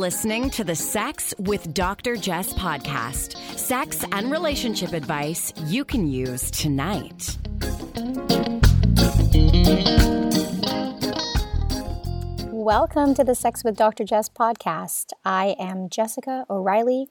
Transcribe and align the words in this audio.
listening 0.00 0.48
to 0.48 0.64
the 0.64 0.74
Sex 0.74 1.34
with 1.38 1.74
Dr. 1.74 2.16
Jess 2.16 2.54
podcast 2.54 3.36
sex 3.58 4.02
and 4.12 4.32
relationship 4.32 4.94
advice 4.94 5.52
you 5.66 5.84
can 5.84 6.08
use 6.08 6.50
tonight. 6.50 7.36
Welcome 12.50 13.12
to 13.12 13.24
the 13.24 13.34
Sex 13.34 13.62
with 13.62 13.76
Dr. 13.76 14.04
Jess 14.04 14.30
podcast. 14.30 15.12
I 15.22 15.54
am 15.58 15.90
Jessica 15.90 16.46
O'Reilly, 16.48 17.08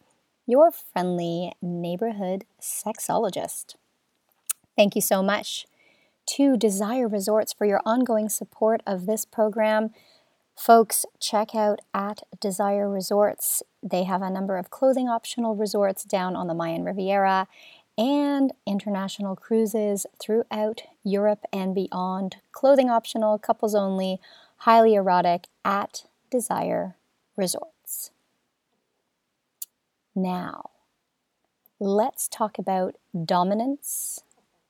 your 0.47 0.71
friendly 0.71 1.51
neighborhood 1.61 2.45
sexologist. 2.59 3.75
Thank 4.75 4.95
you 4.95 5.01
so 5.01 5.21
much 5.21 5.67
to 6.31 6.57
Desire 6.57 7.07
Resorts 7.07 7.53
for 7.53 7.65
your 7.65 7.81
ongoing 7.85 8.29
support 8.29 8.81
of 8.87 9.05
this 9.05 9.25
program. 9.25 9.91
Folks, 10.59 11.05
check 11.21 11.55
out 11.55 11.79
at 11.93 12.21
Desire 12.41 12.89
Resorts. 12.89 13.63
They 13.81 14.03
have 14.03 14.21
a 14.21 14.29
number 14.29 14.57
of 14.57 14.69
clothing 14.69 15.07
optional 15.07 15.55
resorts 15.55 16.03
down 16.03 16.35
on 16.35 16.47
the 16.47 16.53
Mayan 16.53 16.83
Riviera 16.83 17.47
and 17.97 18.51
international 18.67 19.37
cruises 19.37 20.05
throughout 20.21 20.81
Europe 21.01 21.45
and 21.53 21.73
beyond. 21.73 22.35
Clothing 22.51 22.89
optional, 22.89 23.39
couples 23.39 23.73
only, 23.73 24.19
highly 24.57 24.95
erotic 24.95 25.47
at 25.63 26.03
Desire 26.29 26.97
Resorts. 27.37 28.11
Now, 30.13 30.71
let's 31.79 32.27
talk 32.27 32.59
about 32.59 32.95
dominance 33.25 34.19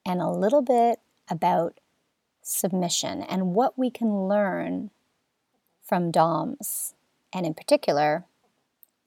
and 0.05 0.21
a 0.21 0.29
little 0.29 0.61
bit 0.61 0.99
about 1.31 1.79
submission 2.43 3.23
and 3.23 3.55
what 3.55 3.75
we 3.75 3.89
can 3.89 4.27
learn 4.27 4.91
from 5.89 6.11
DOMs, 6.11 6.93
and 7.33 7.47
in 7.47 7.55
particular, 7.55 8.25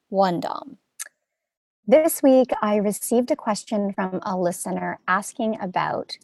one 0.09 0.41
DOM. 0.41 0.79
This 1.87 2.23
week, 2.23 2.51
I 2.61 2.77
received 2.77 3.31
a 3.31 3.37
question 3.37 3.93
from 3.93 4.19
a 4.25 4.37
listener 4.37 4.99
asking 5.07 5.59
about 5.61 6.19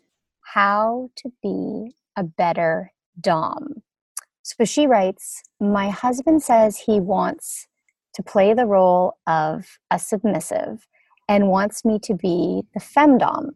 how 0.54 1.10
to 1.16 1.32
be 1.42 1.94
a 2.16 2.24
better 2.24 2.92
Dom. 3.20 3.82
So 4.42 4.64
she 4.64 4.86
writes 4.86 5.42
My 5.60 5.90
husband 5.90 6.42
says 6.42 6.78
he 6.78 7.00
wants 7.00 7.68
to 8.14 8.22
play 8.22 8.52
the 8.52 8.66
role 8.66 9.18
of 9.26 9.78
a 9.90 9.98
submissive 9.98 10.88
and 11.28 11.48
wants 11.48 11.84
me 11.84 11.98
to 12.00 12.14
be 12.14 12.62
the 12.74 12.80
femdom, 12.80 13.50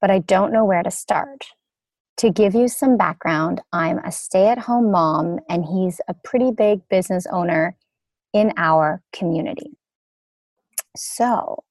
but 0.00 0.10
I 0.10 0.18
don't 0.18 0.52
know 0.52 0.64
where 0.64 0.82
to 0.82 0.90
start. 0.90 1.46
To 2.18 2.30
give 2.30 2.52
you 2.52 2.66
some 2.66 2.96
background, 2.96 3.60
I'm 3.72 3.98
a 3.98 4.10
stay 4.10 4.48
at 4.48 4.58
home 4.58 4.90
mom, 4.90 5.38
and 5.48 5.64
he's 5.64 6.00
a 6.08 6.14
pretty 6.24 6.50
big 6.50 6.80
business 6.88 7.28
owner 7.30 7.76
in 8.32 8.52
our 8.56 9.02
community. 9.12 9.76
So, 10.96 11.62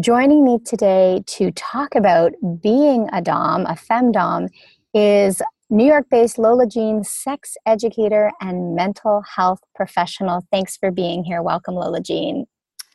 joining 0.00 0.46
me 0.46 0.60
today 0.64 1.22
to 1.26 1.50
talk 1.50 1.94
about 1.94 2.32
being 2.62 3.10
a 3.12 3.20
Dom, 3.20 3.66
a 3.66 3.74
femdom, 3.74 4.48
is 4.94 5.42
New 5.68 5.84
York 5.84 6.06
based 6.10 6.38
Lola 6.38 6.66
Jean, 6.66 7.04
sex 7.04 7.58
educator 7.66 8.32
and 8.40 8.74
mental 8.74 9.22
health 9.36 9.60
professional. 9.74 10.46
Thanks 10.50 10.74
for 10.74 10.90
being 10.90 11.22
here. 11.22 11.42
Welcome, 11.42 11.74
Lola 11.74 12.00
Jean. 12.00 12.46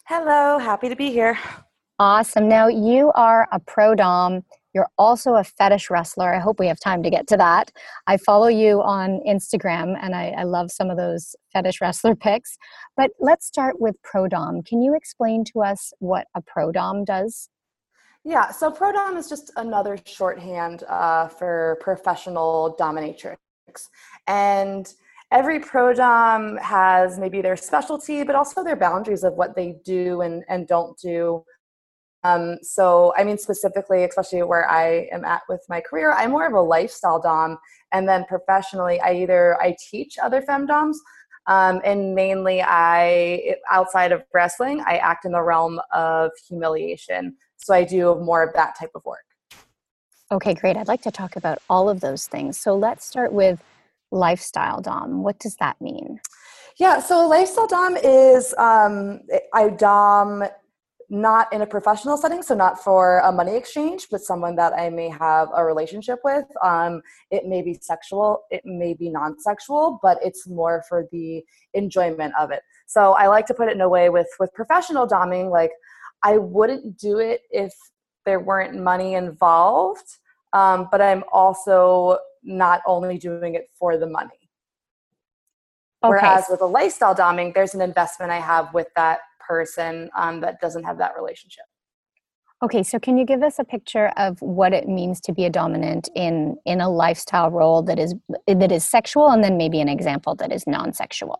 Hello, 0.05 0.57
happy 0.57 0.89
to 0.89 0.95
be 0.95 1.11
here. 1.11 1.37
Awesome. 1.99 2.47
Now, 2.47 2.67
you 2.67 3.11
are 3.13 3.47
a 3.51 3.59
pro 3.59 3.93
Dom 3.93 4.43
you're 4.77 4.91
also 4.99 5.33
a 5.33 5.43
fetish 5.43 5.89
wrestler. 5.89 6.35
I 6.35 6.37
hope 6.37 6.59
we 6.59 6.67
have 6.67 6.79
time 6.79 7.01
to 7.01 7.09
get 7.09 7.25
to 7.29 7.37
that. 7.37 7.71
I 8.05 8.17
follow 8.17 8.47
you 8.47 8.83
on 8.83 9.21
Instagram 9.27 9.97
and 9.99 10.13
I, 10.13 10.35
I 10.37 10.43
love 10.43 10.69
some 10.69 10.91
of 10.91 10.97
those 10.97 11.35
fetish 11.51 11.81
wrestler 11.81 12.15
pics. 12.27 12.59
But 12.95 13.09
let's 13.19 13.47
start 13.47 13.81
with 13.81 13.95
Prodom. 14.03 14.63
Can 14.63 14.83
you 14.83 14.93
explain 14.95 15.43
to 15.45 15.63
us 15.63 15.93
what 15.97 16.27
a 16.35 16.43
Prodom 16.43 17.05
does? 17.05 17.49
Yeah, 18.23 18.51
so 18.51 18.69
Prodom 18.69 19.17
is 19.17 19.27
just 19.27 19.51
another 19.55 19.97
shorthand 20.05 20.83
uh, 20.87 21.27
for 21.27 21.79
professional 21.81 22.77
dominatrix. 22.79 23.37
And 24.27 24.93
every 25.31 25.59
prodom 25.59 26.57
has 26.61 27.19
maybe 27.19 27.41
their 27.41 27.57
specialty 27.57 28.23
but 28.23 28.33
also 28.33 28.63
their 28.63 28.77
boundaries 28.77 29.25
of 29.25 29.33
what 29.33 29.57
they 29.57 29.75
do 29.83 30.21
and, 30.21 30.45
and 30.47 30.67
don't 30.67 30.97
do 30.99 31.43
um, 32.23 32.57
so, 32.61 33.13
I 33.15 33.23
mean, 33.23 33.37
specifically, 33.37 34.03
especially 34.03 34.43
where 34.43 34.69
I 34.69 35.07
am 35.11 35.23
at 35.23 35.43
with 35.47 35.63
my 35.69 35.81
career, 35.81 36.13
I'm 36.13 36.31
more 36.31 36.47
of 36.47 36.53
a 36.53 36.61
lifestyle 36.61 37.21
dom, 37.21 37.57
and 37.91 38.07
then 38.07 38.25
professionally, 38.25 38.99
I 38.99 39.13
either 39.13 39.61
I 39.61 39.75
teach 39.89 40.17
other 40.21 40.41
femdoms, 40.41 40.95
um, 41.45 41.81
and 41.85 42.13
mainly 42.13 42.61
I 42.61 43.55
outside 43.71 44.11
of 44.11 44.23
wrestling, 44.33 44.83
I 44.85 44.97
act 44.97 45.25
in 45.25 45.31
the 45.31 45.41
realm 45.41 45.79
of 45.93 46.31
humiliation. 46.47 47.35
So 47.57 47.73
I 47.73 47.83
do 47.83 48.15
more 48.15 48.43
of 48.43 48.53
that 48.53 48.77
type 48.77 48.91
of 48.95 49.05
work. 49.05 49.19
Okay, 50.31 50.53
great. 50.53 50.75
I'd 50.75 50.89
like 50.89 51.01
to 51.03 51.11
talk 51.11 51.37
about 51.37 51.59
all 51.69 51.89
of 51.89 52.01
those 52.01 52.27
things. 52.27 52.59
So 52.59 52.75
let's 52.75 53.05
start 53.05 53.31
with 53.31 53.63
lifestyle 54.11 54.81
dom. 54.81 55.23
What 55.23 55.39
does 55.39 55.55
that 55.55 55.79
mean? 55.79 56.19
Yeah, 56.77 56.99
so 56.99 57.25
lifestyle 57.27 57.67
dom 57.67 57.95
is 57.97 58.53
um, 58.57 59.21
I 59.53 59.69
dom 59.69 60.43
not 61.09 61.51
in 61.53 61.61
a 61.61 61.65
professional 61.65 62.17
setting, 62.17 62.41
so 62.41 62.53
not 62.53 62.83
for 62.83 63.19
a 63.19 63.31
money 63.31 63.55
exchange, 63.55 64.07
but 64.11 64.21
someone 64.21 64.55
that 64.57 64.73
I 64.73 64.89
may 64.89 65.07
have 65.07 65.47
a 65.55 65.63
relationship 65.63 66.19
with. 66.23 66.45
Um, 66.63 67.01
it 67.31 67.45
may 67.45 67.61
be 67.61 67.75
sexual, 67.81 68.43
it 68.51 68.61
may 68.65 68.93
be 68.93 69.09
non 69.09 69.39
sexual, 69.39 69.99
but 70.03 70.17
it's 70.21 70.47
more 70.47 70.83
for 70.89 71.07
the 71.11 71.43
enjoyment 71.73 72.33
of 72.37 72.51
it. 72.51 72.61
So 72.87 73.13
I 73.13 73.27
like 73.27 73.45
to 73.47 73.53
put 73.53 73.69
it 73.69 73.75
in 73.75 73.81
a 73.81 73.89
way 73.89 74.09
with, 74.09 74.27
with 74.39 74.53
professional 74.53 75.07
doming, 75.07 75.49
like 75.49 75.71
I 76.23 76.37
wouldn't 76.37 76.97
do 76.97 77.19
it 77.19 77.41
if 77.51 77.73
there 78.25 78.41
weren't 78.41 78.75
money 78.75 79.13
involved, 79.13 80.17
um, 80.51 80.89
but 80.91 81.01
I'm 81.01 81.23
also 81.31 82.17
not 82.43 82.81
only 82.85 83.17
doing 83.17 83.55
it 83.55 83.69
for 83.79 83.97
the 83.97 84.07
money. 84.07 84.49
Okay. 86.03 86.09
Whereas 86.09 86.45
with 86.49 86.61
a 86.61 86.65
lifestyle 86.65 87.15
doming, 87.15 87.53
there's 87.53 87.73
an 87.73 87.81
investment 87.81 88.31
I 88.31 88.39
have 88.39 88.73
with 88.73 88.87
that 88.95 89.19
person 89.47 90.09
um, 90.17 90.41
that 90.41 90.59
doesn't 90.59 90.83
have 90.83 90.97
that 90.97 91.13
relationship. 91.15 91.63
Okay, 92.63 92.81
so 92.81 92.97
can 92.97 93.17
you 93.17 93.25
give 93.25 93.43
us 93.43 93.59
a 93.59 93.63
picture 93.63 94.07
of 94.17 94.41
what 94.41 94.73
it 94.73 94.87
means 94.87 95.21
to 95.21 95.31
be 95.31 95.45
a 95.45 95.49
dominant 95.49 96.09
in 96.15 96.57
in 96.65 96.81
a 96.81 96.89
lifestyle 96.89 97.51
role 97.51 97.83
that 97.83 97.99
is 97.99 98.15
that 98.47 98.71
is 98.71 98.83
sexual, 98.83 99.29
and 99.29 99.43
then 99.43 99.57
maybe 99.57 99.79
an 99.79 99.89
example 99.89 100.33
that 100.35 100.51
is 100.51 100.65
non-sexual? 100.65 101.37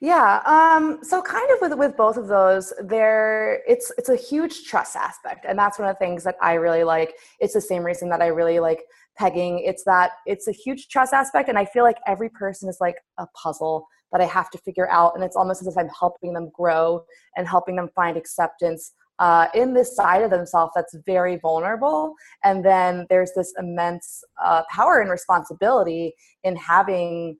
Yeah, 0.00 0.40
um, 0.46 0.98
so 1.02 1.22
kind 1.22 1.48
of 1.50 1.58
with 1.60 1.76
with 1.76 1.96
both 1.96 2.16
of 2.16 2.28
those, 2.28 2.72
there 2.84 3.62
it's 3.66 3.92
it's 3.98 4.08
a 4.08 4.16
huge 4.16 4.64
trust 4.64 4.94
aspect, 4.94 5.44
and 5.48 5.58
that's 5.58 5.78
one 5.78 5.88
of 5.88 5.96
the 5.96 6.04
things 6.04 6.22
that 6.22 6.36
I 6.40 6.54
really 6.54 6.84
like. 6.84 7.14
It's 7.40 7.54
the 7.54 7.60
same 7.60 7.82
reason 7.82 8.08
that 8.10 8.22
I 8.22 8.28
really 8.28 8.60
like 8.60 8.84
pegging. 9.16 9.58
It's 9.58 9.82
that 9.84 10.12
it's 10.24 10.46
a 10.46 10.52
huge 10.52 10.86
trust 10.88 11.12
aspect, 11.12 11.48
and 11.48 11.58
I 11.58 11.64
feel 11.64 11.82
like 11.82 11.98
every 12.06 12.28
person 12.28 12.68
is 12.68 12.78
like 12.80 12.96
a 13.18 13.26
puzzle 13.28 13.86
that 14.12 14.20
I 14.20 14.26
have 14.26 14.50
to 14.50 14.58
figure 14.58 14.88
out. 14.90 15.14
And 15.14 15.24
it's 15.24 15.36
almost 15.36 15.62
as 15.62 15.68
if 15.68 15.76
I'm 15.76 15.88
helping 15.98 16.32
them 16.32 16.50
grow 16.54 17.04
and 17.36 17.48
helping 17.48 17.76
them 17.76 17.88
find 17.94 18.16
acceptance 18.16 18.92
uh, 19.18 19.46
in 19.54 19.74
this 19.74 19.94
side 19.94 20.22
of 20.22 20.30
themselves 20.30 20.72
that's 20.74 20.96
very 21.06 21.36
vulnerable. 21.36 22.14
And 22.44 22.64
then 22.64 23.06
there's 23.08 23.32
this 23.36 23.52
immense 23.58 24.24
uh, 24.42 24.62
power 24.70 25.00
and 25.00 25.10
responsibility 25.10 26.14
in 26.44 26.56
having 26.56 27.38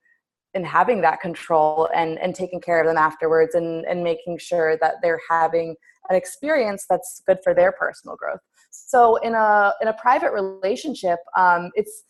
in 0.55 0.63
having 0.65 1.01
that 1.01 1.21
control 1.21 1.89
and 1.95 2.19
and 2.19 2.35
taking 2.35 2.61
care 2.61 2.81
of 2.81 2.87
them 2.87 2.97
afterwards 2.97 3.55
and 3.55 3.85
and 3.87 4.05
making 4.05 4.39
sure 4.39 4.77
that 4.81 4.97
they're 5.03 5.21
having 5.29 5.75
an 6.11 6.17
experience 6.17 6.85
that's 6.89 7.23
good 7.27 7.39
for 7.43 7.55
their 7.55 7.73
personal 7.73 8.17
growth 8.17 8.41
so 8.71 9.17
in 9.17 9.35
a 9.35 9.73
in 9.81 9.89
a 9.89 9.95
private 9.95 10.31
relationship 10.31 11.19
um, 11.37 11.71
it's 11.75 12.05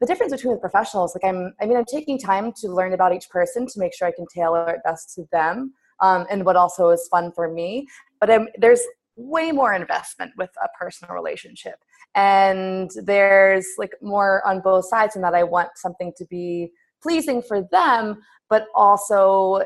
the 0.00 0.06
difference 0.06 0.32
between 0.32 0.54
the 0.54 0.60
professionals 0.60 1.14
like 1.14 1.28
i'm 1.28 1.52
i 1.60 1.66
mean 1.66 1.76
i'm 1.76 1.84
taking 1.84 2.18
time 2.18 2.52
to 2.52 2.68
learn 2.68 2.92
about 2.92 3.14
each 3.14 3.28
person 3.28 3.66
to 3.66 3.78
make 3.78 3.94
sure 3.94 4.08
i 4.08 4.12
can 4.12 4.26
tailor 4.32 4.68
it 4.70 4.80
best 4.84 5.14
to 5.14 5.26
them 5.32 5.72
um, 6.00 6.26
and 6.30 6.44
what 6.44 6.56
also 6.56 6.90
is 6.90 7.08
fun 7.10 7.32
for 7.32 7.50
me. 7.50 7.86
But 8.20 8.30
I'm, 8.30 8.48
there's 8.56 8.82
way 9.16 9.52
more 9.52 9.74
investment 9.74 10.32
with 10.36 10.50
a 10.62 10.68
personal 10.78 11.14
relationship. 11.14 11.82
And 12.14 12.90
there's 13.02 13.66
like 13.78 13.92
more 14.00 14.46
on 14.46 14.60
both 14.60 14.86
sides 14.86 15.16
in 15.16 15.22
that 15.22 15.34
i 15.34 15.42
want 15.42 15.68
something 15.76 16.12
to 16.16 16.24
be 16.26 16.70
pleasing 17.02 17.42
for 17.42 17.62
them 17.70 18.22
but 18.48 18.66
also 18.74 19.62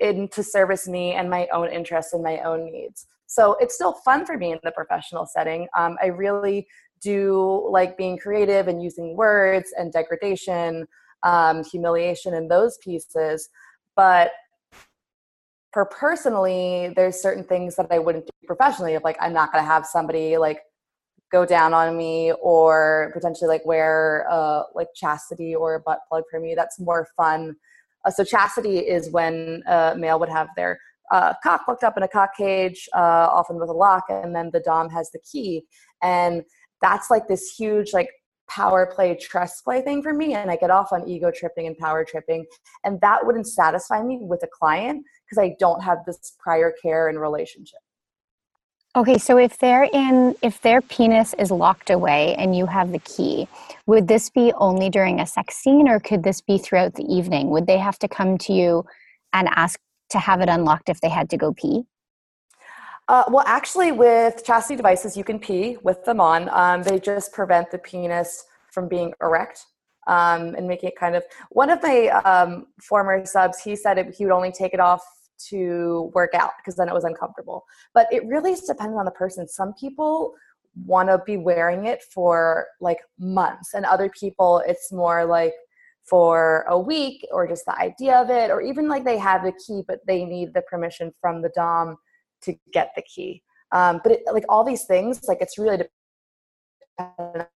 in 0.00 0.26
to 0.28 0.42
service 0.42 0.88
me 0.88 1.12
and 1.12 1.28
my 1.28 1.46
own 1.52 1.68
interests 1.68 2.14
and 2.14 2.22
my 2.22 2.38
own 2.40 2.64
needs. 2.72 3.06
So 3.26 3.56
it's 3.60 3.74
still 3.74 3.92
fun 3.92 4.24
for 4.24 4.38
me 4.38 4.52
in 4.52 4.58
the 4.62 4.72
professional 4.72 5.26
setting. 5.26 5.68
Um, 5.76 5.96
i 6.02 6.06
really 6.06 6.66
do 7.02 7.68
like 7.70 7.96
being 7.96 8.18
creative 8.18 8.68
and 8.68 8.82
using 8.82 9.16
words 9.16 9.72
and 9.76 9.92
degradation, 9.92 10.86
um, 11.22 11.64
humiliation, 11.64 12.34
and 12.34 12.50
those 12.50 12.78
pieces. 12.78 13.48
But 13.96 14.32
for 15.72 15.86
personally, 15.86 16.92
there's 16.96 17.20
certain 17.20 17.44
things 17.44 17.76
that 17.76 17.86
I 17.90 17.98
wouldn't 17.98 18.26
do 18.26 18.32
professionally. 18.46 18.94
Of 18.94 19.04
like, 19.04 19.16
I'm 19.20 19.32
not 19.32 19.52
to 19.52 19.62
have 19.62 19.86
somebody 19.86 20.36
like 20.36 20.60
go 21.30 21.46
down 21.46 21.72
on 21.72 21.96
me 21.96 22.32
or 22.42 23.10
potentially 23.14 23.48
like 23.48 23.64
wear 23.64 24.26
uh, 24.30 24.64
like 24.74 24.88
chastity 24.94 25.54
or 25.54 25.76
a 25.76 25.80
butt 25.80 26.00
plug 26.08 26.24
for 26.30 26.38
me. 26.38 26.54
That's 26.54 26.78
more 26.78 27.08
fun 27.16 27.56
uh, 28.04 28.10
so 28.10 28.24
chastity 28.24 28.78
is 28.78 29.10
when 29.10 29.62
a 29.66 29.94
male 29.96 30.18
would 30.18 30.28
have 30.28 30.48
their 30.56 30.78
uh, 31.10 31.34
cock 31.42 31.62
locked 31.68 31.84
up 31.84 31.96
in 31.96 32.02
a 32.02 32.08
cock 32.08 32.30
cage, 32.36 32.88
uh, 32.94 33.28
often 33.30 33.58
with 33.58 33.68
a 33.68 33.72
lock, 33.72 34.04
and 34.08 34.34
then 34.34 34.50
the 34.52 34.60
dom 34.60 34.88
has 34.88 35.10
the 35.10 35.18
key, 35.20 35.64
and 36.02 36.42
that's 36.82 37.10
like 37.10 37.26
this 37.28 37.54
huge 37.56 37.92
like 37.92 38.10
power 38.50 38.84
play 38.86 39.16
trust 39.18 39.64
play 39.64 39.80
thing 39.80 40.02
for 40.02 40.12
me 40.12 40.34
and 40.34 40.50
i 40.50 40.56
get 40.56 40.70
off 40.70 40.92
on 40.92 41.08
ego 41.08 41.30
tripping 41.34 41.66
and 41.66 41.78
power 41.78 42.04
tripping 42.04 42.44
and 42.84 43.00
that 43.00 43.24
wouldn't 43.24 43.46
satisfy 43.46 44.02
me 44.02 44.18
with 44.20 44.42
a 44.42 44.48
client 44.48 45.02
because 45.24 45.42
i 45.42 45.54
don't 45.58 45.82
have 45.82 45.98
this 46.06 46.34
prior 46.38 46.74
care 46.82 47.08
and 47.08 47.20
relationship 47.20 47.78
Okay, 48.94 49.16
so 49.16 49.38
if 49.38 49.56
they're 49.56 49.88
in, 49.90 50.36
if 50.42 50.60
their 50.60 50.82
penis 50.82 51.34
is 51.38 51.50
locked 51.50 51.88
away 51.88 52.34
and 52.34 52.54
you 52.54 52.66
have 52.66 52.92
the 52.92 52.98
key, 52.98 53.48
would 53.86 54.06
this 54.06 54.28
be 54.28 54.52
only 54.58 54.90
during 54.90 55.18
a 55.18 55.26
sex 55.26 55.56
scene 55.56 55.88
or 55.88 55.98
could 55.98 56.22
this 56.22 56.42
be 56.42 56.58
throughout 56.58 56.94
the 56.94 57.04
evening? 57.04 57.48
Would 57.48 57.66
they 57.66 57.78
have 57.78 57.98
to 58.00 58.08
come 58.08 58.36
to 58.36 58.52
you 58.52 58.84
and 59.32 59.48
ask 59.56 59.80
to 60.10 60.18
have 60.18 60.42
it 60.42 60.50
unlocked 60.50 60.90
if 60.90 61.00
they 61.00 61.08
had 61.08 61.30
to 61.30 61.38
go 61.38 61.54
pee? 61.54 61.84
Uh, 63.12 63.24
well, 63.28 63.44
actually, 63.46 63.92
with 63.92 64.42
chastity 64.42 64.74
devices, 64.74 65.18
you 65.18 65.22
can 65.22 65.38
pee 65.38 65.76
with 65.82 66.02
them 66.06 66.18
on. 66.18 66.48
Um, 66.48 66.82
they 66.82 66.98
just 66.98 67.30
prevent 67.30 67.70
the 67.70 67.76
penis 67.76 68.42
from 68.70 68.88
being 68.88 69.12
erect 69.20 69.66
um, 70.06 70.54
and 70.54 70.66
making 70.66 70.88
it 70.88 70.96
kind 70.96 71.14
of. 71.14 71.22
One 71.50 71.68
of 71.68 71.82
my 71.82 72.06
um, 72.24 72.68
former 72.80 73.26
subs, 73.26 73.60
he 73.60 73.76
said 73.76 73.98
it, 73.98 74.14
he 74.14 74.24
would 74.24 74.32
only 74.32 74.50
take 74.50 74.72
it 74.72 74.80
off 74.80 75.04
to 75.50 76.10
work 76.14 76.32
out 76.32 76.52
because 76.56 76.74
then 76.76 76.88
it 76.88 76.94
was 76.94 77.04
uncomfortable. 77.04 77.64
But 77.92 78.10
it 78.10 78.24
really 78.24 78.54
depends 78.54 78.96
on 78.96 79.04
the 79.04 79.10
person. 79.10 79.46
Some 79.46 79.74
people 79.74 80.32
want 80.86 81.10
to 81.10 81.20
be 81.26 81.36
wearing 81.36 81.84
it 81.84 82.02
for 82.14 82.66
like 82.80 83.00
months, 83.18 83.74
and 83.74 83.84
other 83.84 84.08
people, 84.08 84.62
it's 84.66 84.90
more 84.90 85.26
like 85.26 85.52
for 86.08 86.64
a 86.66 86.78
week 86.80 87.26
or 87.30 87.46
just 87.46 87.66
the 87.66 87.78
idea 87.78 88.16
of 88.16 88.30
it, 88.30 88.50
or 88.50 88.62
even 88.62 88.88
like 88.88 89.04
they 89.04 89.18
have 89.18 89.44
the 89.44 89.52
key, 89.66 89.82
but 89.86 89.98
they 90.06 90.24
need 90.24 90.54
the 90.54 90.62
permission 90.62 91.12
from 91.20 91.42
the 91.42 91.50
Dom 91.54 91.98
to 92.42 92.54
get 92.72 92.92
the 92.96 93.02
key. 93.02 93.42
Um, 93.72 94.00
but 94.02 94.12
it, 94.12 94.20
like 94.32 94.44
all 94.48 94.64
these 94.64 94.84
things, 94.84 95.20
like 95.28 95.38
it's 95.40 95.58
really 95.58 95.78
dependent 96.98 97.48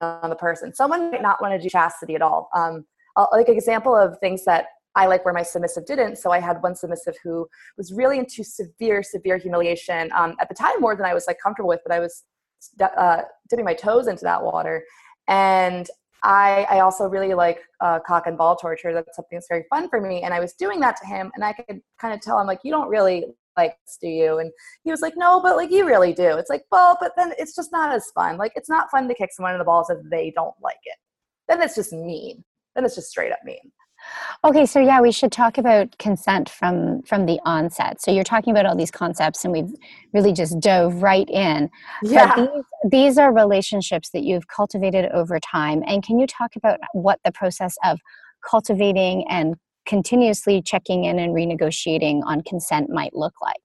on 0.00 0.30
the 0.30 0.36
person. 0.36 0.74
Someone 0.74 1.10
might 1.10 1.22
not 1.22 1.40
want 1.40 1.54
to 1.54 1.60
do 1.60 1.68
chastity 1.68 2.14
at 2.14 2.22
all. 2.22 2.48
Um, 2.54 2.84
like 3.32 3.48
an 3.48 3.54
example 3.54 3.96
of 3.96 4.18
things 4.20 4.44
that 4.44 4.66
I 4.96 5.06
like 5.06 5.24
where 5.24 5.34
my 5.34 5.42
submissive 5.42 5.86
didn't. 5.86 6.16
So 6.16 6.30
I 6.30 6.40
had 6.40 6.62
one 6.62 6.74
submissive 6.74 7.14
who 7.22 7.46
was 7.76 7.92
really 7.92 8.18
into 8.18 8.42
severe, 8.42 9.02
severe 9.02 9.36
humiliation 9.38 10.10
um, 10.14 10.36
at 10.40 10.48
the 10.48 10.54
time 10.54 10.80
more 10.80 10.96
than 10.96 11.06
I 11.06 11.14
was 11.14 11.26
like 11.26 11.38
comfortable 11.42 11.68
with, 11.68 11.80
but 11.86 11.94
I 11.94 12.00
was 12.00 12.24
uh, 12.80 13.22
dipping 13.48 13.64
my 13.64 13.74
toes 13.74 14.08
into 14.08 14.24
that 14.24 14.42
water. 14.42 14.84
And 15.28 15.88
I, 16.22 16.66
I 16.68 16.80
also 16.80 17.08
really 17.08 17.34
like 17.34 17.60
uh, 17.80 18.00
cock 18.06 18.26
and 18.26 18.36
ball 18.36 18.56
torture. 18.56 18.92
That's 18.92 19.16
something 19.16 19.36
that's 19.36 19.46
very 19.48 19.64
fun 19.70 19.88
for 19.88 20.00
me. 20.00 20.22
And 20.22 20.34
I 20.34 20.40
was 20.40 20.54
doing 20.54 20.80
that 20.80 20.96
to 21.00 21.06
him, 21.06 21.30
and 21.34 21.44
I 21.44 21.52
could 21.52 21.80
kind 22.00 22.12
of 22.12 22.20
tell 22.20 22.38
him 22.38 22.46
like, 22.46 22.60
you 22.62 22.72
don't 22.72 22.88
really 22.88 23.26
like 23.56 23.74
this, 23.86 23.98
do 24.00 24.08
you? 24.08 24.38
And 24.38 24.50
he 24.84 24.90
was 24.90 25.00
like, 25.00 25.14
no, 25.16 25.40
but 25.40 25.56
like 25.56 25.70
you 25.70 25.86
really 25.86 26.12
do. 26.12 26.36
It's 26.36 26.50
like, 26.50 26.64
well, 26.70 26.96
but 27.00 27.12
then 27.16 27.32
it's 27.38 27.54
just 27.54 27.72
not 27.72 27.92
as 27.92 28.10
fun. 28.14 28.36
Like 28.36 28.52
it's 28.54 28.68
not 28.68 28.90
fun 28.90 29.08
to 29.08 29.14
kick 29.14 29.30
someone 29.32 29.52
in 29.52 29.58
the 29.58 29.64
balls 29.64 29.90
if 29.90 29.98
they 30.10 30.32
don't 30.34 30.54
like 30.62 30.78
it. 30.84 30.96
Then 31.48 31.62
it's 31.62 31.74
just 31.74 31.92
mean. 31.92 32.44
Then 32.74 32.84
it's 32.84 32.94
just 32.94 33.10
straight 33.10 33.32
up 33.32 33.40
mean. 33.44 33.72
Okay, 34.44 34.64
so 34.64 34.80
yeah, 34.80 35.00
we 35.00 35.12
should 35.12 35.32
talk 35.32 35.58
about 35.58 35.96
consent 35.98 36.48
from 36.48 37.02
from 37.02 37.26
the 37.26 37.38
onset. 37.44 38.00
So 38.00 38.10
you're 38.10 38.24
talking 38.24 38.50
about 38.50 38.64
all 38.64 38.74
these 38.74 38.90
concepts, 38.90 39.44
and 39.44 39.52
we've 39.52 39.72
really 40.14 40.32
just 40.32 40.58
dove 40.60 41.02
right 41.02 41.28
in. 41.28 41.68
Yeah. 42.02 42.34
These, 42.36 42.64
these 42.90 43.18
are 43.18 43.32
relationships 43.32 44.10
that 44.10 44.22
you've 44.22 44.48
cultivated 44.48 45.10
over 45.12 45.38
time. 45.38 45.82
And 45.86 46.02
can 46.02 46.18
you 46.18 46.26
talk 46.26 46.56
about 46.56 46.80
what 46.92 47.20
the 47.24 47.32
process 47.32 47.76
of 47.84 47.98
cultivating 48.48 49.26
and 49.28 49.56
continuously 49.86 50.62
checking 50.62 51.04
in 51.04 51.18
and 51.18 51.34
renegotiating 51.34 52.22
on 52.24 52.42
consent 52.42 52.90
might 52.90 53.14
look 53.14 53.34
like? 53.42 53.62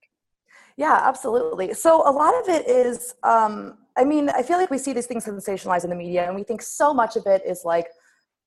Yeah, 0.77 0.99
absolutely. 1.03 1.73
So 1.73 2.07
a 2.07 2.11
lot 2.11 2.33
of 2.41 2.49
it 2.49 2.67
is, 2.67 3.15
um, 3.23 3.77
I 3.97 4.03
mean, 4.03 4.29
I 4.29 4.43
feel 4.43 4.57
like 4.57 4.69
we 4.69 4.77
see 4.77 4.91
these 4.91 5.05
things 5.05 5.25
sensationalized 5.25 5.85
in 5.85 5.89
the 5.89 5.95
media, 5.95 6.25
and 6.25 6.35
we 6.35 6.43
think 6.43 6.61
so 6.61 6.93
much 6.93 7.15
of 7.15 7.25
it 7.25 7.43
is 7.45 7.61
like 7.63 7.87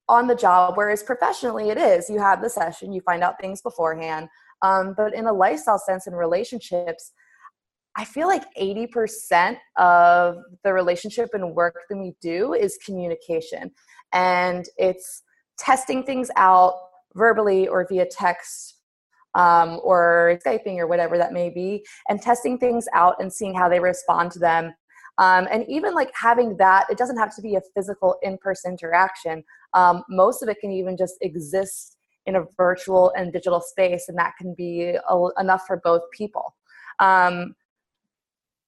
on 0.09 0.27
the 0.27 0.35
job, 0.35 0.77
whereas 0.77 1.03
professionally 1.03 1.71
it 1.71 1.79
is. 1.79 2.11
You 2.11 2.19
have 2.19 2.43
the 2.43 2.51
session, 2.51 2.93
you 2.93 3.01
find 3.03 3.23
out 3.23 3.41
things 3.41 3.63
beforehand. 3.63 4.29
Um, 4.63 4.95
but 4.97 5.15
in 5.15 5.27
a 5.27 5.33
lifestyle 5.33 5.79
sense 5.79 6.07
in 6.07 6.15
relationships, 6.15 7.13
I 7.97 8.05
feel 8.05 8.27
like 8.29 8.45
80% 8.55 9.57
of 9.77 10.37
the 10.65 10.73
relationship 10.73 11.31
and 11.33 11.55
work 11.55 11.77
that 11.89 11.97
we 11.97 12.15
do 12.21 12.55
is 12.55 12.79
communication. 12.85 13.71
And 14.13 14.67
it's 14.77 15.23
testing 15.59 16.05
things 16.05 16.31
out 16.37 16.75
verbally 17.19 17.69
or 17.69 17.87
via 17.91 18.07
text 18.07 18.77
um, 19.35 19.81
or 19.83 20.39
Skyping 20.45 20.79
or 20.79 20.87
whatever 20.87 21.19
that 21.19 21.33
may 21.33 21.51
be, 21.51 21.85
and 22.09 22.21
testing 22.21 22.59
things 22.59 22.87
out 22.95 23.17
and 23.21 23.33
seeing 23.33 23.55
how 23.55 23.69
they 23.69 23.81
respond 23.81 24.31
to 24.33 24.39
them. 24.39 24.73
Um, 25.19 25.49
and 25.51 25.65
even 25.69 25.95
like 25.95 26.11
having 26.15 26.57
that, 26.59 26.87
it 26.91 26.97
doesn't 26.97 27.19
have 27.19 27.35
to 27.37 27.43
be 27.43 27.57
a 27.57 27.63
physical 27.75 28.17
in 28.23 28.39
person 28.39 28.71
interaction. 28.73 29.45
Um, 29.75 30.05
most 30.09 30.43
of 30.43 30.49
it 30.49 30.59
can 30.61 30.71
even 30.71 30.97
just 30.97 31.17
exist 31.21 31.97
in 32.27 32.37
a 32.37 32.45
virtual 32.57 33.13
and 33.17 33.33
digital 33.33 33.61
space, 33.61 34.09
and 34.09 34.17
that 34.19 34.35
can 34.39 34.55
be 34.55 34.97
a, 35.09 35.29
enough 35.39 35.65
for 35.67 35.81
both 35.83 36.03
people. 36.13 36.55
Um, 37.01 37.55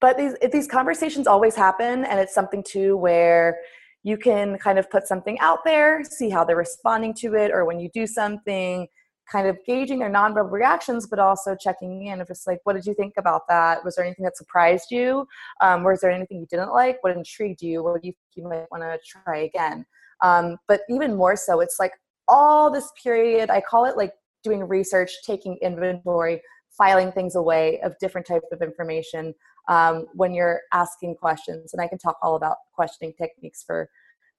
but 0.01 0.17
these 0.17 0.35
these 0.51 0.67
conversations 0.67 1.27
always 1.27 1.55
happen, 1.55 2.05
and 2.05 2.19
it's 2.19 2.35
something 2.35 2.63
too 2.63 2.97
where 2.97 3.59
you 4.03 4.17
can 4.17 4.59
kind 4.59 4.79
of 4.79 4.91
put 4.91 5.07
something 5.07 5.39
out 5.41 5.59
there, 5.65 6.03
see 6.05 6.31
how 6.31 6.45
they're 6.45 6.57
responding 6.57 7.15
to 7.15 7.35
it, 7.35 7.51
or 7.51 7.65
when 7.65 7.79
you 7.79 7.91
do 7.93 8.07
something, 8.07 8.87
kind 9.31 9.47
of 9.47 9.57
gauging 9.67 9.99
their 9.99 10.11
nonverbal 10.11 10.51
reactions, 10.51 11.07
but 11.07 11.19
also 11.19 11.55
checking 11.55 12.07
in 12.07 12.21
of 12.21 12.27
just 12.27 12.47
like, 12.47 12.59
what 12.65 12.75
did 12.75 12.85
you 12.85 12.95
think 12.95 13.15
about 13.17 13.43
that? 13.49 13.85
Was 13.85 13.95
there 13.95 14.05
anything 14.05 14.25
that 14.25 14.37
surprised 14.37 14.91
you? 14.91 15.27
Um, 15.61 15.85
was 15.85 16.01
there 16.01 16.11
anything 16.11 16.41
you 16.41 16.47
didn't 16.51 16.73
like? 16.73 16.99
What 17.03 17.17
intrigued 17.17 17.63
you? 17.63 17.83
What 17.83 18.03
do 18.03 18.09
you 18.09 18.13
think 18.13 18.45
you 18.45 18.49
might 18.49 18.67
want 18.71 18.83
to 18.83 18.99
try 19.07 19.39
again? 19.43 19.85
Um, 20.23 20.57
but 20.67 20.81
even 20.91 21.17
more 21.17 21.37
so, 21.37 21.61
it's 21.61 21.79
like 21.79 21.93
all 22.27 22.71
this 22.71 22.91
period, 23.03 23.51
I 23.51 23.61
call 23.61 23.85
it 23.85 23.97
like 23.97 24.13
doing 24.43 24.67
research, 24.67 25.13
taking 25.25 25.59
inventory, 25.63 26.41
filing 26.77 27.13
things 27.13 27.35
away 27.35 27.81
of 27.83 27.99
different 27.99 28.27
types 28.27 28.47
of 28.53 28.63
information 28.63 29.35
um, 29.71 30.07
when 30.13 30.35
you're 30.35 30.61
asking 30.75 31.15
questions. 31.15 31.73
And 31.73 31.81
I 31.81 31.89
can 31.89 31.97
talk 31.97 32.19
all 32.23 32.37
about 32.37 32.57
questioning 32.75 33.15
techniques 33.17 33.63
for 33.63 33.89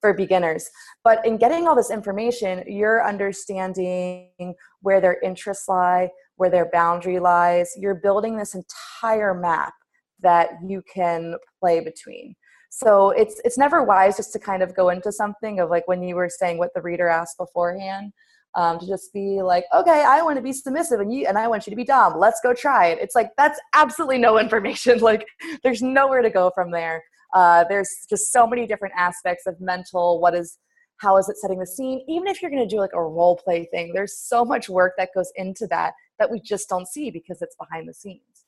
for 0.01 0.13
beginners. 0.15 0.67
But 1.03 1.23
in 1.25 1.37
getting 1.37 1.67
all 1.67 1.75
this 1.75 1.91
information, 1.91 2.63
you're 2.65 3.07
understanding 3.07 4.55
where 4.81 4.99
their 4.99 5.19
interests 5.21 5.67
lie, 5.67 6.09
where 6.37 6.49
their 6.49 6.69
boundary 6.71 7.19
lies. 7.19 7.71
You're 7.77 7.95
building 7.95 8.35
this 8.35 8.55
entire 8.55 9.35
map 9.35 9.73
that 10.21 10.49
you 10.65 10.81
can 10.91 11.35
play 11.59 11.81
between. 11.81 12.35
So 12.69 13.11
it's 13.11 13.39
it's 13.45 13.57
never 13.57 13.83
wise 13.83 14.17
just 14.17 14.33
to 14.33 14.39
kind 14.39 14.63
of 14.63 14.75
go 14.75 14.89
into 14.89 15.11
something 15.11 15.59
of 15.59 15.69
like 15.69 15.87
when 15.87 16.01
you 16.01 16.15
were 16.15 16.29
saying 16.29 16.57
what 16.57 16.73
the 16.73 16.81
reader 16.81 17.07
asked 17.07 17.37
beforehand. 17.37 18.11
Um, 18.53 18.79
to 18.79 18.85
just 18.85 19.13
be 19.13 19.41
like, 19.41 19.63
okay, 19.73 20.03
I 20.05 20.21
want 20.23 20.35
to 20.35 20.41
be 20.41 20.51
submissive 20.51 20.99
and 20.99 21.13
you 21.13 21.25
and 21.25 21.37
I 21.37 21.47
want 21.47 21.65
you 21.65 21.71
to 21.71 21.75
be 21.77 21.85
dom. 21.85 22.19
Let's 22.19 22.41
go 22.43 22.53
try 22.53 22.87
it. 22.87 22.99
It's 22.99 23.15
like 23.15 23.29
that's 23.37 23.57
absolutely 23.73 24.17
no 24.17 24.37
information. 24.45 24.99
Like 24.99 25.25
there's 25.63 25.81
nowhere 25.81 26.21
to 26.21 26.29
go 26.29 26.51
from 26.53 26.71
there. 26.71 27.01
Uh, 27.33 27.63
there's 27.69 27.89
just 28.09 28.31
so 28.31 28.45
many 28.45 28.67
different 28.67 28.93
aspects 28.97 29.47
of 29.47 29.55
mental. 29.61 30.19
What 30.19 30.35
is 30.35 30.57
how 30.97 31.17
is 31.17 31.27
it 31.29 31.37
setting 31.37 31.59
the 31.59 31.65
scene? 31.65 32.03
Even 32.07 32.27
if 32.27 32.41
you're 32.41 32.51
going 32.51 32.67
to 32.67 32.75
do 32.75 32.79
like 32.79 32.93
a 32.93 33.01
role 33.01 33.35
play 33.35 33.67
thing, 33.71 33.91
there's 33.93 34.17
so 34.17 34.45
much 34.45 34.69
work 34.69 34.93
that 34.97 35.09
goes 35.15 35.31
into 35.35 35.65
that 35.67 35.93
that 36.19 36.29
we 36.29 36.39
just 36.39 36.69
don't 36.69 36.87
see 36.87 37.09
because 37.09 37.41
it's 37.41 37.55
behind 37.55 37.89
the 37.89 37.93
scenes. 37.93 38.45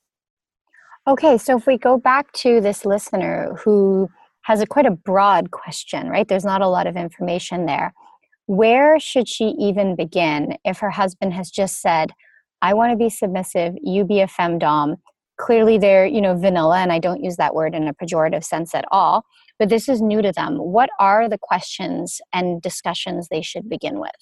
Okay, 1.06 1.36
so 1.36 1.56
if 1.58 1.66
we 1.66 1.76
go 1.76 1.98
back 1.98 2.32
to 2.32 2.60
this 2.60 2.86
listener 2.86 3.54
who 3.62 4.08
has 4.42 4.60
a 4.60 4.66
quite 4.66 4.86
a 4.86 4.90
broad 4.90 5.50
question, 5.50 6.08
right? 6.08 6.28
There's 6.28 6.44
not 6.44 6.62
a 6.62 6.68
lot 6.68 6.86
of 6.86 6.96
information 6.96 7.66
there. 7.66 7.92
Where 8.46 8.98
should 9.00 9.28
she 9.28 9.54
even 9.58 9.96
begin 9.96 10.56
if 10.64 10.78
her 10.78 10.90
husband 10.90 11.32
has 11.32 11.50
just 11.50 11.80
said, 11.80 12.12
I 12.60 12.74
want 12.74 12.92
to 12.92 12.96
be 12.96 13.10
submissive, 13.10 13.74
you 13.82 14.04
be 14.04 14.20
a 14.20 14.26
femdom. 14.26 14.96
Clearly 15.38 15.78
they're, 15.78 16.06
you 16.06 16.20
know, 16.20 16.36
vanilla, 16.36 16.78
and 16.78 16.92
I 16.92 16.98
don't 16.98 17.22
use 17.22 17.36
that 17.36 17.54
word 17.54 17.74
in 17.74 17.88
a 17.88 17.94
pejorative 17.94 18.44
sense 18.44 18.74
at 18.74 18.84
all, 18.90 19.24
but 19.58 19.68
this 19.68 19.88
is 19.88 20.00
new 20.00 20.22
to 20.22 20.32
them. 20.32 20.56
What 20.56 20.90
are 21.00 21.28
the 21.28 21.38
questions 21.38 22.20
and 22.32 22.62
discussions 22.62 23.28
they 23.28 23.42
should 23.42 23.68
begin 23.68 23.98
with? 23.98 24.12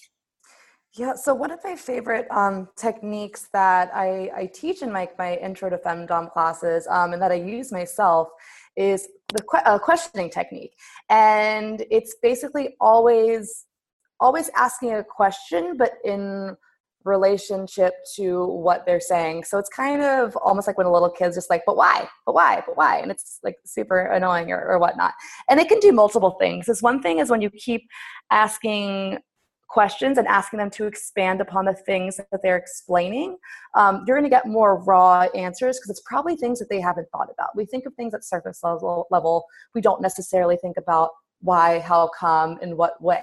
Yeah, 0.94 1.14
so 1.14 1.32
one 1.34 1.50
of 1.50 1.60
my 1.64 1.74
favorite 1.74 2.26
um, 2.30 2.68
techniques 2.76 3.48
that 3.54 3.90
I, 3.94 4.30
I, 4.36 4.46
teach 4.46 4.82
in 4.82 4.92
my, 4.92 5.08
my 5.18 5.36
intro 5.36 5.70
to 5.70 5.78
femdom 5.78 6.30
classes 6.30 6.86
um, 6.90 7.14
and 7.14 7.22
that 7.22 7.32
I 7.32 7.36
use 7.36 7.72
myself 7.72 8.28
is 8.76 9.08
the 9.28 9.42
que- 9.42 9.62
uh, 9.64 9.78
questioning 9.78 10.28
technique. 10.28 10.74
And 11.08 11.82
it's 11.90 12.16
basically 12.22 12.76
always 12.78 13.64
always 14.22 14.48
asking 14.56 14.94
a 14.94 15.04
question, 15.04 15.76
but 15.76 15.94
in 16.04 16.56
relationship 17.04 17.94
to 18.16 18.46
what 18.46 18.86
they're 18.86 19.00
saying. 19.00 19.44
So 19.44 19.58
it's 19.58 19.68
kind 19.68 20.02
of 20.02 20.36
almost 20.36 20.66
like 20.66 20.78
when 20.78 20.86
a 20.86 20.92
little 20.92 21.10
kid's 21.10 21.36
just 21.36 21.50
like, 21.50 21.62
but 21.66 21.76
why? 21.76 22.08
But 22.24 22.34
why? 22.34 22.62
But 22.64 22.76
why? 22.76 22.98
And 22.98 23.10
it's 23.10 23.40
like 23.42 23.56
super 23.66 24.02
annoying 24.02 24.52
or, 24.52 24.64
or 24.64 24.78
whatnot. 24.78 25.12
And 25.50 25.58
it 25.58 25.68
can 25.68 25.80
do 25.80 25.92
multiple 25.92 26.36
things. 26.40 26.66
This 26.66 26.80
one 26.80 27.02
thing 27.02 27.18
is 27.18 27.28
when 27.28 27.42
you 27.42 27.50
keep 27.50 27.82
asking 28.30 29.18
questions 29.68 30.18
and 30.18 30.28
asking 30.28 30.58
them 30.58 30.70
to 30.70 30.84
expand 30.86 31.40
upon 31.40 31.64
the 31.64 31.72
things 31.72 32.18
that 32.18 32.40
they're 32.42 32.58
explaining, 32.58 33.36
um, 33.74 34.04
you're 34.06 34.16
going 34.16 34.30
to 34.30 34.30
get 34.30 34.46
more 34.46 34.82
raw 34.84 35.22
answers 35.34 35.78
because 35.78 35.90
it's 35.90 36.02
probably 36.04 36.36
things 36.36 36.58
that 36.58 36.68
they 36.68 36.80
haven't 36.80 37.08
thought 37.10 37.28
about. 37.32 37.56
We 37.56 37.64
think 37.64 37.86
of 37.86 37.94
things 37.94 38.14
at 38.14 38.24
surface 38.24 38.60
level, 38.62 39.06
level. 39.10 39.44
We 39.74 39.80
don't 39.80 40.02
necessarily 40.02 40.56
think 40.56 40.76
about 40.76 41.10
why, 41.40 41.80
how 41.80 42.10
come, 42.16 42.58
in 42.62 42.76
what 42.76 43.02
way. 43.02 43.22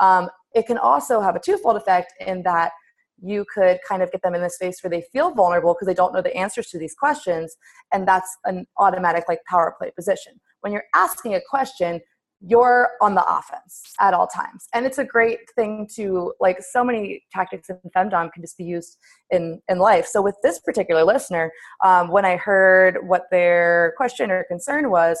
Um, 0.00 0.28
it 0.54 0.66
can 0.66 0.78
also 0.78 1.20
have 1.20 1.36
a 1.36 1.40
twofold 1.40 1.76
effect 1.76 2.12
in 2.26 2.42
that 2.42 2.72
you 3.22 3.44
could 3.52 3.78
kind 3.86 4.02
of 4.02 4.10
get 4.10 4.22
them 4.22 4.34
in 4.34 4.42
the 4.42 4.50
space 4.50 4.82
where 4.82 4.90
they 4.90 5.04
feel 5.12 5.30
vulnerable 5.32 5.74
because 5.74 5.86
they 5.86 5.94
don't 5.94 6.14
know 6.14 6.22
the 6.22 6.34
answers 6.34 6.68
to 6.68 6.78
these 6.78 6.94
questions 6.94 7.54
and 7.92 8.08
that's 8.08 8.34
an 8.46 8.66
automatic 8.78 9.24
like 9.28 9.40
power 9.48 9.74
play 9.78 9.90
position. 9.94 10.40
When 10.62 10.72
you're 10.72 10.86
asking 10.94 11.34
a 11.34 11.40
question 11.48 12.00
you're 12.42 12.92
on 13.02 13.14
the 13.14 13.24
offense 13.24 13.92
at 14.00 14.14
all 14.14 14.26
times. 14.26 14.66
And 14.72 14.86
it's 14.86 14.96
a 14.96 15.04
great 15.04 15.40
thing 15.56 15.86
to 15.96 16.32
like 16.40 16.62
so 16.62 16.82
many 16.82 17.22
tactics 17.30 17.68
in 17.68 17.78
femdom 17.94 18.32
can 18.32 18.42
just 18.42 18.56
be 18.56 18.64
used 18.64 18.96
in 19.30 19.60
in 19.68 19.78
life. 19.78 20.06
So 20.06 20.22
with 20.22 20.36
this 20.42 20.58
particular 20.58 21.04
listener 21.04 21.52
um, 21.84 22.10
when 22.10 22.24
i 22.24 22.36
heard 22.36 22.98
what 23.06 23.24
their 23.30 23.92
question 23.96 24.30
or 24.30 24.44
concern 24.44 24.90
was 24.90 25.18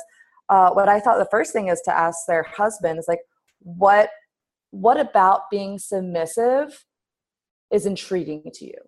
uh, 0.48 0.70
what 0.70 0.88
i 0.88 0.98
thought 1.00 1.18
the 1.18 1.28
first 1.30 1.52
thing 1.52 1.68
is 1.68 1.80
to 1.82 1.96
ask 1.96 2.18
their 2.26 2.42
husband 2.42 2.98
is 2.98 3.06
like 3.08 3.20
what 3.60 4.10
what 4.70 4.98
about 4.98 5.42
being 5.50 5.78
submissive 5.78 6.84
is 7.72 7.86
intriguing 7.86 8.50
to 8.54 8.64
you? 8.66 8.78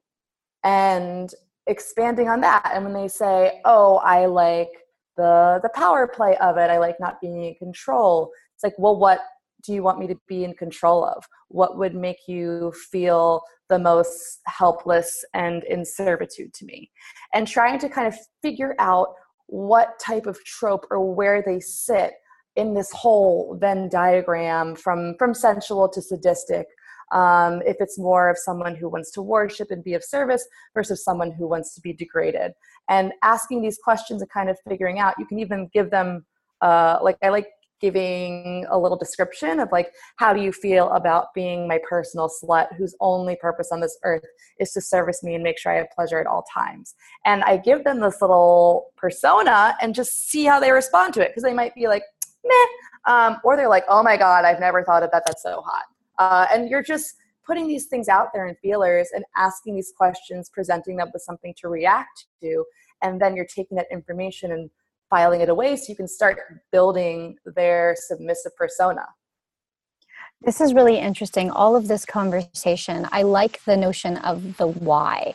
And 0.64 1.32
expanding 1.68 2.28
on 2.28 2.40
that 2.40 2.72
and 2.74 2.82
when 2.82 2.92
they 2.92 3.06
say 3.06 3.60
oh 3.64 3.98
i 3.98 4.26
like 4.26 4.70
the 5.16 5.60
the 5.62 5.68
power 5.76 6.08
play 6.08 6.36
of 6.38 6.56
it 6.56 6.68
i 6.70 6.76
like 6.76 6.96
not 6.98 7.20
being 7.20 7.44
in 7.44 7.54
control 7.54 8.32
it's 8.56 8.64
like 8.64 8.76
well 8.78 8.98
what 8.98 9.20
do 9.62 9.72
you 9.72 9.82
want 9.82 9.98
me 9.98 10.06
to 10.08 10.18
be 10.28 10.44
in 10.44 10.54
control 10.54 11.04
of? 11.04 11.24
What 11.48 11.78
would 11.78 11.94
make 11.94 12.18
you 12.26 12.72
feel 12.90 13.42
the 13.68 13.78
most 13.78 14.40
helpless 14.46 15.24
and 15.34 15.62
in 15.64 15.84
servitude 15.84 16.52
to 16.54 16.64
me? 16.64 16.90
And 17.32 17.46
trying 17.46 17.78
to 17.80 17.88
kind 17.88 18.06
of 18.06 18.16
figure 18.42 18.74
out 18.78 19.14
what 19.46 19.98
type 20.00 20.26
of 20.26 20.42
trope 20.44 20.86
or 20.90 21.14
where 21.14 21.42
they 21.42 21.60
sit 21.60 22.14
in 22.56 22.74
this 22.74 22.92
whole 22.92 23.56
venn 23.60 23.88
diagram 23.88 24.74
from 24.76 25.14
from 25.18 25.34
sensual 25.34 25.88
to 25.88 26.02
sadistic. 26.02 26.66
Um, 27.12 27.60
if 27.66 27.76
it's 27.78 27.98
more 27.98 28.30
of 28.30 28.38
someone 28.38 28.74
who 28.74 28.88
wants 28.88 29.10
to 29.12 29.22
worship 29.22 29.70
and 29.70 29.84
be 29.84 29.92
of 29.92 30.02
service 30.02 30.46
versus 30.72 31.04
someone 31.04 31.30
who 31.30 31.46
wants 31.46 31.74
to 31.74 31.80
be 31.82 31.92
degraded. 31.92 32.52
And 32.88 33.12
asking 33.22 33.60
these 33.60 33.78
questions 33.84 34.22
and 34.22 34.30
kind 34.30 34.48
of 34.48 34.56
figuring 34.66 34.98
out 34.98 35.14
you 35.18 35.26
can 35.26 35.38
even 35.38 35.68
give 35.72 35.90
them 35.90 36.24
uh, 36.62 36.98
like 37.02 37.16
i 37.22 37.28
like 37.28 37.48
giving 37.82 38.64
a 38.70 38.78
little 38.78 38.96
description 38.96 39.58
of 39.58 39.68
like 39.72 39.92
how 40.16 40.32
do 40.32 40.40
you 40.40 40.52
feel 40.52 40.88
about 40.92 41.34
being 41.34 41.66
my 41.66 41.80
personal 41.86 42.30
slut 42.30 42.68
whose 42.76 42.94
only 43.00 43.36
purpose 43.36 43.70
on 43.72 43.80
this 43.80 43.98
earth 44.04 44.24
is 44.60 44.70
to 44.70 44.80
service 44.80 45.22
me 45.24 45.34
and 45.34 45.42
make 45.42 45.58
sure 45.58 45.72
i 45.72 45.76
have 45.76 45.90
pleasure 45.94 46.20
at 46.20 46.26
all 46.26 46.44
times? 46.54 46.94
And 47.26 47.42
i 47.42 47.56
give 47.56 47.82
them 47.84 48.00
this 48.00 48.22
little 48.22 48.86
persona 48.96 49.74
and 49.82 49.94
just 49.94 50.30
see 50.30 50.44
how 50.44 50.60
they 50.60 50.70
respond 50.70 51.12
to 51.14 51.20
it 51.20 51.30
because 51.30 51.42
they 51.42 51.52
might 51.52 51.74
be 51.74 51.88
like 51.88 52.04
meh 52.44 53.12
um, 53.12 53.38
or 53.44 53.56
they're 53.56 53.68
like 53.68 53.84
oh 53.88 54.02
my 54.02 54.16
god 54.16 54.44
i've 54.44 54.60
never 54.60 54.82
thought 54.84 55.02
of 55.02 55.10
that 55.10 55.22
that's 55.26 55.42
so 55.42 55.62
hot 55.62 55.84
uh, 56.18 56.46
and 56.52 56.68
you're 56.68 56.82
just 56.82 57.16
putting 57.46 57.66
these 57.66 57.86
things 57.86 58.08
out 58.08 58.28
there 58.32 58.46
in 58.46 58.54
feelers 58.56 59.08
and 59.14 59.24
asking 59.36 59.74
these 59.74 59.92
questions, 59.96 60.48
presenting 60.48 60.96
them 60.96 61.10
with 61.12 61.22
something 61.22 61.54
to 61.60 61.68
react 61.68 62.26
to, 62.40 62.64
and 63.02 63.20
then 63.20 63.34
you're 63.34 63.46
taking 63.46 63.76
that 63.76 63.86
information 63.90 64.52
and 64.52 64.70
filing 65.10 65.40
it 65.40 65.48
away 65.48 65.76
so 65.76 65.86
you 65.88 65.96
can 65.96 66.08
start 66.08 66.38
building 66.70 67.36
their 67.56 67.96
submissive 67.98 68.56
persona. 68.56 69.04
This 70.40 70.60
is 70.60 70.74
really 70.74 70.98
interesting. 70.98 71.50
All 71.50 71.76
of 71.76 71.88
this 71.88 72.04
conversation, 72.04 73.06
I 73.12 73.22
like 73.22 73.62
the 73.64 73.76
notion 73.76 74.16
of 74.18 74.56
the 74.56 74.68
why 74.68 75.34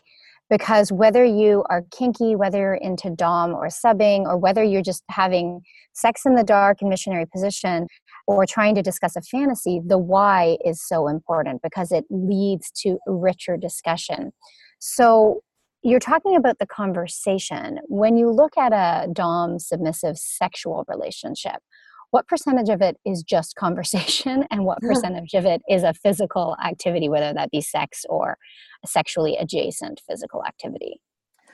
because 0.49 0.91
whether 0.91 1.23
you 1.25 1.63
are 1.69 1.83
kinky, 1.91 2.35
whether 2.35 2.57
you're 2.57 2.75
into 2.75 3.09
Dom 3.09 3.51
or 3.51 3.67
subbing, 3.67 4.25
or 4.25 4.37
whether 4.37 4.63
you're 4.63 4.81
just 4.81 5.03
having 5.09 5.61
sex 5.93 6.21
in 6.25 6.35
the 6.35 6.43
dark 6.43 6.81
in 6.81 6.89
missionary 6.89 7.25
position, 7.25 7.87
or 8.27 8.45
trying 8.45 8.75
to 8.75 8.81
discuss 8.81 9.15
a 9.15 9.21
fantasy, 9.21 9.81
the 9.85 9.97
why 9.97 10.57
is 10.63 10.81
so 10.85 11.07
important 11.07 11.61
because 11.61 11.91
it 11.91 12.05
leads 12.09 12.71
to 12.71 12.97
richer 13.07 13.57
discussion. 13.57 14.31
So 14.79 15.41
you're 15.83 15.99
talking 15.99 16.35
about 16.35 16.59
the 16.59 16.65
conversation. 16.65 17.79
When 17.87 18.17
you 18.17 18.29
look 18.29 18.57
at 18.57 18.73
a 18.73 19.07
Dom 19.11 19.59
submissive 19.59 20.17
sexual 20.17 20.83
relationship, 20.87 21.61
what 22.11 22.27
percentage 22.27 22.69
of 22.69 22.81
it 22.81 22.97
is 23.05 23.23
just 23.23 23.55
conversation 23.55 24.45
and 24.51 24.63
what 24.63 24.79
percentage 24.81 25.33
of 25.33 25.45
it 25.45 25.61
is 25.69 25.83
a 25.83 25.93
physical 25.93 26.55
activity, 26.63 27.09
whether 27.09 27.33
that 27.33 27.51
be 27.51 27.61
sex 27.61 28.05
or 28.09 28.37
sexually 28.85 29.35
adjacent 29.37 30.01
physical 30.07 30.45
activity? 30.45 31.01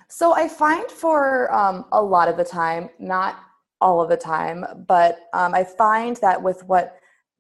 So 0.10 0.34
I 0.34 0.48
find 0.48 0.90
for 0.92 1.54
um, 1.54 1.86
a 1.92 2.02
lot 2.02 2.28
of 2.28 2.38
the 2.38 2.44
time, 2.44 2.90
not 3.00 3.40
all 3.82 4.02
of 4.02 4.10
the 4.10 4.18
time, 4.18 4.66
but 4.88 5.20
um, 5.34 5.54
I 5.54 5.64
find 5.64 6.18
that 6.18 6.42
with 6.42 6.64
what 6.66 6.98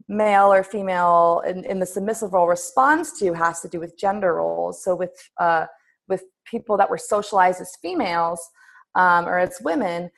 male 0.08 0.52
or 0.52 0.64
female 0.64 1.44
in, 1.48 1.64
in, 1.66 1.80
the 1.80 1.86
submissive 1.86 2.34
role 2.34 2.48
responds 2.48 3.18
to 3.20 3.34
has 3.34 3.62
to 3.62 3.70
do 3.70 3.80
with 3.80 3.98
gender 3.98 4.36
roles. 4.36 4.84
So 4.84 4.96
with 4.96 5.30
uh, 5.40 5.68
with 6.10 6.24
people 6.46 6.76
that 6.78 6.90
were 6.90 6.98
socialized 6.98 7.62
as 7.62 7.78
females 7.82 8.50
um, 8.96 9.26
or 9.26 9.40
as 9.40 9.58
women, 9.62 10.10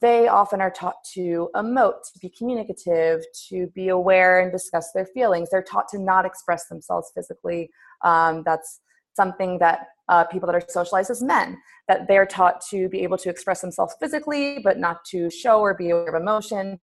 they 0.00 0.28
often 0.28 0.60
are 0.60 0.70
taught 0.70 0.96
to 1.14 1.50
emote, 1.54 2.02
to 2.12 2.18
be 2.20 2.30
communicative, 2.30 3.22
to 3.48 3.66
be 3.74 3.88
aware 3.88 4.40
and 4.40 4.50
discuss 4.50 4.90
their 4.92 5.06
feelings. 5.06 5.50
They're 5.50 5.62
taught 5.62 5.88
to 5.88 5.98
not 5.98 6.24
express 6.24 6.66
themselves 6.68 7.12
physically. 7.14 7.70
Um, 8.02 8.42
that's 8.44 8.80
something 9.14 9.58
that 9.58 9.88
uh, 10.08 10.24
people 10.24 10.46
that 10.46 10.54
are 10.54 10.62
socialized 10.66 11.10
as 11.10 11.22
men, 11.22 11.58
that 11.88 12.08
they're 12.08 12.26
taught 12.26 12.60
to 12.70 12.88
be 12.88 13.00
able 13.00 13.18
to 13.18 13.30
express 13.30 13.60
themselves 13.60 13.94
physically, 14.00 14.58
but 14.64 14.78
not 14.78 15.04
to 15.10 15.30
show 15.30 15.60
or 15.60 15.74
be 15.74 15.90
aware 15.90 16.14
of 16.14 16.20
emotion. 16.20 16.80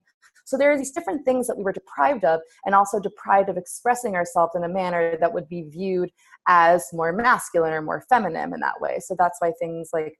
So 0.44 0.58
there 0.58 0.70
are 0.70 0.76
these 0.76 0.90
different 0.90 1.24
things 1.24 1.46
that 1.46 1.56
we 1.56 1.64
were 1.64 1.72
deprived 1.72 2.24
of, 2.24 2.40
and 2.66 2.74
also 2.74 3.00
deprived 3.00 3.48
of 3.48 3.56
expressing 3.56 4.14
ourselves 4.14 4.52
in 4.54 4.64
a 4.64 4.68
manner 4.68 5.16
that 5.18 5.32
would 5.32 5.48
be 5.48 5.62
viewed 5.62 6.10
as 6.46 6.86
more 6.92 7.12
masculine 7.12 7.72
or 7.72 7.80
more 7.80 8.04
feminine 8.08 8.52
in 8.52 8.60
that 8.60 8.80
way. 8.80 8.98
So 9.00 9.16
that's 9.18 9.40
why 9.40 9.52
things 9.58 9.90
like 9.92 10.18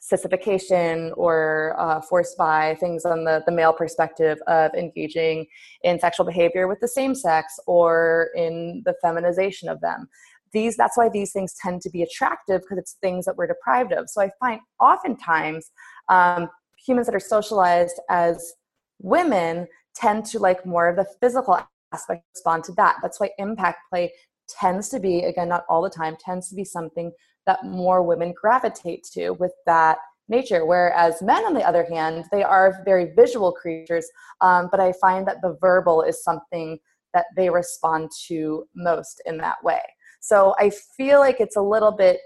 sissification 0.00 1.12
or 1.16 1.74
uh, 1.78 2.00
forced 2.00 2.36
bi 2.36 2.76
things 2.78 3.04
on 3.04 3.24
the, 3.24 3.42
the 3.46 3.52
male 3.52 3.72
perspective 3.72 4.38
of 4.46 4.72
engaging 4.74 5.46
in 5.82 5.98
sexual 5.98 6.26
behavior 6.26 6.68
with 6.68 6.80
the 6.80 6.88
same 6.88 7.14
sex 7.14 7.58
or 7.66 8.30
in 8.34 8.82
the 8.84 8.94
feminization 9.02 9.68
of 9.68 9.80
them. 9.80 10.08
These 10.52 10.76
that's 10.76 10.96
why 10.96 11.08
these 11.08 11.32
things 11.32 11.54
tend 11.60 11.82
to 11.82 11.90
be 11.90 12.02
attractive 12.02 12.62
because 12.62 12.78
it's 12.78 12.96
things 13.02 13.24
that 13.26 13.36
we're 13.36 13.48
deprived 13.48 13.92
of. 13.92 14.08
So 14.08 14.22
i 14.22 14.30
find 14.40 14.60
oftentimes 14.80 15.70
um, 16.08 16.48
humans 16.84 17.06
that 17.06 17.14
are 17.14 17.20
socialized 17.20 18.00
as 18.08 18.54
women 19.00 19.66
tend 19.94 20.24
to 20.26 20.38
like 20.38 20.64
more 20.64 20.88
of 20.88 20.96
the 20.96 21.06
physical 21.20 21.58
aspect 21.92 22.24
respond 22.34 22.64
to 22.64 22.72
that. 22.72 22.96
That's 23.02 23.20
why 23.20 23.30
impact 23.38 23.78
play 23.90 24.12
tends 24.48 24.88
to 24.90 25.00
be 25.00 25.24
again 25.24 25.48
not 25.48 25.64
all 25.68 25.82
the 25.82 25.90
time 25.90 26.16
tends 26.20 26.48
to 26.48 26.54
be 26.54 26.64
something 26.64 27.10
that 27.46 27.64
more 27.64 28.02
women 28.02 28.34
gravitate 28.40 29.04
to 29.12 29.30
with 29.30 29.52
that 29.66 29.98
nature. 30.28 30.66
Whereas 30.66 31.22
men 31.22 31.44
on 31.44 31.54
the 31.54 31.66
other 31.66 31.84
hand 31.84 32.24
they 32.32 32.42
are 32.42 32.82
very 32.84 33.12
visual 33.16 33.52
creatures 33.52 34.08
um, 34.40 34.68
but 34.70 34.80
i 34.80 34.92
find 35.00 35.26
that 35.26 35.40
the 35.42 35.56
verbal 35.60 36.02
is 36.02 36.22
something 36.22 36.78
that 37.14 37.26
they 37.36 37.48
respond 37.48 38.10
to 38.26 38.66
most 38.74 39.22
in 39.26 39.38
that 39.38 39.62
way. 39.62 39.80
So 40.20 40.54
i 40.58 40.70
feel 40.96 41.20
like 41.20 41.40
it's 41.40 41.56
a 41.56 41.62
little 41.62 41.92
bit 41.92 42.18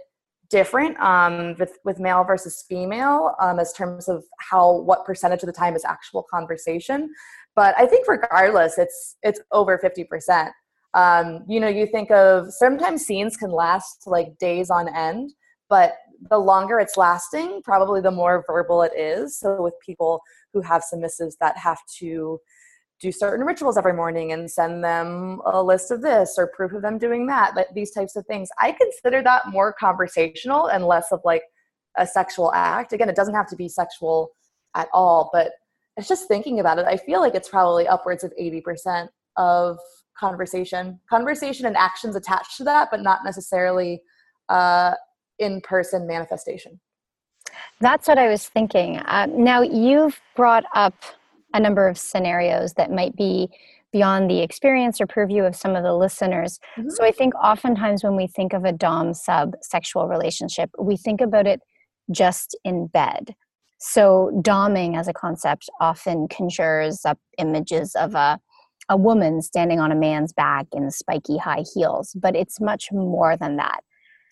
different 0.48 0.98
um, 0.98 1.54
with, 1.60 1.78
with 1.84 2.00
male 2.00 2.24
versus 2.24 2.64
female 2.68 3.36
um, 3.40 3.60
as 3.60 3.72
terms 3.72 4.08
of 4.08 4.24
how 4.40 4.80
what 4.80 5.04
percentage 5.04 5.42
of 5.42 5.46
the 5.46 5.52
time 5.52 5.76
is 5.76 5.84
actual 5.84 6.24
conversation. 6.30 7.10
But 7.54 7.74
i 7.78 7.86
think 7.86 8.08
regardless 8.08 8.78
it's 8.78 9.16
it's 9.22 9.40
over 9.52 9.78
50% 9.78 10.50
um, 10.94 11.44
you 11.48 11.60
know 11.60 11.68
you 11.68 11.86
think 11.86 12.10
of 12.10 12.52
sometimes 12.52 13.06
scenes 13.06 13.36
can 13.36 13.50
last 13.50 14.04
like 14.06 14.36
days 14.38 14.70
on 14.70 14.88
end 14.94 15.32
but 15.68 15.94
the 16.28 16.38
longer 16.38 16.78
it's 16.78 16.96
lasting 16.96 17.62
probably 17.64 18.00
the 18.00 18.10
more 18.10 18.44
verbal 18.46 18.82
it 18.82 18.92
is. 18.94 19.38
So 19.38 19.62
with 19.62 19.74
people 19.84 20.20
who 20.52 20.60
have 20.60 20.82
submissives 20.82 21.34
that 21.40 21.56
have 21.56 21.78
to 22.00 22.38
do 23.00 23.10
certain 23.10 23.46
rituals 23.46 23.78
every 23.78 23.94
morning 23.94 24.32
and 24.32 24.50
send 24.50 24.84
them 24.84 25.40
a 25.46 25.62
list 25.62 25.90
of 25.90 26.02
this 26.02 26.34
or 26.36 26.48
proof 26.54 26.72
of 26.72 26.82
them 26.82 26.98
doing 26.98 27.26
that 27.26 27.56
like 27.56 27.68
these 27.74 27.92
types 27.92 28.14
of 28.14 28.26
things 28.26 28.50
i 28.58 28.70
consider 28.72 29.22
that 29.22 29.48
more 29.48 29.72
conversational 29.72 30.66
and 30.66 30.84
less 30.84 31.10
of 31.10 31.18
like 31.24 31.42
a 31.96 32.06
sexual 32.06 32.52
act. 32.52 32.92
Again 32.92 33.08
it 33.08 33.16
doesn't 33.16 33.34
have 33.34 33.48
to 33.48 33.56
be 33.56 33.70
sexual 33.70 34.32
at 34.76 34.86
all 34.92 35.30
but 35.32 35.52
it's 35.96 36.08
just 36.08 36.28
thinking 36.28 36.60
about 36.60 36.78
it 36.78 36.84
i 36.84 36.96
feel 36.98 37.20
like 37.20 37.34
it's 37.34 37.48
probably 37.48 37.88
upwards 37.88 38.22
of 38.22 38.34
80% 38.38 39.08
of 39.38 39.78
conversation 40.20 41.00
conversation 41.08 41.66
and 41.66 41.76
actions 41.76 42.14
attached 42.14 42.56
to 42.56 42.64
that 42.64 42.88
but 42.90 43.00
not 43.02 43.20
necessarily 43.24 44.00
uh, 44.48 44.92
in-person 45.38 46.06
manifestation 46.06 46.78
that's 47.80 48.06
what 48.06 48.18
i 48.18 48.28
was 48.28 48.48
thinking 48.48 48.98
uh, 48.98 49.26
now 49.30 49.62
you've 49.62 50.20
brought 50.36 50.64
up 50.74 50.94
a 51.54 51.60
number 51.60 51.88
of 51.88 51.98
scenarios 51.98 52.74
that 52.74 52.92
might 52.92 53.16
be 53.16 53.48
beyond 53.92 54.30
the 54.30 54.40
experience 54.40 55.00
or 55.00 55.06
purview 55.06 55.42
of 55.42 55.56
some 55.56 55.74
of 55.74 55.82
the 55.82 55.94
listeners. 55.94 56.60
Mm-hmm. 56.76 56.90
So 56.90 57.04
I 57.04 57.10
think 57.10 57.34
oftentimes 57.34 58.04
when 58.04 58.16
we 58.16 58.26
think 58.26 58.52
of 58.52 58.64
a 58.64 58.72
dom 58.72 59.14
sub 59.14 59.54
sexual 59.62 60.06
relationship, 60.06 60.70
we 60.78 60.96
think 60.96 61.20
about 61.20 61.46
it 61.46 61.60
just 62.10 62.56
in 62.64 62.86
bed. 62.86 63.34
So 63.78 64.30
doming 64.42 64.98
as 64.98 65.08
a 65.08 65.12
concept 65.12 65.68
often 65.80 66.28
conjures 66.28 67.04
up 67.04 67.18
images 67.38 67.94
of 67.94 68.14
a 68.14 68.38
a 68.90 68.96
woman 68.96 69.40
standing 69.40 69.80
on 69.80 69.92
a 69.92 69.94
man's 69.94 70.32
back 70.32 70.66
in 70.72 70.90
spiky 70.90 71.38
high 71.38 71.64
heels, 71.74 72.14
but 72.20 72.36
it's 72.36 72.60
much 72.60 72.90
more 72.92 73.36
than 73.36 73.56
that. 73.56 73.80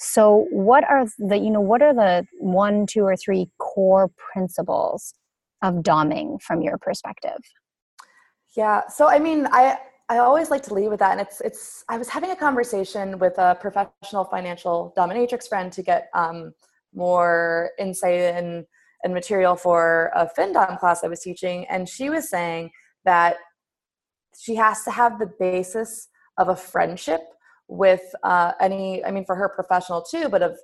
So 0.00 0.47
what 0.50 0.85
are 0.85 1.07
the 1.19 1.38
you 1.38 1.50
know 1.50 1.61
what 1.61 1.81
are 1.81 1.95
the 1.95 2.27
one, 2.38 2.87
two 2.87 3.03
or 3.03 3.17
three 3.17 3.49
core 3.59 4.11
principles 4.33 5.15
of 5.62 5.77
doming 5.77 6.43
from 6.43 6.61
your 6.61 6.77
perspective? 6.77 7.38
Yeah. 8.57 8.83
So 8.88 9.09
I 9.09 9.19
mean, 9.19 9.49
I 9.50 9.79
I 10.09 10.19
always 10.19 10.50
like 10.50 10.62
to 10.65 10.75
lead 10.75 10.88
with 10.88 11.00
that, 11.00 11.12
and 11.12 11.21
it's 11.21 11.41
it's. 11.41 11.85
I 11.88 11.99
was 11.99 12.09
having 12.09 12.31
a 12.31 12.37
conversation 12.37 13.19
with 13.19 13.38
a 13.38 13.57
professional 13.61 14.25
financial 14.25 14.95
dominatrix 14.97 15.49
friend 15.49 15.73
to 15.73 15.83
get 15.83 16.09
um, 16.15 16.53
more 16.95 17.71
insight 17.79 18.21
and 18.21 18.65
and 19.05 19.15
material 19.15 19.55
for 19.55 20.11
a 20.15 20.29
FinDom 20.37 20.79
class 20.81 21.05
I 21.05 21.09
was 21.09 21.21
teaching, 21.21 21.67
and 21.69 21.88
she 21.88 22.09
was 22.09 22.31
saying 22.31 22.71
that 23.05 23.37
she 24.38 24.54
has 24.54 24.85
to 24.85 24.90
have 24.90 25.18
the 25.18 25.30
basis 25.38 26.09
of 26.37 26.49
a 26.49 26.57
friendship 26.57 27.21
with 27.66 28.02
uh, 28.23 28.52
any. 28.61 29.04
I 29.04 29.11
mean, 29.11 29.25
for 29.25 29.35
her 29.35 29.49
professional 29.49 30.02
too, 30.02 30.28
but 30.28 30.42
of 30.42 30.59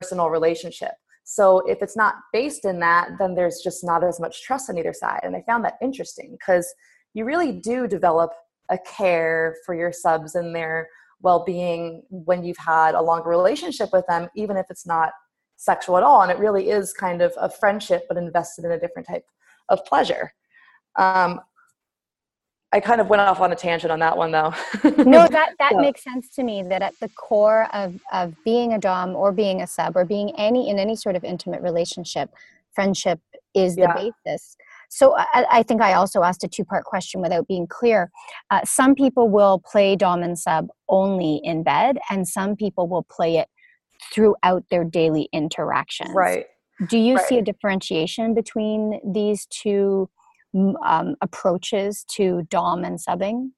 personal 0.00 0.30
relationship. 0.30 0.92
So 1.24 1.58
if 1.66 1.82
it's 1.82 1.96
not 1.96 2.14
based 2.32 2.64
in 2.64 2.78
that, 2.80 3.10
then 3.18 3.34
there's 3.34 3.60
just 3.62 3.84
not 3.84 4.04
as 4.04 4.20
much 4.20 4.44
trust 4.44 4.70
on 4.70 4.78
either 4.78 4.92
side. 4.92 5.20
And 5.24 5.34
I 5.34 5.42
found 5.42 5.64
that 5.64 5.74
interesting 5.82 6.36
because 6.38 6.72
you 7.14 7.24
really 7.24 7.52
do 7.52 7.88
develop 7.88 8.30
a 8.70 8.78
care 8.78 9.56
for 9.66 9.74
your 9.74 9.92
subs 9.92 10.36
and 10.36 10.54
their 10.54 10.88
well-being 11.20 12.02
when 12.10 12.44
you've 12.44 12.56
had 12.58 12.94
a 12.94 13.02
longer 13.02 13.28
relationship 13.28 13.90
with 13.92 14.06
them, 14.06 14.28
even 14.36 14.56
if 14.56 14.66
it's 14.70 14.86
not 14.86 15.12
sexual 15.56 15.96
at 15.96 16.04
all. 16.04 16.22
And 16.22 16.30
it 16.30 16.38
really 16.38 16.70
is 16.70 16.92
kind 16.92 17.20
of 17.20 17.32
a 17.38 17.50
friendship, 17.50 18.04
but 18.08 18.16
invested 18.16 18.64
in 18.64 18.70
a 18.70 18.78
different 18.78 19.08
type 19.08 19.24
of 19.68 19.84
pleasure. 19.84 20.32
Um, 20.96 21.40
I 22.76 22.80
kind 22.80 23.00
of 23.00 23.08
went 23.08 23.22
off 23.22 23.40
on 23.40 23.50
a 23.52 23.56
tangent 23.56 23.90
on 23.90 24.00
that 24.00 24.18
one 24.18 24.32
though. 24.32 24.52
no, 24.98 25.26
that, 25.28 25.54
that 25.58 25.72
so. 25.72 25.80
makes 25.80 26.04
sense 26.04 26.28
to 26.34 26.42
me 26.42 26.62
that 26.64 26.82
at 26.82 26.92
the 27.00 27.08
core 27.08 27.74
of, 27.74 27.98
of 28.12 28.34
being 28.44 28.74
a 28.74 28.78
Dom 28.78 29.16
or 29.16 29.32
being 29.32 29.62
a 29.62 29.66
sub 29.66 29.96
or 29.96 30.04
being 30.04 30.30
any 30.36 30.68
in 30.68 30.78
any 30.78 30.94
sort 30.94 31.16
of 31.16 31.24
intimate 31.24 31.62
relationship, 31.62 32.28
friendship 32.74 33.18
is 33.54 33.76
the 33.76 33.82
yeah. 33.82 34.10
basis. 34.26 34.58
So 34.90 35.16
I, 35.16 35.46
I, 35.50 35.62
think 35.62 35.80
I 35.80 35.94
also 35.94 36.22
asked 36.22 36.44
a 36.44 36.48
two 36.48 36.66
part 36.66 36.84
question 36.84 37.22
without 37.22 37.48
being 37.48 37.66
clear. 37.66 38.10
Uh, 38.50 38.60
some 38.66 38.94
people 38.94 39.30
will 39.30 39.58
play 39.58 39.96
Dom 39.96 40.22
and 40.22 40.38
sub 40.38 40.68
only 40.90 41.40
in 41.42 41.62
bed, 41.62 41.96
and 42.10 42.28
some 42.28 42.56
people 42.56 42.88
will 42.88 43.04
play 43.04 43.38
it 43.38 43.48
throughout 44.12 44.64
their 44.70 44.84
daily 44.84 45.30
interactions. 45.32 46.10
Right. 46.14 46.44
Do 46.90 46.98
you 46.98 47.16
right. 47.16 47.24
see 47.24 47.38
a 47.38 47.42
differentiation 47.42 48.34
between 48.34 49.00
these 49.02 49.46
two 49.46 50.10
um, 50.84 51.16
approaches 51.20 52.04
to 52.16 52.42
dom 52.50 52.84
and 52.84 52.98
subbing? 52.98 53.50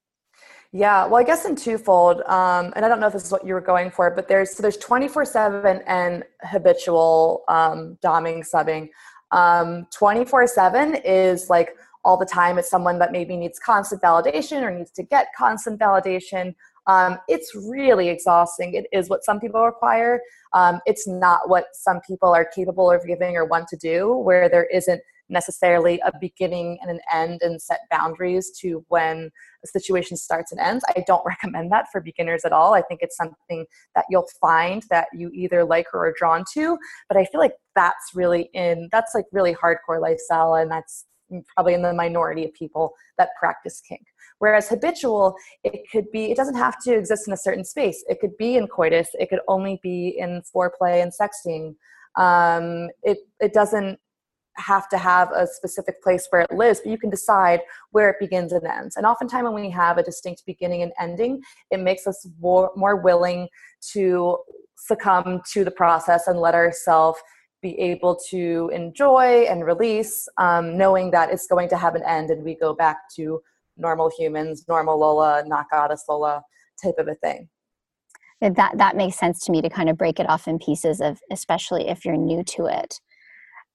Yeah, 0.71 1.07
well, 1.07 1.19
I 1.19 1.23
guess 1.23 1.45
in 1.45 1.55
twofold, 1.55 2.21
um, 2.27 2.73
and 2.75 2.85
I 2.85 2.87
don't 2.87 2.99
know 2.99 3.07
if 3.07 3.13
this 3.13 3.25
is 3.25 3.31
what 3.31 3.45
you 3.45 3.55
were 3.55 3.61
going 3.61 3.89
for, 3.89 4.11
but 4.11 4.27
there's 4.27 4.55
so 4.55 4.61
there's 4.61 4.77
24 4.77 5.25
seven 5.25 5.81
and 5.87 6.23
habitual 6.43 7.43
um, 7.47 7.97
doming 8.03 8.47
subbing. 8.47 8.89
Um, 9.31 9.87
24 9.91 10.45
seven 10.47 10.95
is 11.03 11.49
like 11.49 11.75
all 12.05 12.17
the 12.17 12.25
time. 12.25 12.59
It's 12.59 12.69
someone 12.69 12.99
that 12.99 13.11
maybe 13.11 13.35
needs 13.35 13.57
constant 13.57 14.01
validation 14.01 14.61
or 14.61 14.71
needs 14.71 14.91
to 14.91 15.03
get 15.03 15.29
constant 15.35 15.79
validation. 15.79 16.53
Um, 16.85 17.17
it's 17.27 17.55
really 17.55 18.09
exhausting. 18.09 18.75
It 18.75 18.85
is 18.91 19.09
what 19.09 19.23
some 19.23 19.39
people 19.39 19.65
require. 19.65 20.21
Um, 20.53 20.81
it's 20.85 21.07
not 21.07 21.49
what 21.49 21.65
some 21.73 21.99
people 22.01 22.29
are 22.29 22.45
capable 22.45 22.91
of 22.91 23.05
giving 23.05 23.35
or 23.35 23.45
want 23.45 23.67
to 23.69 23.77
do, 23.77 24.13
where 24.13 24.49
there 24.49 24.65
isn't 24.65 25.01
necessarily 25.29 26.01
a 26.05 26.11
beginning 26.19 26.77
and 26.81 26.91
an 26.91 26.99
end 27.13 27.41
and 27.41 27.61
set 27.61 27.81
boundaries 27.89 28.51
to 28.59 28.83
when 28.89 29.29
a 29.63 29.67
situation 29.67 30.17
starts 30.17 30.51
and 30.51 30.59
ends. 30.59 30.83
I 30.95 31.03
don't 31.07 31.23
recommend 31.25 31.71
that 31.71 31.87
for 31.91 32.01
beginners 32.01 32.45
at 32.45 32.51
all. 32.51 32.73
I 32.73 32.81
think 32.81 33.01
it's 33.01 33.17
something 33.17 33.65
that 33.95 34.05
you'll 34.09 34.27
find 34.41 34.83
that 34.89 35.07
you 35.13 35.29
either 35.33 35.63
like 35.63 35.87
or 35.93 36.07
are 36.07 36.13
drawn 36.17 36.43
to, 36.53 36.77
but 37.07 37.17
I 37.17 37.25
feel 37.25 37.39
like 37.39 37.53
that's 37.75 38.11
really 38.13 38.49
in 38.53 38.89
that's 38.91 39.13
like 39.15 39.25
really 39.31 39.55
hardcore 39.55 40.01
lifestyle 40.01 40.55
and 40.55 40.69
that's 40.69 41.05
probably 41.55 41.73
in 41.73 41.81
the 41.81 41.93
minority 41.93 42.45
of 42.45 42.53
people 42.53 42.93
that 43.17 43.29
practice 43.39 43.81
kink. 43.87 44.01
Whereas 44.39 44.69
habitual, 44.69 45.35
it 45.63 45.81
could 45.91 46.09
be, 46.11 46.31
it 46.31 46.37
doesn't 46.37 46.55
have 46.55 46.77
to 46.85 46.95
exist 46.95 47.27
in 47.27 47.33
a 47.33 47.37
certain 47.37 47.65
space. 47.65 48.03
It 48.07 48.19
could 48.19 48.35
be 48.37 48.55
in 48.55 48.67
coitus, 48.67 49.09
it 49.13 49.29
could 49.29 49.41
only 49.47 49.79
be 49.83 50.15
in 50.17 50.41
foreplay 50.53 51.03
and 51.03 51.11
sexting. 51.11 51.75
Um, 52.15 52.89
it, 53.03 53.19
it 53.39 53.53
doesn't 53.53 53.99
have 54.59 54.89
to 54.89 54.97
have 54.97 55.31
a 55.31 55.47
specific 55.47 56.01
place 56.03 56.27
where 56.29 56.41
it 56.41 56.51
lives, 56.51 56.81
but 56.83 56.91
you 56.91 56.97
can 56.97 57.09
decide 57.09 57.61
where 57.91 58.09
it 58.09 58.17
begins 58.19 58.51
and 58.51 58.65
ends. 58.65 58.95
And 58.95 59.05
oftentimes, 59.05 59.45
when 59.45 59.61
we 59.61 59.69
have 59.69 59.97
a 59.97 60.03
distinct 60.03 60.43
beginning 60.45 60.81
and 60.83 60.91
ending, 60.99 61.41
it 61.71 61.79
makes 61.79 62.07
us 62.07 62.27
more, 62.39 62.71
more 62.75 62.95
willing 62.95 63.47
to 63.93 64.37
succumb 64.77 65.41
to 65.53 65.63
the 65.63 65.71
process 65.71 66.27
and 66.27 66.39
let 66.39 66.55
ourselves 66.55 67.19
be 67.61 67.77
able 67.79 68.17
to 68.29 68.69
enjoy 68.73 69.45
and 69.49 69.65
release, 69.65 70.27
um, 70.37 70.77
knowing 70.77 71.11
that 71.11 71.29
it's 71.31 71.47
going 71.47 71.67
to 71.69 71.77
have 71.77 71.95
an 71.95 72.03
end 72.03 72.29
and 72.29 72.43
we 72.43 72.55
go 72.55 72.73
back 72.73 72.97
to 73.15 73.41
normal 73.77 74.11
humans, 74.17 74.65
normal 74.67 74.97
Lola, 74.99 75.43
not 75.45 75.65
goddess 75.71 76.05
Lola 76.07 76.41
type 76.81 76.95
of 76.97 77.07
a 77.07 77.15
thing. 77.15 77.49
That 78.41 78.77
that 78.77 78.95
makes 78.95 79.17
sense 79.17 79.43
to 79.45 79.51
me 79.51 79.61
to 79.61 79.69
kind 79.69 79.89
of 79.89 79.97
break 79.97 80.19
it 80.19 80.29
off 80.29 80.47
in 80.47 80.59
pieces 80.59 81.01
of, 81.01 81.19
especially 81.29 81.89
if 81.89 82.05
you're 82.05 82.15
new 82.15 82.43
to 82.43 82.67
it. 82.67 82.99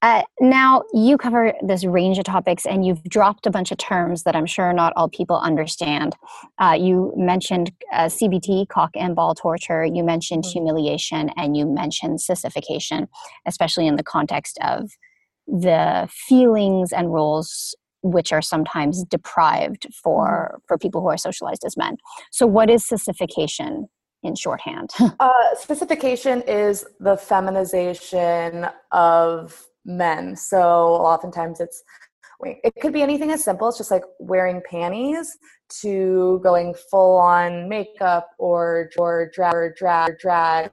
Uh, 0.02 0.22
now, 0.38 0.82
you 0.92 1.16
cover 1.16 1.54
this 1.62 1.84
range 1.84 2.18
of 2.18 2.24
topics 2.24 2.66
and 2.66 2.84
you've 2.84 3.02
dropped 3.04 3.46
a 3.46 3.50
bunch 3.50 3.72
of 3.72 3.78
terms 3.78 4.24
that 4.24 4.36
I'm 4.36 4.44
sure 4.44 4.72
not 4.72 4.92
all 4.96 5.08
people 5.08 5.38
understand. 5.38 6.14
Uh, 6.58 6.76
you 6.78 7.12
mentioned 7.16 7.72
uh, 7.92 8.06
CBT, 8.06 8.68
cock 8.68 8.90
and 8.94 9.16
ball 9.16 9.34
torture, 9.34 9.84
you 9.84 10.04
mentioned 10.04 10.44
mm-hmm. 10.44 10.52
humiliation, 10.52 11.30
and 11.36 11.56
you 11.56 11.66
mentioned 11.66 12.20
sissification, 12.20 13.08
especially 13.46 13.86
in 13.86 13.96
the 13.96 14.02
context 14.02 14.58
of 14.62 14.90
the 15.46 16.06
feelings 16.10 16.92
and 16.92 17.12
roles 17.12 17.74
which 18.02 18.30
are 18.30 18.42
sometimes 18.42 19.04
deprived 19.04 19.86
for, 20.02 20.50
mm-hmm. 20.52 20.60
for 20.68 20.76
people 20.76 21.00
who 21.00 21.08
are 21.08 21.16
socialized 21.16 21.64
as 21.64 21.76
men. 21.78 21.96
So, 22.30 22.46
what 22.46 22.68
is 22.68 22.86
sissification? 22.86 23.88
in 24.24 24.34
shorthand? 24.34 24.90
uh, 25.20 25.30
sissification 25.54 26.42
is 26.48 26.84
the 26.98 27.16
feminization 27.16 28.66
of 28.90 29.66
men. 29.84 30.36
So 30.36 30.60
oftentimes 30.60 31.60
it's 31.60 31.82
it 32.42 32.74
could 32.80 32.92
be 32.92 33.02
anything 33.02 33.30
as 33.30 33.44
simple 33.44 33.68
as 33.68 33.78
just 33.78 33.90
like 33.90 34.02
wearing 34.18 34.60
panties 34.68 35.36
to 35.80 36.40
going 36.42 36.74
full 36.90 37.16
on 37.18 37.68
makeup 37.68 38.28
or 38.38 38.90
or 38.98 39.30
drag 39.32 39.54
or 39.54 39.74
drag 39.78 40.18
drag 40.18 40.70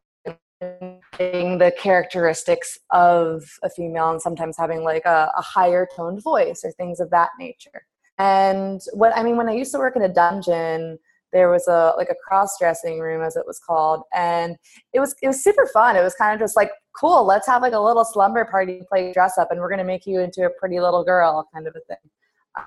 the 0.61 1.73
characteristics 1.77 2.77
of 2.91 3.43
a 3.63 3.69
female 3.69 4.11
and 4.11 4.21
sometimes 4.21 4.55
having 4.57 4.83
like 4.83 5.05
a, 5.05 5.31
a 5.35 5.41
higher 5.41 5.87
toned 5.95 6.21
voice 6.21 6.61
or 6.63 6.71
things 6.73 6.99
of 6.99 7.09
that 7.09 7.29
nature. 7.39 7.85
And 8.17 8.79
what 8.93 9.15
I 9.17 9.23
mean 9.23 9.37
when 9.37 9.49
I 9.49 9.53
used 9.53 9.71
to 9.71 9.79
work 9.79 9.95
in 9.95 10.03
a 10.03 10.13
dungeon, 10.13 10.99
there 11.31 11.49
was 11.49 11.67
a 11.67 11.93
like 11.97 12.09
a 12.09 12.15
cross 12.27 12.57
dressing 12.59 12.99
room 12.99 13.21
as 13.21 13.35
it 13.35 13.45
was 13.45 13.59
called 13.59 14.03
and 14.13 14.55
it 14.93 14.99
was 14.99 15.15
it 15.21 15.27
was 15.27 15.43
super 15.43 15.67
fun. 15.67 15.95
It 15.95 16.03
was 16.03 16.15
kind 16.15 16.33
of 16.33 16.39
just 16.39 16.55
like 16.55 16.71
cool 16.99 17.25
let's 17.25 17.47
have 17.47 17.61
like 17.61 17.73
a 17.73 17.79
little 17.79 18.05
slumber 18.05 18.45
party 18.45 18.81
play 18.89 19.13
dress 19.13 19.37
up 19.37 19.51
and 19.51 19.59
we're 19.59 19.69
going 19.69 19.79
to 19.79 19.85
make 19.85 20.05
you 20.05 20.19
into 20.19 20.45
a 20.45 20.49
pretty 20.59 20.79
little 20.79 21.03
girl 21.03 21.47
kind 21.53 21.67
of 21.67 21.75
a 21.75 21.81
thing. 21.87 22.11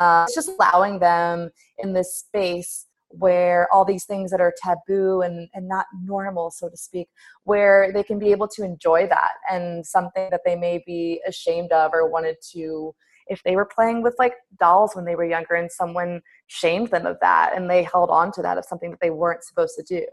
Uh, 0.01 0.25
it's 0.27 0.35
just 0.35 0.49
allowing 0.49 0.99
them 0.99 1.51
in 1.79 1.93
this 1.93 2.17
space 2.17 2.87
where 3.19 3.69
all 3.73 3.85
these 3.85 4.05
things 4.05 4.31
that 4.31 4.41
are 4.41 4.53
taboo 4.61 5.21
and, 5.21 5.49
and 5.55 5.69
not 5.69 5.87
normal 6.03 6.51
so 6.51 6.69
to 6.69 6.77
speak 6.77 7.09
where 7.45 7.93
they 7.93 8.03
can 8.03 8.19
be 8.19 8.33
able 8.33 8.49
to 8.49 8.65
enjoy 8.65 9.07
that 9.07 9.33
and 9.51 9.87
something 9.87 10.29
that 10.31 10.41
they 10.45 10.57
may 10.57 10.83
be 10.85 11.21
ashamed 11.27 11.71
of 11.71 11.93
or 11.93 12.11
wanted 12.11 12.37
to 12.43 12.93
if 13.27 13.43
they 13.43 13.57
were 13.57 13.65
playing 13.65 14.03
with 14.03 14.15
like 14.19 14.35
dolls 14.59 14.95
when 14.95 15.05
they 15.05 15.17
were 15.17 15.25
younger 15.25 15.55
and 15.55 15.71
someone 15.71 16.21
shamed 16.47 16.91
them 16.91 17.07
of 17.07 17.19
that 17.21 17.53
and 17.55 17.71
they 17.71 17.83
held 17.83 18.11
on 18.11 18.31
to 18.33 18.43
that 18.43 18.59
as 18.59 18.69
something 18.69 18.91
that 18.91 19.01
they 19.01 19.11
weren't 19.11 19.45
supposed 19.45 19.77
to 19.77 19.83
do. 19.83 20.05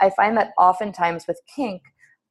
I 0.00 0.10
find 0.10 0.36
that 0.36 0.52
oftentimes 0.58 1.26
with 1.26 1.40
kink, 1.54 1.82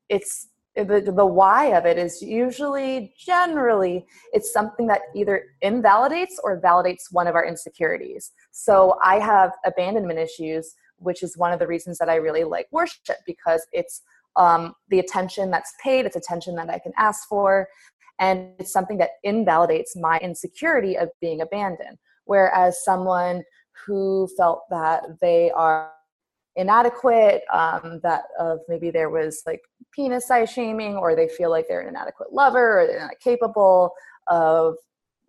it's 0.09 0.47
the, 0.75 1.13
the 1.15 1.25
why 1.25 1.67
of 1.67 1.85
it 1.85 1.97
is 1.97 2.21
usually 2.21 3.13
generally 3.17 4.05
it's 4.33 4.51
something 4.51 4.87
that 4.87 5.01
either 5.15 5.43
invalidates 5.61 6.39
or 6.43 6.59
validates 6.59 7.03
one 7.11 7.27
of 7.27 7.35
our 7.35 7.45
insecurities 7.45 8.33
so 8.51 8.97
i 9.03 9.17
have 9.17 9.51
abandonment 9.65 10.19
issues 10.19 10.75
which 10.97 11.23
is 11.23 11.37
one 11.37 11.53
of 11.53 11.59
the 11.59 11.67
reasons 11.67 11.97
that 11.97 12.09
i 12.09 12.15
really 12.15 12.43
like 12.43 12.67
worship 12.71 13.17
because 13.25 13.65
it's 13.71 14.01
um, 14.37 14.73
the 14.89 14.99
attention 14.99 15.49
that's 15.49 15.73
paid 15.81 16.05
it's 16.05 16.17
attention 16.17 16.55
that 16.55 16.69
i 16.69 16.77
can 16.77 16.91
ask 16.97 17.25
for 17.29 17.67
and 18.19 18.53
it's 18.59 18.71
something 18.71 18.97
that 18.97 19.11
invalidates 19.23 19.95
my 19.95 20.17
insecurity 20.19 20.97
of 20.97 21.09
being 21.21 21.41
abandoned. 21.41 21.97
Whereas 22.25 22.83
someone 22.83 23.43
who 23.85 24.27
felt 24.37 24.63
that 24.69 25.03
they 25.21 25.51
are 25.51 25.91
inadequate 26.55 27.43
um, 27.53 27.99
that 28.03 28.23
of 28.39 28.59
maybe 28.67 28.89
there 28.89 29.09
was 29.09 29.41
like 29.45 29.61
penis 29.93 30.27
size 30.27 30.49
shaming 30.49 30.95
or 30.95 31.15
they 31.15 31.27
feel 31.27 31.49
like 31.49 31.67
they're 31.67 31.81
an 31.81 31.89
inadequate 31.89 32.31
lover 32.31 32.81
or 32.81 32.87
they're 32.87 32.99
not 32.99 33.19
capable 33.21 33.91
of 34.27 34.75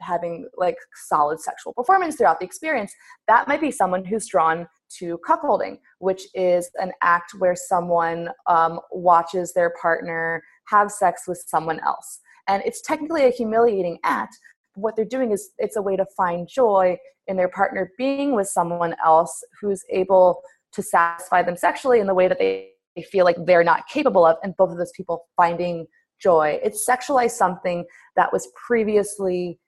having 0.00 0.46
like 0.56 0.76
solid 1.08 1.40
sexual 1.40 1.72
performance 1.72 2.16
throughout 2.16 2.38
the 2.38 2.44
experience 2.44 2.92
that 3.26 3.48
might 3.48 3.60
be 3.60 3.70
someone 3.70 4.04
who's 4.04 4.26
drawn 4.28 4.66
to 4.88 5.18
cuckolding 5.26 5.78
which 5.98 6.24
is 6.34 6.70
an 6.76 6.92
act 7.02 7.32
where 7.38 7.56
someone 7.56 8.28
um, 8.46 8.78
watches 8.92 9.52
their 9.54 9.72
partner 9.80 10.42
have 10.68 10.90
sex 10.90 11.22
with 11.26 11.42
someone 11.46 11.80
else 11.80 12.20
and 12.48 12.62
it's 12.64 12.80
technically 12.80 13.24
a 13.24 13.30
humiliating 13.30 13.98
act 14.04 14.36
what 14.76 14.94
they're 14.94 15.04
doing 15.04 15.32
is 15.32 15.50
it's 15.58 15.76
a 15.76 15.82
way 15.82 15.96
to 15.96 16.06
find 16.16 16.46
joy 16.46 16.96
in 17.26 17.36
their 17.36 17.48
partner 17.48 17.90
being 17.98 18.34
with 18.34 18.46
someone 18.46 18.94
else 19.04 19.42
who's 19.60 19.82
able 19.90 20.42
to 20.72 20.82
satisfy 20.82 21.42
them 21.42 21.56
sexually 21.56 21.98
in 21.98 22.06
the 22.06 22.14
way 22.14 22.28
that 22.28 22.38
they 22.38 22.70
feel 23.10 23.24
like 23.24 23.36
they're 23.44 23.64
not 23.64 23.88
capable 23.88 24.24
of 24.24 24.36
and 24.42 24.56
both 24.56 24.70
of 24.70 24.78
those 24.78 24.92
people 24.96 25.26
finding 25.36 25.86
joy. 26.20 26.58
It's 26.62 26.88
sexualized 26.88 27.32
something 27.32 27.84
that 28.14 28.32
was 28.32 28.48
previously 28.66 29.58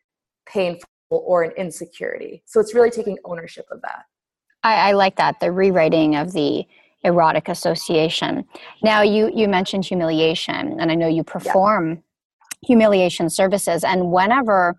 painful 0.47 0.87
or 1.11 1.43
an 1.43 1.53
insecurity. 1.53 2.43
So 2.47 2.61
it's 2.61 2.75
really 2.75 2.91
taking 2.91 3.19
ownership 3.25 3.67
of 3.71 3.81
that. 3.83 4.05
I, 4.63 4.91
I 4.91 4.93
like 4.93 5.17
that 5.17 5.41
the 5.41 5.53
rewriting 5.53 6.17
of 6.17 6.33
the 6.33 6.67
erotic 7.05 7.49
association. 7.49 8.45
Now 8.83 9.03
you 9.03 9.31
you 9.35 9.47
mentioned 9.47 9.85
humiliation 9.85 10.81
and 10.81 10.91
i 10.91 10.97
know 10.97 11.07
you 11.07 11.23
perform 11.23 11.91
yeah. 11.91 11.97
Humiliation 12.63 13.31
services 13.31 13.85
and 13.85 14.11
whenever 14.11 14.79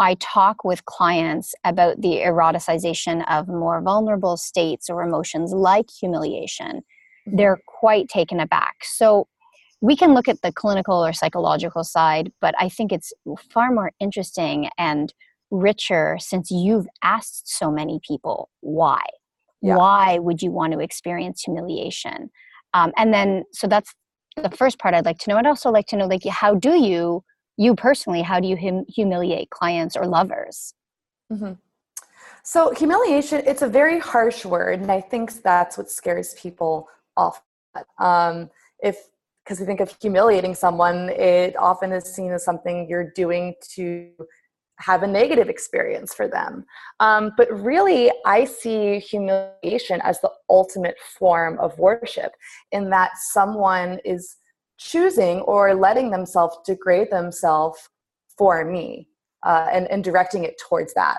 I 0.00 0.14
talk 0.14 0.64
with 0.64 0.86
clients 0.86 1.54
about 1.62 2.00
the 2.00 2.16
eroticization 2.16 3.22
of 3.30 3.48
more 3.48 3.82
vulnerable 3.82 4.38
states 4.38 4.88
or 4.88 5.02
emotions 5.02 5.52
like 5.52 5.90
humiliation, 5.90 6.78
mm-hmm. 6.78 7.36
they're 7.36 7.60
quite 7.66 8.08
taken 8.08 8.40
aback. 8.40 8.76
So 8.82 9.28
we 9.82 9.96
can 9.96 10.14
look 10.14 10.26
at 10.26 10.40
the 10.42 10.52
clinical 10.52 11.04
or 11.04 11.12
psychological 11.12 11.84
side, 11.84 12.32
but 12.40 12.54
I 12.58 12.70
think 12.70 12.92
it's 12.92 13.12
far 13.50 13.72
more 13.72 13.92
interesting 14.00 14.70
and 14.78 15.12
richer 15.50 16.16
since 16.18 16.50
you've 16.50 16.86
asked 17.02 17.48
so 17.48 17.70
many 17.70 18.00
people 18.06 18.48
why. 18.60 19.02
Yeah. 19.62 19.76
Why 19.76 20.18
would 20.18 20.40
you 20.40 20.50
want 20.50 20.72
to 20.72 20.80
experience 20.80 21.42
humiliation? 21.42 22.30
Um, 22.72 22.92
and 22.96 23.12
then, 23.12 23.44
so 23.52 23.66
that's 23.66 23.94
the 24.42 24.56
first 24.56 24.78
part 24.78 24.94
I'd 24.94 25.04
like 25.04 25.18
to 25.18 25.30
know. 25.30 25.36
I'd 25.36 25.46
also 25.46 25.70
like 25.70 25.86
to 25.88 25.96
know, 25.96 26.06
like, 26.06 26.24
how 26.24 26.54
do 26.54 26.74
you 26.80 27.22
you 27.56 27.74
personally, 27.74 28.22
how 28.22 28.40
do 28.40 28.48
you 28.48 28.56
hum- 28.56 28.86
humiliate 28.88 29.50
clients 29.50 29.94
or 29.94 30.06
lovers? 30.06 30.72
Mm-hmm. 31.30 31.52
So, 32.42 32.72
humiliation, 32.72 33.42
it's 33.46 33.60
a 33.60 33.68
very 33.68 33.98
harsh 33.98 34.46
word, 34.46 34.80
and 34.80 34.90
I 34.90 35.02
think 35.02 35.42
that's 35.42 35.76
what 35.76 35.90
scares 35.90 36.34
people 36.34 36.88
off. 37.16 37.42
Um, 37.98 38.50
if 38.82 38.96
because 39.44 39.60
we 39.60 39.66
think 39.66 39.80
of 39.80 39.96
humiliating 40.00 40.54
someone, 40.54 41.10
it 41.10 41.56
often 41.56 41.92
is 41.92 42.04
seen 42.04 42.30
as 42.32 42.44
something 42.44 42.88
you're 42.88 43.10
doing 43.14 43.54
to 43.74 44.10
have 44.80 45.02
a 45.02 45.06
negative 45.06 45.48
experience 45.48 46.12
for 46.12 46.28
them. 46.28 46.64
Um, 47.00 47.32
but 47.36 47.50
really, 47.52 48.10
I 48.24 48.44
see 48.44 48.98
humiliation 48.98 50.00
as 50.02 50.20
the 50.20 50.30
ultimate 50.48 50.96
form 51.18 51.58
of 51.58 51.78
worship, 51.78 52.32
in 52.72 52.90
that 52.90 53.12
someone 53.18 53.98
is 54.04 54.36
choosing 54.78 55.40
or 55.42 55.74
letting 55.74 56.10
themselves 56.10 56.56
degrade 56.66 57.10
themselves 57.10 57.88
for 58.38 58.64
me 58.64 59.06
uh, 59.44 59.68
and, 59.72 59.86
and 59.90 60.02
directing 60.02 60.44
it 60.44 60.58
towards 60.58 60.94
that. 60.94 61.18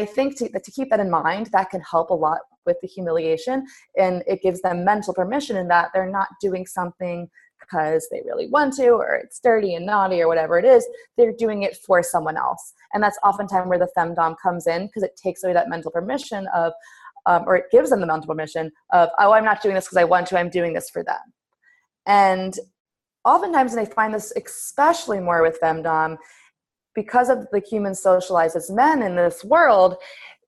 I 0.00 0.06
think 0.06 0.38
to, 0.38 0.48
to 0.48 0.70
keep 0.70 0.88
that 0.90 1.00
in 1.00 1.10
mind, 1.10 1.50
that 1.52 1.70
can 1.70 1.82
help 1.82 2.10
a 2.10 2.14
lot 2.14 2.38
with 2.64 2.76
the 2.80 2.88
humiliation 2.88 3.66
and 3.98 4.22
it 4.26 4.40
gives 4.42 4.60
them 4.62 4.84
mental 4.84 5.12
permission 5.12 5.56
in 5.56 5.68
that 5.68 5.90
they're 5.92 6.10
not 6.10 6.28
doing 6.40 6.64
something 6.64 7.28
because 7.62 8.06
they 8.10 8.22
really 8.24 8.48
want 8.48 8.74
to 8.74 8.90
or 8.90 9.14
it's 9.16 9.40
dirty 9.40 9.74
and 9.74 9.86
naughty 9.86 10.20
or 10.20 10.28
whatever 10.28 10.58
it 10.58 10.64
is 10.64 10.86
they're 11.16 11.32
doing 11.32 11.62
it 11.62 11.76
for 11.86 12.02
someone 12.02 12.36
else. 12.36 12.72
And 12.92 13.02
that's 13.02 13.18
oftentimes 13.24 13.68
where 13.68 13.78
the 13.78 13.88
femdom 13.96 14.36
comes 14.42 14.66
in 14.66 14.86
because 14.86 15.02
it 15.02 15.18
takes 15.22 15.42
away 15.42 15.54
that 15.54 15.68
mental 15.68 15.90
permission 15.90 16.46
of 16.54 16.72
um, 17.26 17.44
or 17.46 17.54
it 17.56 17.66
gives 17.70 17.90
them 17.90 18.00
the 18.00 18.06
mental 18.06 18.26
permission 18.26 18.72
of 18.92 19.08
oh 19.18 19.32
i'm 19.32 19.44
not 19.44 19.62
doing 19.62 19.74
this 19.74 19.84
because 19.84 19.98
i 19.98 20.04
want 20.04 20.26
to 20.26 20.38
i'm 20.38 20.50
doing 20.50 20.72
this 20.72 20.90
for 20.90 21.04
them. 21.04 21.20
And 22.06 22.58
oftentimes, 23.24 23.72
and 23.74 23.80
I 23.80 23.90
find 23.90 24.14
this 24.14 24.32
especially 24.36 25.20
more 25.20 25.42
with 25.42 25.60
femdom, 25.60 26.18
because 26.94 27.28
of 27.30 27.46
the 27.52 27.60
human 27.60 27.94
socialized 27.94 28.56
as 28.56 28.70
men 28.70 29.02
in 29.02 29.16
this 29.16 29.44
world, 29.44 29.96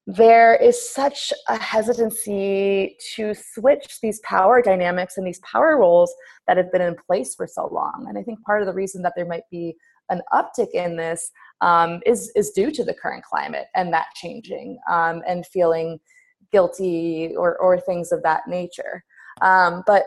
there 0.07 0.55
is 0.55 0.91
such 0.91 1.33
a 1.49 1.57
hesitancy 1.57 2.97
to 3.15 3.33
switch 3.35 4.01
these 4.03 4.21
power 4.21 4.61
dynamics 4.61 5.17
and 5.17 5.27
these 5.27 5.41
power 5.41 5.79
roles 5.79 6.15
that 6.47 6.59
have 6.59 6.71
been 6.71 6.83
in 6.83 6.95
place 7.07 7.35
for 7.35 7.47
so 7.47 7.69
long. 7.73 8.07
And 8.09 8.19
I 8.19 8.23
think 8.23 8.43
part 8.43 8.61
of 8.61 8.67
the 8.67 8.75
reason 8.75 9.01
that 9.03 9.15
there 9.17 9.27
might 9.27 9.49
be 9.51 9.75
an 10.11 10.21
uptick 10.33 10.71
in 10.75 10.97
this 10.97 11.31
um, 11.63 12.01
is 12.05 12.31
is 12.37 12.51
due 12.51 12.71
to 12.71 12.85
the 12.85 12.93
current 12.93 13.25
climate 13.25 13.67
and 13.75 13.93
that 13.95 14.09
changing 14.15 14.79
um, 14.91 15.23
and 15.27 15.47
feeling 15.47 15.99
guilty 16.53 17.35
or 17.37 17.57
or 17.57 17.81
things 17.81 18.13
of 18.13 18.23
that 18.23 18.43
nature. 18.47 19.03
Um, 19.41 19.83
but 19.87 20.05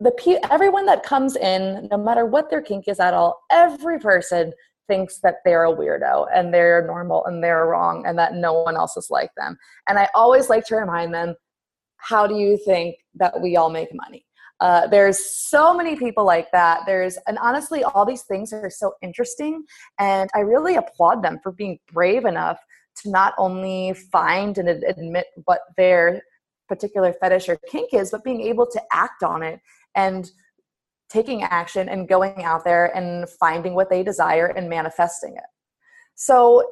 the 0.00 0.40
everyone 0.50 0.86
that 0.86 1.02
comes 1.02 1.36
in, 1.36 1.88
no 1.90 1.96
matter 1.96 2.24
what 2.24 2.50
their 2.50 2.62
kink 2.62 2.88
is 2.88 3.00
at 3.00 3.14
all, 3.14 3.40
every 3.50 3.98
person 3.98 4.52
thinks 4.88 5.20
that 5.20 5.36
they're 5.44 5.66
a 5.66 5.74
weirdo 5.74 6.26
and 6.34 6.52
they're 6.52 6.86
normal 6.86 7.24
and 7.26 7.42
they're 7.42 7.66
wrong 7.66 8.04
and 8.06 8.18
that 8.18 8.34
no 8.34 8.62
one 8.62 8.76
else 8.76 8.96
is 8.96 9.08
like 9.10 9.30
them. 9.36 9.56
And 9.88 9.98
I 9.98 10.08
always 10.14 10.48
like 10.48 10.64
to 10.66 10.76
remind 10.76 11.14
them, 11.14 11.34
how 11.98 12.26
do 12.26 12.34
you 12.34 12.58
think 12.64 12.96
that 13.14 13.40
we 13.40 13.56
all 13.56 13.70
make 13.70 13.88
money? 13.94 14.24
Uh, 14.60 14.88
there's 14.88 15.18
so 15.36 15.72
many 15.72 15.94
people 15.94 16.24
like 16.24 16.50
that. 16.50 16.80
There's, 16.86 17.16
and 17.28 17.38
honestly, 17.38 17.84
all 17.84 18.04
these 18.04 18.22
things 18.22 18.52
are 18.52 18.70
so 18.70 18.94
interesting. 19.02 19.64
And 20.00 20.28
I 20.34 20.40
really 20.40 20.76
applaud 20.76 21.22
them 21.22 21.38
for 21.42 21.52
being 21.52 21.78
brave 21.92 22.24
enough 22.24 22.58
to 23.02 23.10
not 23.10 23.34
only 23.38 23.94
find 24.10 24.58
and 24.58 24.68
admit 24.68 25.26
what 25.44 25.60
their 25.76 26.22
particular 26.68 27.12
fetish 27.12 27.48
or 27.48 27.56
kink 27.70 27.94
is, 27.94 28.10
but 28.10 28.24
being 28.24 28.40
able 28.40 28.66
to 28.66 28.80
act 28.92 29.22
on 29.22 29.42
it 29.42 29.60
and 29.94 30.30
taking 31.08 31.42
action 31.42 31.88
and 31.88 32.08
going 32.08 32.44
out 32.44 32.64
there 32.64 32.94
and 32.96 33.28
finding 33.28 33.74
what 33.74 33.90
they 33.90 34.02
desire 34.02 34.46
and 34.46 34.68
manifesting 34.68 35.34
it. 35.36 35.44
So, 36.14 36.62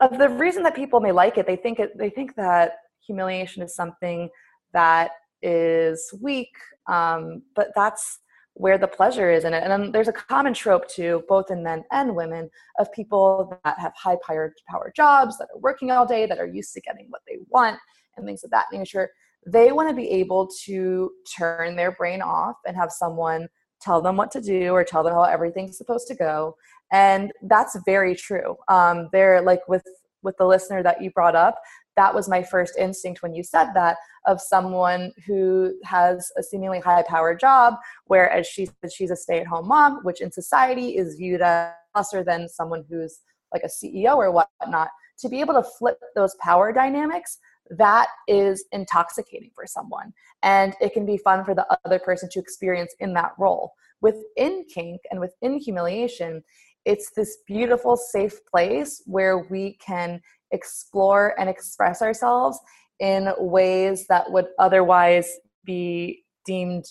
of 0.00 0.18
the 0.18 0.28
reason 0.28 0.62
that 0.64 0.74
people 0.74 1.00
may 1.00 1.12
like 1.12 1.38
it, 1.38 1.46
they 1.46 1.56
think 1.56 1.78
it, 1.78 1.96
they 1.96 2.10
think 2.10 2.34
that 2.34 2.72
humiliation 3.06 3.62
is 3.62 3.74
something 3.74 4.28
that 4.72 5.12
is 5.42 6.12
weak, 6.20 6.50
um, 6.88 7.42
but 7.54 7.68
that's 7.76 8.18
where 8.54 8.78
the 8.78 8.88
pleasure 8.88 9.30
is 9.30 9.44
in 9.44 9.54
it. 9.54 9.62
And 9.62 9.70
then 9.70 9.92
there's 9.92 10.08
a 10.08 10.12
common 10.12 10.54
trope 10.54 10.88
too, 10.88 11.22
both 11.28 11.50
in 11.50 11.62
men 11.62 11.84
and 11.92 12.16
women, 12.16 12.50
of 12.78 12.92
people 12.92 13.58
that 13.64 13.78
have 13.78 13.92
high 13.96 14.16
power 14.26 14.52
power 14.68 14.92
jobs, 14.94 15.38
that 15.38 15.48
are 15.54 15.60
working 15.60 15.90
all 15.90 16.04
day, 16.04 16.26
that 16.26 16.38
are 16.38 16.46
used 16.46 16.74
to 16.74 16.80
getting 16.80 17.06
what 17.10 17.22
they 17.28 17.38
want, 17.48 17.78
and 18.16 18.26
things 18.26 18.44
of 18.44 18.50
that 18.50 18.66
nature 18.72 19.08
they 19.46 19.72
want 19.72 19.88
to 19.88 19.94
be 19.94 20.08
able 20.08 20.48
to 20.64 21.10
turn 21.36 21.76
their 21.76 21.92
brain 21.92 22.22
off 22.22 22.56
and 22.66 22.76
have 22.76 22.92
someone 22.92 23.48
tell 23.82 24.00
them 24.00 24.16
what 24.16 24.30
to 24.32 24.40
do 24.40 24.70
or 24.70 24.84
tell 24.84 25.02
them 25.02 25.14
how 25.14 25.24
everything's 25.24 25.76
supposed 25.76 26.08
to 26.08 26.14
go. 26.14 26.56
And 26.92 27.32
that's 27.42 27.76
very 27.84 28.14
true. 28.14 28.56
Um, 28.68 29.08
they're 29.12 29.42
like 29.42 29.66
with 29.68 29.84
with 30.22 30.36
the 30.36 30.46
listener 30.46 30.84
that 30.84 31.02
you 31.02 31.10
brought 31.10 31.34
up 31.34 31.56
that 31.96 32.14
was 32.14 32.28
my 32.28 32.42
first 32.42 32.78
instinct 32.78 33.22
when 33.22 33.34
you 33.34 33.42
said 33.42 33.72
that 33.74 33.96
of 34.26 34.40
someone 34.40 35.12
who 35.26 35.74
has 35.84 36.30
a 36.38 36.42
seemingly 36.42 36.78
high 36.78 37.02
power 37.02 37.34
job 37.34 37.74
whereas 38.06 38.46
she 38.46 38.66
said 38.66 38.92
she's 38.92 39.10
a 39.10 39.16
stay-at-home 39.16 39.66
mom 39.66 39.98
which 40.04 40.20
in 40.20 40.30
society 40.30 40.96
is 40.96 41.16
viewed 41.16 41.42
as 41.42 41.72
lesser 41.94 42.24
than 42.24 42.48
someone 42.48 42.84
who's 42.88 43.20
like 43.52 43.62
a 43.62 43.68
ceo 43.68 44.16
or 44.16 44.30
whatnot. 44.30 44.88
To 45.18 45.28
be 45.28 45.40
able 45.40 45.54
to 45.54 45.62
flip 45.62 45.98
those 46.14 46.34
power 46.40 46.72
dynamics 46.72 47.38
that 47.78 48.08
is 48.28 48.64
intoxicating 48.72 49.50
for 49.54 49.66
someone. 49.66 50.12
And 50.42 50.74
it 50.80 50.92
can 50.92 51.06
be 51.06 51.16
fun 51.16 51.44
for 51.44 51.54
the 51.54 51.66
other 51.84 51.98
person 51.98 52.28
to 52.32 52.40
experience 52.40 52.94
in 53.00 53.14
that 53.14 53.32
role. 53.38 53.72
Within 54.00 54.64
kink 54.72 55.00
and 55.10 55.20
within 55.20 55.58
humiliation, 55.58 56.42
it's 56.84 57.10
this 57.12 57.38
beautiful, 57.46 57.96
safe 57.96 58.44
place 58.46 59.02
where 59.06 59.38
we 59.38 59.74
can 59.74 60.20
explore 60.50 61.38
and 61.38 61.48
express 61.48 62.02
ourselves 62.02 62.58
in 63.00 63.32
ways 63.38 64.06
that 64.08 64.30
would 64.30 64.46
otherwise 64.58 65.38
be 65.64 66.24
deemed 66.44 66.84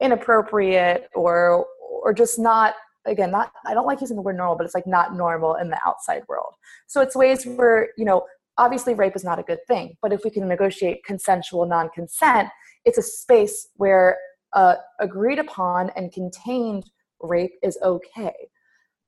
inappropriate 0.00 1.08
or 1.14 1.66
or 1.80 2.12
just 2.12 2.38
not 2.38 2.74
again 3.06 3.30
not 3.30 3.50
i 3.64 3.72
don't 3.72 3.86
like 3.86 4.00
using 4.00 4.16
the 4.16 4.22
word 4.22 4.36
normal 4.36 4.56
but 4.56 4.64
it's 4.64 4.74
like 4.74 4.86
not 4.86 5.14
normal 5.16 5.54
in 5.54 5.70
the 5.70 5.78
outside 5.86 6.22
world 6.28 6.52
so 6.86 7.00
it's 7.00 7.16
ways 7.16 7.46
where 7.46 7.88
you 7.96 8.04
know 8.04 8.26
obviously 8.58 8.94
rape 8.94 9.16
is 9.16 9.24
not 9.24 9.38
a 9.38 9.42
good 9.42 9.58
thing 9.66 9.94
but 10.02 10.12
if 10.12 10.22
we 10.24 10.30
can 10.30 10.46
negotiate 10.48 11.04
consensual 11.04 11.66
non-consent 11.66 12.48
it's 12.84 12.98
a 12.98 13.02
space 13.02 13.68
where 13.76 14.16
uh, 14.54 14.76
agreed 15.00 15.38
upon 15.38 15.90
and 15.96 16.12
contained 16.12 16.84
rape 17.20 17.52
is 17.62 17.78
okay 17.82 18.34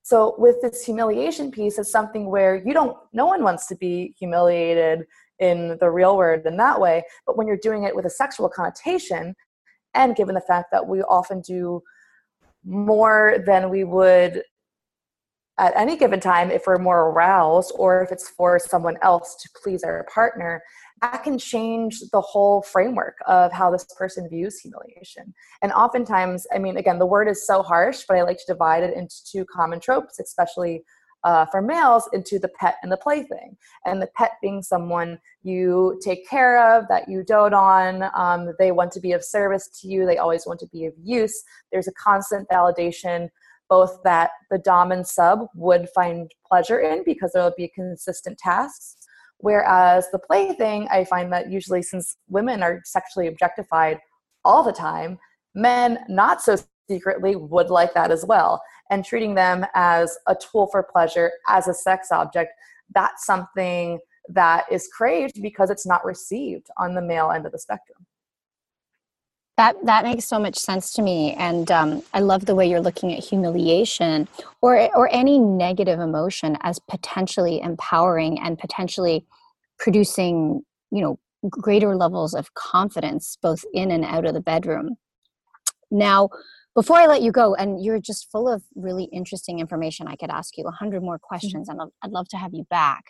So 0.09 0.35
with 0.39 0.63
this 0.63 0.87
humiliation 0.87 1.51
piece, 1.51 1.79
it's 1.79 1.93
something 1.93 2.31
where 2.31 2.57
you 2.67 2.73
don't, 2.73 2.97
no 3.13 3.27
one 3.27 3.43
wants 3.43 3.67
to 3.67 3.77
be 3.77 4.15
humiliated 4.19 5.05
in 5.39 5.77
the 5.81 5.91
real 5.91 6.17
world 6.17 6.47
in 6.47 6.57
that 6.57 6.81
way. 6.81 7.03
But 7.27 7.37
when 7.37 7.47
you're 7.47 7.59
doing 7.59 7.83
it 7.85 7.95
with 7.95 8.07
a 8.07 8.11
sexual 8.11 8.49
connotation, 8.49 9.35
and 9.93 10.17
given 10.17 10.35
the 10.35 10.41
fact 10.41 10.69
that 10.73 10.87
we 10.87 11.03
often 11.03 11.43
do 11.43 11.83
more 12.65 13.37
than 13.45 13.69
we 13.69 13.85
would 13.85 14.43
at 15.59 15.77
any 15.77 15.97
given 15.97 16.21
time 16.21 16.51
if 16.51 16.67
we're 16.67 16.79
more 16.79 17.11
aroused 17.11 17.73
or 17.77 18.03
if 18.03 18.13
it's 18.13 18.29
for 18.29 18.59
someone 18.59 18.97
else 19.03 19.37
to 19.43 19.49
please 19.63 19.83
our 19.83 20.07
partner 20.13 20.63
that 21.01 21.23
can 21.23 21.39
change 21.39 22.01
the 22.13 22.21
whole 22.21 22.61
framework 22.63 23.19
of 23.27 23.53
how 23.53 23.71
this 23.71 23.87
person 23.97 24.29
views 24.29 24.59
humiliation. 24.59 25.33
And 25.63 25.73
oftentimes 25.73 26.47
i 26.53 26.59
mean 26.59 26.77
again 26.77 26.99
the 26.99 27.07
word 27.07 27.29
is 27.29 27.47
so 27.47 27.63
harsh 27.63 28.05
but 28.09 28.17
i 28.17 28.23
like 28.23 28.39
to 28.39 28.53
divide 28.53 28.83
it 28.83 28.97
into 28.97 29.17
two 29.25 29.45
common 29.45 29.81
tropes 29.81 30.19
especially 30.19 30.85
uh, 31.25 31.45
for 31.47 31.61
males 31.61 32.09
into 32.13 32.39
the 32.39 32.49
pet 32.49 32.77
and 32.83 32.93
the 32.93 32.97
plaything. 32.97 33.57
And 33.85 34.01
the 34.01 34.09
pet 34.17 34.33
being 34.41 34.63
someone 34.63 35.19
you 35.43 36.01
take 36.03 36.29
care 36.29 36.77
of 36.77 36.87
that 36.89 37.09
you 37.09 37.25
dote 37.25 37.53
on 37.53 38.05
um, 38.15 38.55
they 38.59 38.73
want 38.73 38.93
to 38.93 39.01
be 39.01 39.13
of 39.13 39.25
service 39.25 39.69
to 39.81 39.89
you 39.89 40.07
they 40.07 40.19
always 40.19 40.47
want 40.47 40.61
to 40.61 40.69
be 40.69 40.87
of 40.87 40.95
use. 41.03 41.43
There's 41.73 41.89
a 41.89 41.93
constant 41.93 42.49
validation 42.49 43.29
both 43.69 43.99
that 44.05 44.31
the 44.51 44.59
dom 44.59 44.93
and 44.93 45.07
sub 45.07 45.47
would 45.55 45.89
find 45.95 46.31
pleasure 46.47 46.81
in 46.81 47.03
because 47.05 47.33
there 47.33 47.43
will 47.43 47.55
be 47.57 47.71
consistent 47.75 48.39
tasks. 48.39 48.97
Whereas 49.39 50.11
the 50.11 50.19
plaything 50.19 50.89
i 50.91 51.05
find 51.05 51.33
that 51.33 51.51
usually 51.51 51.83
since 51.83 52.17
women 52.29 52.63
are 52.63 52.81
sexually 52.85 53.29
objectified 53.29 54.01
all 54.45 54.65
the 54.65 54.73
time 54.73 55.19
men 55.55 56.01
not 56.09 56.43
so 56.43 56.57
secretly 56.91 57.37
would 57.37 57.71
like 57.71 57.95
that 57.95 58.11
as 58.11 58.25
well. 58.25 58.63
And 58.91 59.05
treating 59.05 59.35
them 59.35 59.67
as 59.75 60.17
a 60.27 60.35
tool 60.35 60.69
for 60.69 60.83
pleasure 60.83 61.31
as 61.49 61.69
a 61.69 61.75
sex 61.75 62.11
object 62.11 62.53
that's 62.95 63.27
something 63.27 63.99
that 64.31 64.65
is 64.71 64.89
craved 64.89 65.41
because 65.43 65.71
it's 65.71 65.87
not 65.87 66.05
received 66.05 66.69
on 66.79 66.95
the 66.95 67.03
male 67.03 67.31
end 67.31 67.47
of 67.47 67.53
the 67.53 67.59
spectrum 67.59 68.07
that 69.59 69.77
that 69.85 70.05
makes 70.05 70.25
so 70.25 70.39
much 70.39 70.57
sense 70.57 70.93
to 70.95 71.03
me, 71.03 71.35
and 71.35 71.71
um, 71.71 72.03
I 72.15 72.21
love 72.21 72.47
the 72.47 72.55
way 72.55 72.71
you're 72.71 72.81
looking 72.81 73.13
at 73.13 73.23
humiliation 73.23 74.29
or 74.63 74.89
or 74.97 75.13
any 75.13 75.39
negative 75.39 75.99
emotion 75.99 76.57
as 76.63 76.79
potentially 76.79 77.61
empowering 77.61 78.39
and 78.39 78.57
potentially 78.57 79.27
producing, 79.79 80.63
you 80.91 81.03
know, 81.03 81.19
greater 81.51 81.97
levels 81.97 82.35
of 82.35 82.55
confidence 82.55 83.37
both 83.43 83.65
in 83.75 83.91
and 83.91 84.05
out 84.05 84.25
of 84.25 84.35
the 84.35 84.41
bedroom. 84.41 84.97
Now, 85.91 86.29
before 86.75 86.99
I 86.99 87.07
let 87.07 87.23
you 87.23 87.33
go, 87.33 87.57
and 87.57 87.85
you're 87.85 88.01
just 88.01 88.31
full 88.31 88.49
of 88.49 88.63
really 88.77 89.05
interesting 89.13 89.59
information, 89.59 90.07
I 90.07 90.15
could 90.15 90.31
ask 90.31 90.57
you 90.57 90.65
a 90.69 90.71
hundred 90.71 91.03
more 91.03 91.19
questions, 91.19 91.69
mm-hmm. 91.69 91.81
and 91.81 91.91
I'd 92.03 92.13
love 92.13 92.29
to 92.29 92.37
have 92.37 92.55
you 92.55 92.65
back. 92.71 93.07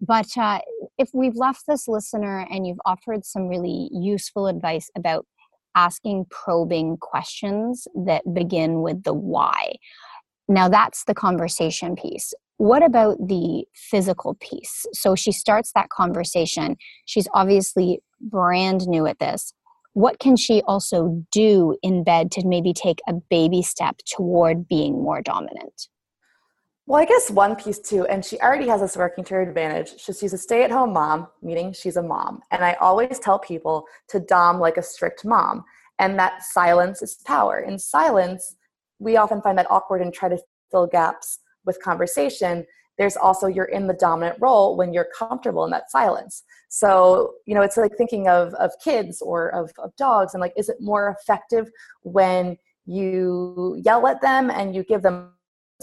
But 0.00 0.36
uh, 0.36 0.58
if 0.98 1.10
we've 1.14 1.36
left 1.36 1.62
this 1.68 1.86
listener 1.86 2.46
and 2.50 2.66
you've 2.66 2.80
offered 2.84 3.24
some 3.24 3.46
really 3.46 3.88
useful 3.92 4.48
advice 4.48 4.90
about 4.96 5.24
asking 5.74 6.26
probing 6.30 6.96
questions 6.98 7.86
that 8.06 8.22
begin 8.32 8.82
with 8.82 9.02
the 9.04 9.14
why. 9.14 9.74
Now, 10.48 10.68
that's 10.68 11.04
the 11.04 11.14
conversation 11.14 11.96
piece. 11.96 12.34
What 12.58 12.84
about 12.84 13.16
the 13.18 13.64
physical 13.74 14.36
piece? 14.40 14.86
So 14.92 15.14
she 15.14 15.32
starts 15.32 15.72
that 15.74 15.88
conversation. 15.88 16.76
She's 17.06 17.28
obviously 17.34 18.00
brand 18.20 18.86
new 18.86 19.06
at 19.06 19.18
this. 19.18 19.52
What 19.94 20.18
can 20.18 20.36
she 20.36 20.62
also 20.62 21.24
do 21.30 21.76
in 21.82 22.04
bed 22.04 22.30
to 22.32 22.46
maybe 22.46 22.72
take 22.72 23.00
a 23.08 23.14
baby 23.14 23.62
step 23.62 23.96
toward 24.06 24.68
being 24.68 25.02
more 25.02 25.22
dominant? 25.22 25.88
Well, 26.86 27.00
I 27.00 27.06
guess 27.06 27.30
one 27.30 27.56
piece 27.56 27.78
too, 27.78 28.04
and 28.06 28.22
she 28.22 28.38
already 28.40 28.68
has 28.68 28.82
this 28.82 28.96
working 28.96 29.24
to 29.24 29.34
her 29.34 29.42
advantage. 29.42 29.98
She's 29.98 30.34
a 30.34 30.38
stay 30.38 30.64
at 30.64 30.70
home 30.70 30.92
mom, 30.92 31.28
meaning 31.40 31.72
she's 31.72 31.96
a 31.96 32.02
mom. 32.02 32.42
And 32.50 32.62
I 32.62 32.74
always 32.74 33.18
tell 33.18 33.38
people 33.38 33.86
to 34.08 34.20
dom 34.20 34.60
like 34.60 34.76
a 34.76 34.82
strict 34.82 35.24
mom, 35.24 35.64
and 35.98 36.18
that 36.18 36.42
silence 36.42 37.00
is 37.00 37.14
power. 37.24 37.60
In 37.60 37.78
silence, 37.78 38.56
we 38.98 39.16
often 39.16 39.40
find 39.40 39.56
that 39.56 39.70
awkward 39.70 40.02
and 40.02 40.12
try 40.12 40.28
to 40.28 40.38
fill 40.70 40.86
gaps 40.86 41.38
with 41.64 41.82
conversation. 41.82 42.66
There's 42.98 43.16
also 43.16 43.46
you're 43.46 43.64
in 43.64 43.86
the 43.86 43.94
dominant 43.94 44.36
role 44.38 44.76
when 44.76 44.92
you're 44.92 45.08
comfortable 45.18 45.64
in 45.64 45.70
that 45.70 45.90
silence. 45.90 46.42
So, 46.68 47.34
you 47.46 47.54
know, 47.54 47.62
it's 47.62 47.78
like 47.78 47.96
thinking 47.96 48.28
of, 48.28 48.52
of 48.54 48.72
kids 48.82 49.22
or 49.22 49.48
of, 49.54 49.72
of 49.78 49.96
dogs 49.96 50.34
and 50.34 50.40
like, 50.40 50.52
is 50.56 50.68
it 50.68 50.76
more 50.80 51.16
effective 51.18 51.70
when 52.02 52.56
you 52.84 53.80
yell 53.82 54.06
at 54.06 54.20
them 54.20 54.50
and 54.50 54.74
you 54.74 54.84
give 54.84 55.02
them 55.02 55.32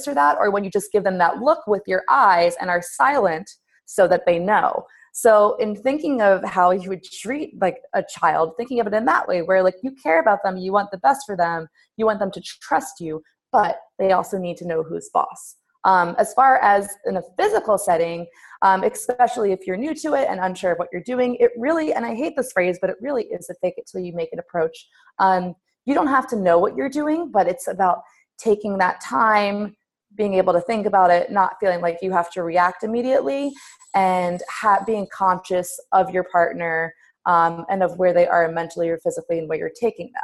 or 0.07 0.13
that 0.13 0.37
or 0.39 0.51
when 0.51 0.63
you 0.63 0.69
just 0.69 0.91
give 0.91 1.03
them 1.03 1.17
that 1.17 1.39
look 1.39 1.65
with 1.67 1.83
your 1.85 2.03
eyes 2.09 2.55
and 2.59 2.69
are 2.69 2.81
silent 2.81 3.49
so 3.85 4.07
that 4.07 4.25
they 4.25 4.39
know. 4.39 4.85
So 5.13 5.55
in 5.57 5.75
thinking 5.75 6.21
of 6.21 6.43
how 6.43 6.71
you 6.71 6.89
would 6.89 7.03
treat 7.03 7.59
like 7.59 7.77
a 7.93 8.03
child 8.03 8.53
thinking 8.55 8.79
of 8.79 8.87
it 8.87 8.93
in 8.93 9.05
that 9.05 9.27
way 9.27 9.41
where 9.41 9.61
like 9.61 9.75
you 9.83 9.91
care 10.01 10.21
about 10.21 10.39
them 10.43 10.57
you 10.57 10.71
want 10.71 10.89
the 10.91 10.97
best 10.99 11.23
for 11.25 11.35
them 11.35 11.67
you 11.97 12.05
want 12.05 12.19
them 12.19 12.31
to 12.31 12.41
trust 12.61 13.01
you 13.01 13.21
but 13.51 13.79
they 13.99 14.13
also 14.13 14.37
need 14.37 14.55
to 14.57 14.67
know 14.67 14.83
who's 14.83 15.09
boss. 15.13 15.57
Um, 15.83 16.15
as 16.19 16.33
far 16.33 16.59
as 16.59 16.87
in 17.05 17.17
a 17.17 17.23
physical 17.37 17.77
setting 17.77 18.25
um, 18.61 18.83
especially 18.83 19.51
if 19.51 19.67
you're 19.67 19.75
new 19.75 19.93
to 19.95 20.13
it 20.13 20.27
and 20.29 20.39
unsure 20.39 20.71
of 20.71 20.77
what 20.77 20.87
you're 20.93 21.03
doing 21.03 21.35
it 21.39 21.51
really 21.57 21.91
and 21.93 22.05
i 22.05 22.15
hate 22.15 22.35
this 22.37 22.53
phrase 22.53 22.77
but 22.79 22.89
it 22.89 22.95
really 23.01 23.23
is 23.23 23.49
a 23.49 23.55
fake 23.55 23.73
it 23.77 23.89
till 23.91 24.01
you 24.01 24.13
make 24.13 24.29
it 24.31 24.39
approach. 24.39 24.87
Um, 25.19 25.55
you 25.85 25.93
don't 25.93 26.07
have 26.07 26.27
to 26.29 26.37
know 26.37 26.57
what 26.57 26.77
you're 26.77 26.89
doing 26.89 27.31
but 27.31 27.47
it's 27.47 27.67
about 27.67 28.01
taking 28.37 28.77
that 28.77 29.01
time 29.01 29.75
being 30.15 30.33
able 30.33 30.53
to 30.53 30.61
think 30.61 30.85
about 30.85 31.11
it, 31.11 31.31
not 31.31 31.53
feeling 31.59 31.81
like 31.81 31.97
you 32.01 32.11
have 32.11 32.31
to 32.31 32.43
react 32.43 32.83
immediately, 32.83 33.51
and 33.95 34.41
ha- 34.49 34.83
being 34.85 35.07
conscious 35.13 35.79
of 35.91 36.09
your 36.11 36.25
partner 36.25 36.93
um, 37.25 37.65
and 37.69 37.83
of 37.83 37.97
where 37.97 38.13
they 38.13 38.27
are 38.27 38.51
mentally 38.51 38.89
or 38.89 38.97
physically 38.99 39.39
and 39.39 39.47
where 39.47 39.57
you're 39.57 39.71
taking 39.79 40.11
them. 40.13 40.23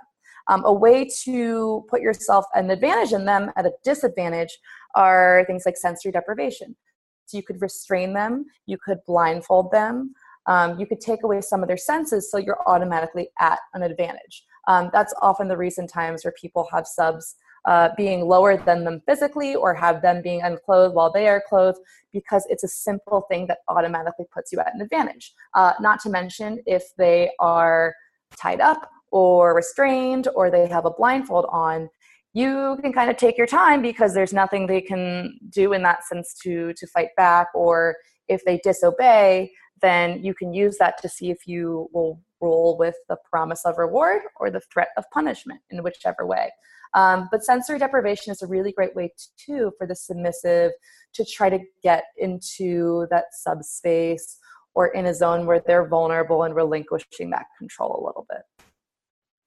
Um, 0.50 0.64
a 0.66 0.74
way 0.74 1.10
to 1.24 1.86
put 1.90 2.02
yourself 2.02 2.46
an 2.54 2.70
advantage 2.70 3.12
in 3.12 3.26
them 3.26 3.52
at 3.58 3.66
a 3.66 3.74
disadvantage 3.84 4.58
are 4.96 5.44
things 5.48 5.64
like 5.66 5.78
sensory 5.78 6.12
deprivation. 6.12 6.76
So 7.26 7.38
you 7.38 7.44
could 7.44 7.62
restrain 7.62 8.14
them, 8.14 8.46
you 8.66 8.78
could 8.78 9.00
blindfold 9.06 9.72
them, 9.72 10.14
um, 10.48 10.80
you 10.80 10.88
could 10.88 11.02
take 11.02 11.24
away 11.24 11.42
some 11.42 11.62
of 11.62 11.68
their 11.68 11.78
senses 11.78 12.32
so 12.32 12.38
you're 12.38 12.62
automatically 12.66 13.30
at 13.40 13.60
an 13.74 13.84
advantage. 13.84 14.46
Um, 14.70 14.90
that's 14.94 15.14
often 15.22 15.50
the 15.50 15.58
recent 15.58 15.90
times 15.90 16.24
where 16.24 16.34
people 16.40 16.68
have 16.72 16.88
subs 16.88 17.36
uh, 17.68 17.90
being 17.98 18.22
lower 18.22 18.58
than 18.58 18.84
them 18.86 19.02
physically 19.06 19.54
or 19.54 19.74
have 19.74 20.02
them 20.02 20.22
being 20.22 20.42
unclothed 20.42 20.96
while 20.96 21.12
they 21.12 21.28
are 21.28 21.44
clothed 21.48 21.80
because 22.14 22.48
it's 22.50 22.64
a 22.64 22.68
simple 22.68 23.26
thing 23.30 23.46
that 23.46 23.60
automatically 23.68 24.26
puts 24.34 24.52
you 24.52 24.60
at 24.60 24.74
an 24.74 24.82
advantage. 24.82 25.34
Uh, 25.54 25.74
not 25.80 26.00
to 26.00 26.10
mention 26.10 26.60
if 26.66 26.84
they 26.98 27.30
are 27.40 27.94
tied 28.36 28.62
up 28.62 28.90
or 29.12 29.54
restrained 29.54 30.28
or 30.34 30.50
they 30.50 30.66
have 30.68 30.86
a 30.86 30.92
blindfold 30.92 31.46
on 31.50 31.90
you 32.34 32.78
can 32.82 32.94
kind 32.94 33.10
of 33.10 33.18
take 33.18 33.38
your 33.38 33.48
time 33.48 33.82
because 33.82 34.14
there's 34.14 34.34
nothing 34.34 34.68
they 34.68 34.82
can 34.82 35.40
do 35.50 35.74
in 35.74 35.82
that 35.82 36.06
sense 36.06 36.36
to 36.44 36.74
to 36.74 36.86
fight 36.88 37.10
back 37.16 37.48
or 37.56 37.96
if 38.28 38.44
they 38.46 38.60
disobey 38.64 39.50
then 39.82 40.22
you 40.24 40.34
can 40.34 40.54
use 40.54 40.78
that 40.78 41.02
to 41.02 41.08
see 41.08 41.32
if 41.32 41.48
you 41.48 41.90
will 41.94 42.20
roll 42.42 42.78
with 42.78 42.96
the 43.10 43.18
promise 43.30 43.66
of 43.66 43.78
reward 43.78 44.22
or 44.40 44.52
the 44.52 44.60
threat 44.72 44.90
of 44.98 45.06
punishment 45.12 45.60
in 45.70 45.82
whichever 45.82 46.26
way 46.26 46.52
um, 46.94 47.28
but 47.32 47.44
sensory 47.44 47.80
deprivation 47.80 48.32
is 48.32 48.42
a 48.42 48.48
really 48.48 48.72
great 48.72 48.96
way 48.96 49.12
too 49.38 49.72
for 49.78 49.88
the 49.88 49.96
submissive 49.96 50.72
to 51.14 51.26
try 51.26 51.50
to 51.50 51.60
get 51.84 52.06
into 52.18 53.08
that 53.10 53.26
subspace 53.32 54.38
or 54.76 54.88
in 54.88 55.08
a 55.08 55.14
zone 55.14 55.46
where 55.46 55.62
they're 55.66 55.88
vulnerable 55.88 56.44
and 56.44 56.56
relinquishing 56.56 57.32
that 57.32 57.46
control 57.58 58.00
a 58.00 58.06
little 58.06 58.26
bit. 58.30 58.42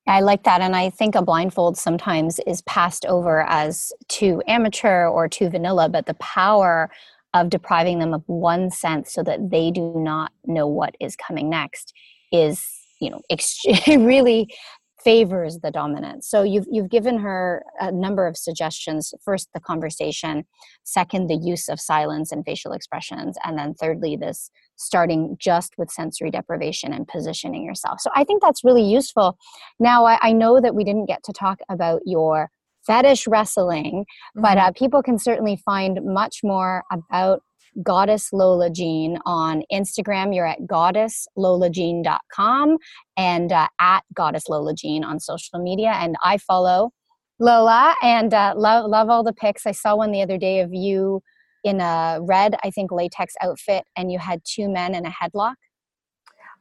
I 0.06 0.20
like 0.20 0.42
that. 0.42 0.60
And 0.60 0.74
I 0.74 0.90
think 0.90 1.14
a 1.14 1.22
blindfold 1.22 1.76
sometimes 1.76 2.40
is 2.46 2.62
passed 2.62 3.06
over 3.06 3.42
as 3.42 3.92
too 4.08 4.42
amateur 4.48 5.06
or 5.06 5.28
too 5.28 5.48
vanilla, 5.48 5.88
but 5.88 6.06
the 6.06 6.14
power 6.14 6.90
of 7.32 7.48
depriving 7.48 8.00
them 8.00 8.12
of 8.12 8.24
one 8.26 8.70
sense 8.70 9.12
so 9.12 9.22
that 9.22 9.50
they 9.50 9.70
do 9.70 9.92
not 9.94 10.32
know 10.46 10.66
what 10.66 10.96
is 10.98 11.14
coming 11.14 11.48
next 11.48 11.92
is 12.32 12.66
you 13.00 13.10
know 13.10 13.20
really 13.86 14.52
favors 15.02 15.58
the 15.62 15.70
dominant. 15.70 16.24
So 16.24 16.42
you've 16.42 16.66
you've 16.70 16.90
given 16.90 17.18
her 17.18 17.64
a 17.80 17.90
number 17.90 18.26
of 18.26 18.36
suggestions. 18.36 19.12
First, 19.24 19.48
the 19.54 19.60
conversation. 19.60 20.44
Second, 20.84 21.28
the 21.28 21.36
use 21.36 21.68
of 21.68 21.80
silence 21.80 22.32
and 22.32 22.44
facial 22.44 22.72
expressions, 22.72 23.36
and 23.44 23.58
then 23.58 23.74
thirdly, 23.74 24.16
this 24.16 24.50
starting 24.76 25.36
just 25.38 25.74
with 25.76 25.90
sensory 25.90 26.30
deprivation 26.30 26.92
and 26.92 27.06
positioning 27.06 27.64
yourself. 27.64 28.00
So 28.00 28.10
I 28.16 28.24
think 28.24 28.42
that's 28.42 28.64
really 28.64 28.84
useful. 28.84 29.36
Now 29.78 30.06
I, 30.06 30.18
I 30.22 30.32
know 30.32 30.60
that 30.60 30.74
we 30.74 30.84
didn't 30.84 31.06
get 31.06 31.22
to 31.24 31.32
talk 31.32 31.60
about 31.68 32.00
your 32.06 32.50
fetish 32.86 33.26
wrestling, 33.26 34.04
mm-hmm. 34.04 34.42
but 34.42 34.58
uh, 34.58 34.72
people 34.72 35.02
can 35.02 35.18
certainly 35.18 35.56
find 35.64 36.00
much 36.02 36.40
more 36.42 36.82
about 36.90 37.42
Goddess 37.82 38.32
Lola 38.32 38.70
Jean 38.70 39.18
on 39.26 39.64
Instagram. 39.72 40.32
You're 40.34 40.46
at 40.46 40.62
goddesslolajean.com 40.62 42.78
and 43.16 43.52
uh, 43.52 43.68
at 43.80 44.04
Goddess 44.14 44.48
Lola 44.48 44.74
Jean 44.74 45.04
on 45.04 45.20
social 45.20 45.58
media. 45.58 45.90
And 45.90 46.16
I 46.24 46.38
follow 46.38 46.92
Lola, 47.38 47.94
and 48.02 48.32
uh, 48.34 48.54
love 48.54 48.90
love 48.90 49.08
all 49.08 49.24
the 49.24 49.32
pics. 49.32 49.66
I 49.66 49.72
saw 49.72 49.96
one 49.96 50.12
the 50.12 50.20
other 50.20 50.36
day 50.36 50.60
of 50.60 50.74
you 50.74 51.22
in 51.64 51.80
a 51.80 52.18
red, 52.20 52.54
I 52.62 52.68
think, 52.70 52.92
latex 52.92 53.32
outfit, 53.42 53.84
and 53.96 54.12
you 54.12 54.18
had 54.18 54.42
two 54.44 54.68
men 54.68 54.94
in 54.94 55.06
a 55.06 55.10
headlock. 55.10 55.54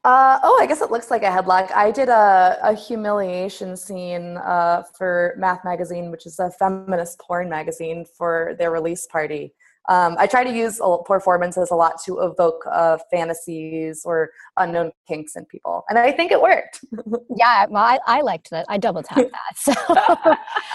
Uh, 0.06 0.40
oh, 0.44 0.58
I 0.62 0.66
guess 0.66 0.82
it 0.82 0.92
looks 0.92 1.12
like 1.12 1.24
a 1.24 1.30
headlock. 1.30 1.72
I 1.72 1.92
did 1.92 2.08
a, 2.08 2.58
a 2.64 2.74
humiliation 2.74 3.76
scene 3.76 4.38
uh, 4.38 4.84
for 4.98 5.36
Math 5.38 5.66
Magazine, 5.66 6.10
which 6.10 6.26
is 6.26 6.40
a 6.40 6.50
feminist 6.52 7.20
porn 7.20 7.50
magazine, 7.50 8.06
for 8.18 8.56
their 8.58 8.72
release 8.72 9.06
party 9.08 9.54
um, 9.90 10.16
I 10.20 10.28
try 10.28 10.44
to 10.44 10.56
use 10.56 10.80
performances 11.06 11.72
a 11.72 11.76
lot 11.76 12.00
to 12.06 12.20
evoke 12.20 12.64
uh, 12.72 13.00
fantasies 13.10 14.04
or 14.06 14.30
unknown 14.56 14.92
kinks 15.08 15.36
in 15.36 15.46
people, 15.46 15.84
and 15.90 15.98
I 15.98 16.12
think 16.12 16.32
it 16.32 16.40
worked. 16.40 16.86
yeah, 17.36 17.66
well, 17.68 17.84
I, 17.84 17.98
I 18.06 18.22
liked 18.22 18.52
that. 18.52 18.68
I 18.70 18.78
double 18.78 19.02
tapped 19.02 19.32
that. 19.32 19.58
So, 19.58 19.74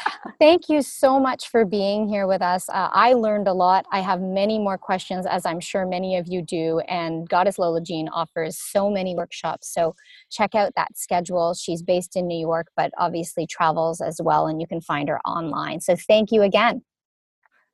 thank 0.41 0.69
you 0.69 0.83
so 0.83 1.21
much 1.21 1.49
for 1.49 1.65
being 1.65 2.09
here 2.09 2.27
with 2.27 2.43
us. 2.43 2.69
Uh, 2.69 2.89
I 2.93 3.13
learned 3.13 3.47
a 3.47 3.53
lot. 3.53 3.87
I 3.93 4.01
have 4.01 4.21
many 4.21 4.59
more 4.59 4.77
questions, 4.77 5.27
as 5.27 5.47
I'm 5.47 5.61
sure 5.61 5.87
many 5.87 6.17
of 6.17 6.27
you 6.27 6.43
do. 6.43 6.81
And 6.89 7.29
Goddess 7.29 7.57
Lola 7.57 7.81
Jean 7.81 8.09
offers 8.09 8.59
so 8.59 8.91
many 8.91 9.15
workshops. 9.15 9.73
So 9.73 9.95
check 10.29 10.57
out 10.57 10.73
that 10.75 10.99
schedule. 10.99 11.55
She's 11.55 11.83
based 11.83 12.17
in 12.17 12.27
New 12.27 12.41
York, 12.41 12.67
but 12.77 12.91
obviously 12.99 13.47
travels 13.47 14.01
as 14.01 14.21
well, 14.21 14.49
and 14.49 14.61
you 14.61 14.67
can 14.67 14.81
find 14.81 15.09
her 15.09 15.21
online. 15.21 15.81
So 15.81 15.95
thank 15.95 16.33
you 16.33 16.43
again. 16.43 16.83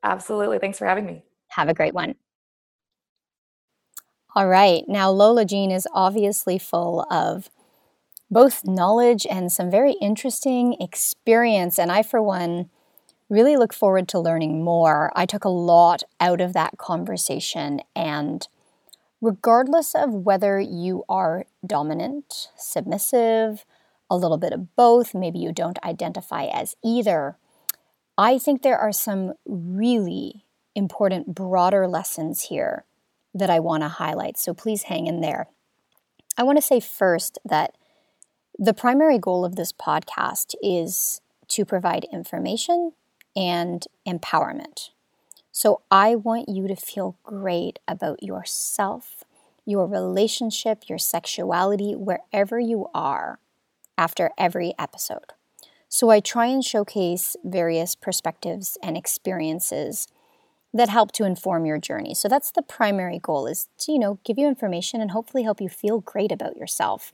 Absolutely. 0.02 0.58
Thanks 0.58 0.78
for 0.78 0.86
having 0.86 1.06
me. 1.06 1.24
Have 1.50 1.68
a 1.68 1.74
great 1.74 1.94
one. 1.94 2.14
All 4.34 4.46
right, 4.46 4.84
now 4.86 5.10
Lola 5.10 5.44
Jean 5.44 5.70
is 5.70 5.88
obviously 5.92 6.58
full 6.58 7.04
of 7.10 7.50
both 8.30 8.64
knowledge 8.64 9.26
and 9.28 9.50
some 9.50 9.70
very 9.70 9.94
interesting 9.94 10.76
experience. 10.80 11.78
And 11.78 11.90
I, 11.90 12.04
for 12.04 12.22
one, 12.22 12.70
really 13.28 13.56
look 13.56 13.72
forward 13.72 14.06
to 14.08 14.20
learning 14.20 14.62
more. 14.62 15.10
I 15.16 15.26
took 15.26 15.44
a 15.44 15.48
lot 15.48 16.04
out 16.20 16.40
of 16.40 16.52
that 16.52 16.78
conversation. 16.78 17.80
And 17.96 18.46
regardless 19.20 19.96
of 19.96 20.12
whether 20.12 20.60
you 20.60 21.04
are 21.08 21.44
dominant, 21.66 22.50
submissive, 22.56 23.64
a 24.08 24.16
little 24.16 24.38
bit 24.38 24.52
of 24.52 24.76
both, 24.76 25.12
maybe 25.12 25.40
you 25.40 25.52
don't 25.52 25.78
identify 25.84 26.44
as 26.44 26.76
either, 26.84 27.36
I 28.16 28.38
think 28.38 28.62
there 28.62 28.78
are 28.78 28.92
some 28.92 29.32
really 29.44 30.44
important, 30.74 31.34
broader 31.34 31.86
lessons 31.86 32.42
here 32.42 32.84
that 33.34 33.50
I 33.50 33.60
want 33.60 33.82
to 33.82 33.88
highlight. 33.88 34.38
So 34.38 34.54
please 34.54 34.84
hang 34.84 35.06
in 35.06 35.20
there. 35.20 35.48
I 36.36 36.42
want 36.42 36.58
to 36.58 36.62
say 36.62 36.80
first 36.80 37.38
that 37.44 37.76
the 38.58 38.74
primary 38.74 39.18
goal 39.18 39.44
of 39.44 39.56
this 39.56 39.72
podcast 39.72 40.54
is 40.62 41.20
to 41.48 41.64
provide 41.64 42.06
information 42.12 42.92
and 43.36 43.86
empowerment. 44.06 44.90
So 45.52 45.82
I 45.90 46.14
want 46.14 46.48
you 46.48 46.68
to 46.68 46.76
feel 46.76 47.16
great 47.22 47.78
about 47.88 48.22
yourself, 48.22 49.24
your 49.64 49.86
relationship, 49.86 50.88
your 50.88 50.98
sexuality, 50.98 51.94
wherever 51.94 52.58
you 52.58 52.88
are 52.94 53.38
after 53.98 54.30
every 54.38 54.74
episode. 54.78 55.32
So 55.88 56.10
I 56.10 56.20
try 56.20 56.46
and 56.46 56.64
showcase 56.64 57.36
various 57.44 57.94
perspectives 57.94 58.78
and 58.82 58.96
experiences 58.96 60.06
that 60.72 60.88
help 60.88 61.12
to 61.12 61.24
inform 61.24 61.66
your 61.66 61.78
journey. 61.78 62.14
So 62.14 62.28
that's 62.28 62.50
the 62.50 62.62
primary 62.62 63.18
goal 63.18 63.46
is 63.46 63.68
to, 63.78 63.92
you 63.92 63.98
know, 63.98 64.18
give 64.24 64.38
you 64.38 64.46
information 64.46 65.00
and 65.00 65.10
hopefully 65.10 65.42
help 65.42 65.60
you 65.60 65.68
feel 65.68 66.00
great 66.00 66.30
about 66.30 66.56
yourself. 66.56 67.12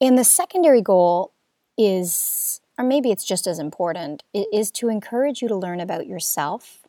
And 0.00 0.18
the 0.18 0.24
secondary 0.24 0.82
goal 0.82 1.32
is 1.76 2.60
or 2.78 2.84
maybe 2.84 3.10
it's 3.10 3.24
just 3.24 3.46
as 3.46 3.58
important, 3.58 4.22
is 4.34 4.70
to 4.72 4.88
encourage 4.88 5.40
you 5.40 5.48
to 5.48 5.56
learn 5.56 5.80
about 5.80 6.06
yourself 6.06 6.86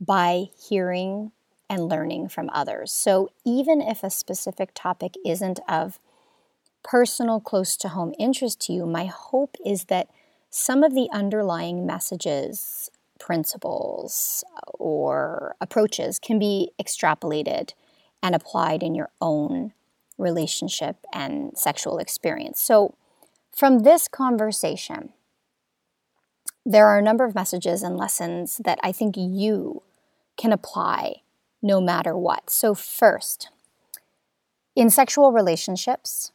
by 0.00 0.46
hearing 0.58 1.32
and 1.68 1.88
learning 1.88 2.28
from 2.28 2.50
others. 2.52 2.92
So 2.92 3.30
even 3.44 3.80
if 3.80 4.02
a 4.02 4.10
specific 4.10 4.70
topic 4.74 5.14
isn't 5.24 5.60
of 5.68 5.98
personal, 6.82 7.40
close 7.40 7.76
to 7.78 7.88
home 7.88 8.14
interest 8.18 8.60
to 8.62 8.72
you, 8.72 8.86
my 8.86 9.04
hope 9.04 9.56
is 9.64 9.84
that 9.84 10.08
some 10.50 10.82
of 10.82 10.94
the 10.94 11.08
underlying 11.12 11.86
messages 11.86 12.90
principles 13.22 14.42
or 14.74 15.54
approaches 15.60 16.18
can 16.18 16.40
be 16.40 16.72
extrapolated 16.82 17.72
and 18.20 18.34
applied 18.34 18.82
in 18.82 18.96
your 18.96 19.10
own 19.20 19.72
relationship 20.18 20.96
and 21.14 21.56
sexual 21.56 21.98
experience. 21.98 22.60
So, 22.60 22.96
from 23.52 23.80
this 23.80 24.08
conversation, 24.08 25.10
there 26.66 26.88
are 26.88 26.98
a 26.98 27.02
number 27.02 27.24
of 27.24 27.34
messages 27.34 27.84
and 27.84 27.96
lessons 27.96 28.60
that 28.64 28.80
I 28.82 28.90
think 28.90 29.14
you 29.16 29.82
can 30.36 30.52
apply 30.52 31.22
no 31.62 31.80
matter 31.80 32.16
what. 32.18 32.50
So, 32.50 32.74
first, 32.74 33.50
in 34.74 34.90
sexual 34.90 35.30
relationships, 35.30 36.32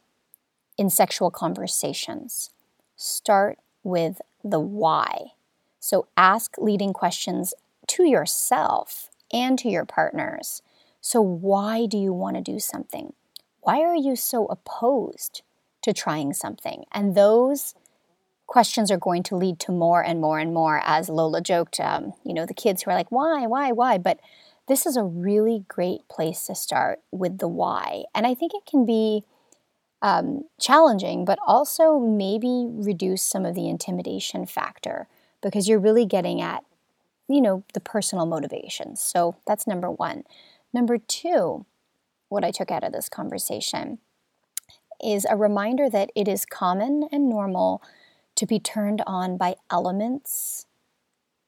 in 0.78 0.88
sexual 0.88 1.30
conversations, 1.30 2.50
start 2.96 3.58
with 3.82 4.22
the 4.42 4.60
why. 4.60 5.32
So 5.80 6.08
ask 6.16 6.56
leading 6.58 6.92
questions 6.92 7.54
to 7.88 8.04
yourself 8.04 9.10
and 9.32 9.58
to 9.58 9.68
your 9.68 9.84
partners. 9.84 10.62
So, 11.00 11.20
why 11.20 11.86
do 11.86 11.96
you 11.96 12.12
want 12.12 12.36
to 12.36 12.42
do 12.42 12.58
something? 12.58 13.12
Why 13.60 13.80
are 13.80 13.96
you 13.96 14.16
so 14.16 14.46
opposed 14.46 15.42
to 15.82 15.92
trying 15.92 16.32
something? 16.32 16.84
And 16.92 17.14
those 17.14 17.74
questions 18.46 18.90
are 18.90 18.98
going 18.98 19.22
to 19.24 19.36
lead 19.36 19.60
to 19.60 19.72
more 19.72 20.02
and 20.02 20.20
more 20.20 20.38
and 20.38 20.52
more, 20.52 20.80
as 20.84 21.08
Lola 21.08 21.40
joked, 21.40 21.78
um, 21.78 22.14
you 22.24 22.34
know, 22.34 22.46
the 22.46 22.54
kids 22.54 22.82
who 22.82 22.90
are 22.90 22.94
like, 22.94 23.12
why, 23.12 23.46
why, 23.46 23.72
why? 23.72 23.98
But 23.98 24.18
this 24.66 24.86
is 24.86 24.96
a 24.96 25.04
really 25.04 25.64
great 25.68 26.08
place 26.08 26.46
to 26.46 26.54
start 26.54 27.00
with 27.10 27.38
the 27.38 27.48
why. 27.48 28.04
And 28.14 28.26
I 28.26 28.34
think 28.34 28.52
it 28.54 28.66
can 28.68 28.84
be 28.84 29.24
um, 30.02 30.44
challenging, 30.60 31.24
but 31.24 31.38
also 31.46 31.98
maybe 31.98 32.66
reduce 32.70 33.22
some 33.22 33.44
of 33.44 33.54
the 33.54 33.68
intimidation 33.68 34.46
factor 34.46 35.08
because 35.42 35.68
you're 35.68 35.78
really 35.78 36.06
getting 36.06 36.40
at, 36.40 36.64
you 37.28 37.40
know, 37.40 37.64
the 37.74 37.80
personal 37.80 38.26
motivations. 38.26 39.00
So 39.00 39.36
that's 39.46 39.66
number 39.66 39.90
one. 39.90 40.24
Number 40.72 40.98
two, 40.98 41.66
what 42.28 42.44
I 42.44 42.50
took 42.50 42.70
out 42.70 42.84
of 42.84 42.92
this 42.92 43.08
conversation 43.08 43.98
is 45.02 45.26
a 45.28 45.36
reminder 45.36 45.88
that 45.88 46.10
it 46.14 46.28
is 46.28 46.44
common 46.44 47.08
and 47.12 47.28
normal 47.28 47.82
to 48.34 48.46
be 48.46 48.58
turned 48.58 49.02
on 49.06 49.36
by 49.36 49.56
elements 49.70 50.66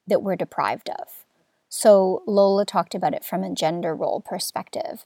that 0.07 0.23
we're 0.23 0.37
deprived 0.37 0.89
of. 0.89 1.25
So 1.69 2.23
Lola 2.27 2.65
talked 2.65 2.95
about 2.95 3.15
it 3.15 3.25
from 3.25 3.45
a 3.45 3.55
gender 3.55 3.95
role 3.95 4.21
perspective. 4.21 5.05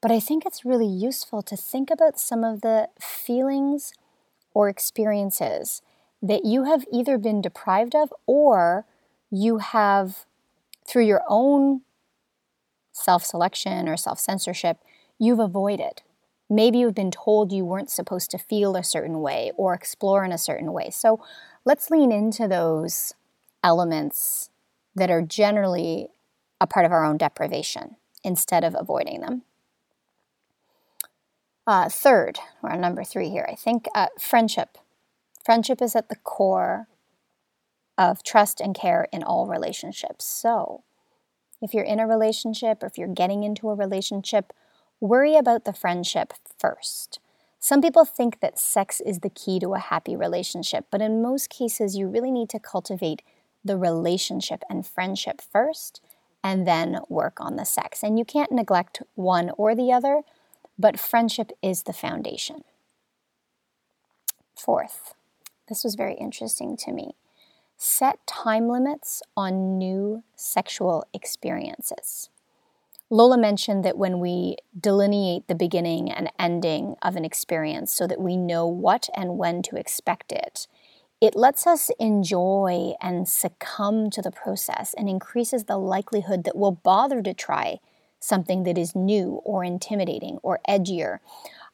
But 0.00 0.10
I 0.10 0.18
think 0.18 0.44
it's 0.44 0.64
really 0.64 0.88
useful 0.88 1.42
to 1.42 1.56
think 1.56 1.88
about 1.90 2.18
some 2.18 2.42
of 2.42 2.60
the 2.60 2.88
feelings 3.00 3.92
or 4.52 4.68
experiences 4.68 5.80
that 6.22 6.44
you 6.44 6.64
have 6.64 6.84
either 6.92 7.18
been 7.18 7.40
deprived 7.40 7.94
of 7.94 8.12
or 8.26 8.86
you 9.30 9.58
have, 9.58 10.24
through 10.86 11.04
your 11.06 11.22
own 11.28 11.82
self 12.92 13.24
selection 13.24 13.88
or 13.88 13.96
self 13.96 14.20
censorship, 14.20 14.78
you've 15.18 15.40
avoided. 15.40 16.02
Maybe 16.48 16.78
you've 16.78 16.94
been 16.94 17.10
told 17.10 17.50
you 17.50 17.64
weren't 17.64 17.90
supposed 17.90 18.30
to 18.30 18.38
feel 18.38 18.76
a 18.76 18.84
certain 18.84 19.20
way 19.20 19.52
or 19.56 19.74
explore 19.74 20.24
in 20.24 20.32
a 20.32 20.38
certain 20.38 20.72
way. 20.72 20.90
So 20.90 21.24
let's 21.64 21.90
lean 21.90 22.12
into 22.12 22.46
those 22.46 23.14
elements 23.64 24.50
that 24.94 25.10
are 25.10 25.22
generally 25.22 26.08
a 26.60 26.66
part 26.66 26.84
of 26.84 26.92
our 26.92 27.04
own 27.04 27.16
deprivation 27.16 27.96
instead 28.22 28.64
of 28.64 28.76
avoiding 28.78 29.20
them. 29.20 29.42
Uh, 31.66 31.88
third, 31.88 32.38
we're 32.62 32.76
number 32.76 33.04
three 33.04 33.30
here, 33.30 33.46
I 33.50 33.54
think, 33.54 33.86
uh, 33.94 34.08
friendship. 34.18 34.78
Friendship 35.44 35.82
is 35.82 35.96
at 35.96 36.08
the 36.08 36.16
core 36.16 36.88
of 37.98 38.22
trust 38.22 38.60
and 38.60 38.74
care 38.74 39.08
in 39.12 39.22
all 39.22 39.46
relationships. 39.46 40.24
So, 40.24 40.82
if 41.60 41.74
you're 41.74 41.84
in 41.84 42.00
a 42.00 42.06
relationship 42.06 42.82
or 42.82 42.86
if 42.86 42.98
you're 42.98 43.08
getting 43.08 43.44
into 43.44 43.68
a 43.68 43.74
relationship, 43.74 44.52
worry 45.00 45.36
about 45.36 45.64
the 45.64 45.72
friendship 45.72 46.32
first. 46.58 47.20
Some 47.58 47.80
people 47.80 48.04
think 48.04 48.40
that 48.40 48.58
sex 48.58 49.00
is 49.00 49.20
the 49.20 49.30
key 49.30 49.60
to 49.60 49.74
a 49.74 49.78
happy 49.78 50.16
relationship, 50.16 50.86
but 50.90 51.00
in 51.00 51.22
most 51.22 51.48
cases, 51.48 51.96
you 51.96 52.08
really 52.08 52.32
need 52.32 52.48
to 52.50 52.58
cultivate 52.58 53.22
the 53.64 53.76
relationship 53.76 54.64
and 54.68 54.84
friendship 54.84 55.40
first 55.40 56.00
and 56.42 56.66
then 56.66 56.98
work 57.08 57.40
on 57.40 57.54
the 57.54 57.64
sex. 57.64 58.02
And 58.02 58.18
you 58.18 58.24
can't 58.24 58.50
neglect 58.50 59.02
one 59.14 59.50
or 59.56 59.76
the 59.76 59.92
other, 59.92 60.22
but 60.76 60.98
friendship 60.98 61.52
is 61.62 61.84
the 61.84 61.92
foundation. 61.92 62.64
Fourth, 64.56 65.14
this 65.68 65.84
was 65.84 65.94
very 65.94 66.14
interesting 66.14 66.76
to 66.78 66.92
me. 66.92 67.16
Set 67.76 68.24
time 68.26 68.68
limits 68.68 69.22
on 69.36 69.78
new 69.78 70.22
sexual 70.36 71.04
experiences. 71.12 72.30
Lola 73.10 73.36
mentioned 73.36 73.84
that 73.84 73.98
when 73.98 74.20
we 74.20 74.56
delineate 74.78 75.46
the 75.46 75.54
beginning 75.54 76.10
and 76.10 76.32
ending 76.38 76.94
of 77.02 77.14
an 77.16 77.24
experience 77.24 77.92
so 77.92 78.06
that 78.06 78.20
we 78.20 78.36
know 78.36 78.66
what 78.66 79.08
and 79.14 79.36
when 79.36 79.62
to 79.62 79.76
expect 79.76 80.32
it, 80.32 80.66
it 81.20 81.36
lets 81.36 81.66
us 81.66 81.90
enjoy 82.00 82.94
and 83.00 83.28
succumb 83.28 84.10
to 84.10 84.22
the 84.22 84.30
process 84.30 84.94
and 84.94 85.08
increases 85.08 85.64
the 85.64 85.76
likelihood 85.76 86.44
that 86.44 86.56
we'll 86.56 86.72
bother 86.72 87.22
to 87.22 87.34
try 87.34 87.78
something 88.18 88.62
that 88.62 88.78
is 88.78 88.96
new 88.96 89.40
or 89.44 89.62
intimidating 89.62 90.38
or 90.42 90.60
edgier. 90.68 91.18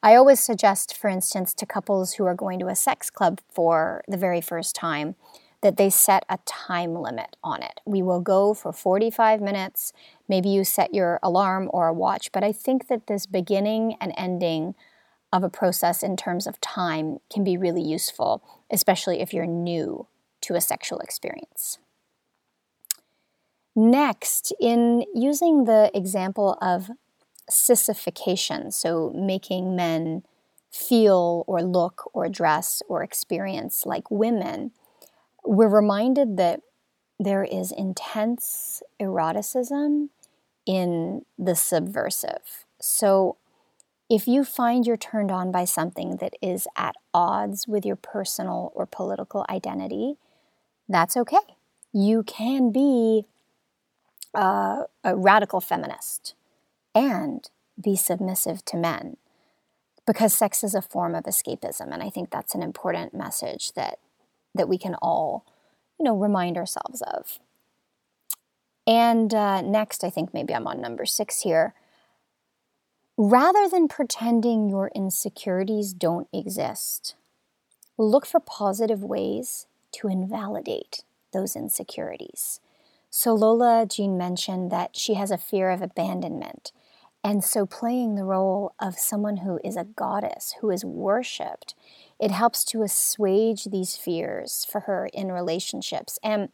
I 0.02 0.14
always 0.14 0.38
suggest, 0.38 0.96
for 0.96 1.08
instance, 1.08 1.52
to 1.54 1.66
couples 1.66 2.14
who 2.14 2.24
are 2.24 2.34
going 2.34 2.58
to 2.60 2.68
a 2.68 2.76
sex 2.76 3.10
club 3.10 3.40
for 3.50 4.02
the 4.06 4.16
very 4.16 4.40
first 4.40 4.76
time 4.76 5.16
that 5.60 5.76
they 5.76 5.90
set 5.90 6.24
a 6.28 6.38
time 6.44 6.94
limit 6.94 7.36
on 7.42 7.62
it. 7.62 7.80
We 7.84 8.00
will 8.00 8.20
go 8.20 8.54
for 8.54 8.72
45 8.72 9.40
minutes. 9.40 9.92
Maybe 10.28 10.48
you 10.50 10.62
set 10.62 10.94
your 10.94 11.18
alarm 11.20 11.68
or 11.72 11.88
a 11.88 11.92
watch, 11.92 12.30
but 12.30 12.44
I 12.44 12.52
think 12.52 12.86
that 12.86 13.08
this 13.08 13.26
beginning 13.26 13.96
and 14.00 14.12
ending 14.16 14.76
of 15.32 15.42
a 15.42 15.50
process 15.50 16.02
in 16.02 16.16
terms 16.16 16.46
of 16.46 16.60
time 16.60 17.18
can 17.30 17.42
be 17.42 17.56
really 17.56 17.82
useful, 17.82 18.42
especially 18.70 19.20
if 19.20 19.34
you're 19.34 19.46
new 19.46 20.06
to 20.42 20.54
a 20.54 20.60
sexual 20.60 21.00
experience. 21.00 21.78
Next, 23.74 24.52
in 24.60 25.04
using 25.12 25.64
the 25.64 25.90
example 25.92 26.56
of 26.62 26.90
sissification, 27.48 28.70
so 28.70 29.12
making 29.14 29.74
men 29.76 30.22
feel 30.70 31.44
or 31.46 31.62
look 31.62 32.10
or 32.12 32.28
dress 32.28 32.82
or 32.88 33.02
experience 33.02 33.86
like 33.86 34.10
women, 34.10 34.72
we're 35.44 35.68
reminded 35.68 36.36
that 36.36 36.60
there 37.18 37.44
is 37.44 37.72
intense 37.72 38.82
eroticism 39.00 40.10
in 40.66 41.22
the 41.38 41.54
subversive. 41.54 42.66
So, 42.80 43.36
if 44.10 44.26
you 44.26 44.42
find 44.42 44.86
you're 44.86 44.96
turned 44.96 45.30
on 45.30 45.52
by 45.52 45.66
something 45.66 46.16
that 46.16 46.32
is 46.40 46.66
at 46.76 46.94
odds 47.12 47.68
with 47.68 47.84
your 47.84 47.96
personal 47.96 48.72
or 48.74 48.86
political 48.86 49.44
identity, 49.50 50.14
that's 50.88 51.14
okay. 51.14 51.36
You 51.92 52.22
can 52.22 52.72
be 52.72 53.26
uh, 54.34 54.84
a 55.04 55.14
radical 55.14 55.60
feminist 55.60 56.34
and 56.94 57.48
be 57.82 57.96
submissive 57.96 58.64
to 58.66 58.76
men. 58.76 59.16
Because 60.06 60.32
sex 60.32 60.64
is 60.64 60.74
a 60.74 60.82
form 60.82 61.14
of 61.14 61.24
escapism 61.24 61.92
and 61.92 62.02
i 62.02 62.08
think 62.08 62.30
that's 62.30 62.54
an 62.54 62.62
important 62.62 63.12
message 63.12 63.72
that 63.74 63.98
that 64.54 64.68
we 64.68 64.78
can 64.78 64.94
all 64.96 65.44
you 65.98 66.04
know 66.04 66.16
remind 66.16 66.56
ourselves 66.56 67.02
of. 67.02 67.38
And 68.86 69.34
uh, 69.34 69.60
next 69.60 70.02
i 70.04 70.10
think 70.10 70.32
maybe 70.32 70.54
i'm 70.54 70.66
on 70.66 70.80
number 70.80 71.04
six 71.04 71.42
here. 71.42 71.74
Rather 73.20 73.68
than 73.68 73.88
pretending 73.88 74.68
your 74.68 74.90
insecurities 74.94 75.92
don't 75.92 76.28
exist 76.32 77.16
look 77.98 78.24
for 78.24 78.38
positive 78.40 79.02
ways 79.02 79.66
to 79.90 80.08
invalidate 80.08 81.02
those 81.32 81.56
insecurities. 81.56 82.60
So 83.10 83.34
lola 83.34 83.86
jean 83.86 84.16
mentioned 84.16 84.70
that 84.70 84.96
she 84.96 85.14
has 85.14 85.30
a 85.30 85.38
fear 85.38 85.70
of 85.70 85.82
abandonment 85.82 86.72
and 87.28 87.44
so, 87.44 87.66
playing 87.66 88.14
the 88.14 88.24
role 88.24 88.72
of 88.80 88.98
someone 88.98 89.38
who 89.38 89.60
is 89.62 89.76
a 89.76 89.84
goddess, 89.84 90.54
who 90.62 90.70
is 90.70 90.82
worshiped, 90.82 91.74
it 92.18 92.30
helps 92.30 92.64
to 92.64 92.80
assuage 92.80 93.64
these 93.64 93.96
fears 93.96 94.64
for 94.64 94.80
her 94.80 95.10
in 95.12 95.30
relationships. 95.30 96.18
And 96.22 96.48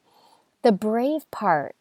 the 0.62 0.72
brave 0.72 1.30
part 1.30 1.76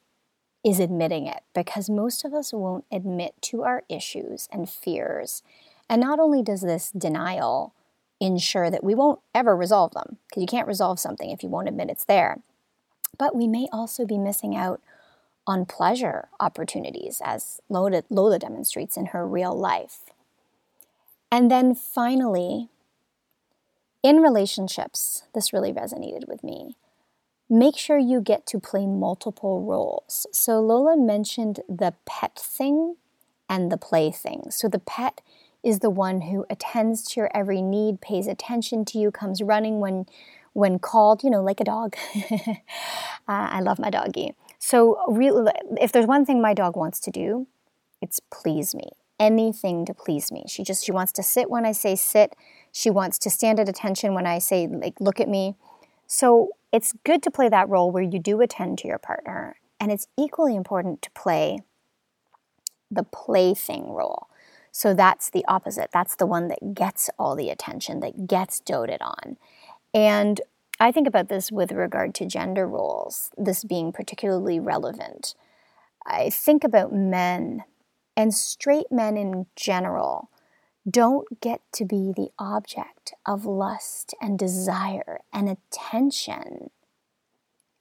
is 0.63 0.79
admitting 0.79 1.25
it 1.25 1.41
because 1.55 1.89
most 1.89 2.23
of 2.23 2.35
us 2.35 2.53
won't 2.53 2.85
admit 2.91 3.33
to 3.41 3.63
our 3.63 3.81
issues 3.89 4.47
and 4.51 4.69
fears. 4.69 5.41
And 5.89 5.99
not 5.99 6.19
only 6.19 6.43
does 6.43 6.61
this 6.61 6.91
denial 6.91 7.73
ensure 8.19 8.69
that 8.69 8.83
we 8.83 8.93
won't 8.93 9.21
ever 9.33 9.57
resolve 9.57 9.93
them, 9.95 10.17
because 10.29 10.41
you 10.41 10.47
can't 10.47 10.67
resolve 10.67 10.99
something 10.99 11.31
if 11.31 11.41
you 11.41 11.49
won't 11.49 11.67
admit 11.67 11.89
it's 11.89 12.05
there, 12.05 12.41
but 13.17 13.35
we 13.35 13.47
may 13.47 13.67
also 13.71 14.05
be 14.05 14.19
missing 14.19 14.55
out 14.55 14.81
on 15.45 15.65
pleasure 15.65 16.29
opportunities, 16.39 17.21
as 17.23 17.59
Lola, 17.69 18.03
Lola 18.09 18.39
demonstrates 18.39 18.95
in 18.97 19.07
her 19.07 19.27
real 19.27 19.57
life. 19.57 20.01
And 21.31 21.49
then 21.49 21.75
finally, 21.75 22.69
in 24.03 24.17
relationships, 24.17 25.23
this 25.33 25.53
really 25.53 25.73
resonated 25.73 26.27
with 26.27 26.43
me. 26.43 26.77
Make 27.49 27.77
sure 27.77 27.97
you 27.97 28.21
get 28.21 28.45
to 28.47 28.59
play 28.59 28.85
multiple 28.85 29.63
roles. 29.63 30.27
So, 30.31 30.59
Lola 30.59 30.97
mentioned 30.97 31.59
the 31.67 31.93
pet 32.05 32.37
thing 32.37 32.95
and 33.49 33.71
the 33.71 33.77
play 33.77 34.11
thing. 34.11 34.45
So, 34.49 34.67
the 34.67 34.79
pet 34.79 35.21
is 35.63 35.79
the 35.79 35.89
one 35.89 36.21
who 36.21 36.45
attends 36.49 37.03
to 37.03 37.21
your 37.21 37.29
every 37.33 37.61
need, 37.61 38.01
pays 38.01 38.27
attention 38.27 38.85
to 38.85 38.97
you, 38.97 39.11
comes 39.11 39.41
running 39.41 39.79
when 39.79 40.05
when 40.53 40.77
called, 40.77 41.23
you 41.23 41.29
know, 41.31 41.41
like 41.41 41.59
a 41.59 41.63
dog. 41.63 41.95
uh, 42.31 42.55
I 43.27 43.59
love 43.61 43.79
my 43.79 43.89
doggy. 43.89 44.35
So, 44.65 44.97
if 45.81 45.91
there's 45.91 46.05
one 46.05 46.23
thing 46.23 46.41
my 46.41 46.53
dog 46.53 46.77
wants 46.77 47.01
to 47.01 47.11
do, 47.11 47.47
it's 48.01 48.21
please 48.31 48.73
me. 48.73 48.91
Anything 49.19 49.85
to 49.85 49.93
please 49.93 50.31
me. 50.31 50.45
She 50.47 50.63
just 50.63 50.85
she 50.85 50.91
wants 50.93 51.11
to 51.13 51.21
sit 51.21 51.49
when 51.49 51.65
I 51.65 51.73
say 51.73 51.97
sit. 51.97 52.33
She 52.71 52.89
wants 52.89 53.19
to 53.19 53.29
stand 53.29 53.59
at 53.59 53.67
attention 53.67 54.13
when 54.13 54.25
I 54.25 54.39
say 54.39 54.67
like 54.67 54.93
look 55.01 55.19
at 55.19 55.27
me. 55.27 55.55
So, 56.07 56.51
it's 56.71 56.93
good 57.03 57.21
to 57.23 57.29
play 57.29 57.49
that 57.49 57.67
role 57.67 57.91
where 57.91 58.03
you 58.03 58.19
do 58.19 58.39
attend 58.39 58.77
to 58.77 58.87
your 58.87 58.99
partner, 58.99 59.57
and 59.81 59.91
it's 59.91 60.07
equally 60.17 60.55
important 60.55 61.01
to 61.01 61.11
play 61.11 61.59
the 62.89 63.03
plaything 63.03 63.91
role. 63.91 64.29
So 64.71 64.93
that's 64.93 65.29
the 65.29 65.43
opposite. 65.45 65.89
That's 65.91 66.15
the 66.15 66.25
one 66.25 66.47
that 66.47 66.73
gets 66.73 67.09
all 67.19 67.35
the 67.35 67.49
attention, 67.49 67.99
that 67.99 68.27
gets 68.27 68.61
doted 68.61 69.01
on. 69.01 69.35
And 69.93 70.39
I 70.79 70.91
think 70.91 71.07
about 71.07 71.29
this 71.29 71.51
with 71.51 71.71
regard 71.71 72.13
to 72.15 72.25
gender 72.25 72.67
roles, 72.67 73.31
this 73.37 73.63
being 73.63 73.91
particularly 73.91 74.59
relevant. 74.59 75.35
I 76.05 76.29
think 76.29 76.63
about 76.63 76.93
men 76.93 77.63
and 78.17 78.33
straight 78.33 78.91
men 78.91 79.17
in 79.17 79.45
general 79.55 80.29
don't 80.89 81.39
get 81.39 81.61
to 81.73 81.85
be 81.85 82.11
the 82.13 82.29
object 82.37 83.13
of 83.25 83.45
lust 83.45 84.13
and 84.21 84.37
desire 84.37 85.21
and 85.31 85.47
attention, 85.47 86.71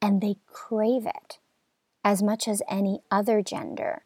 and 0.01 0.21
they 0.21 0.37
crave 0.47 1.05
it 1.05 1.39
as 2.05 2.23
much 2.23 2.47
as 2.47 2.61
any 2.69 2.99
other 3.11 3.41
gender. 3.41 4.03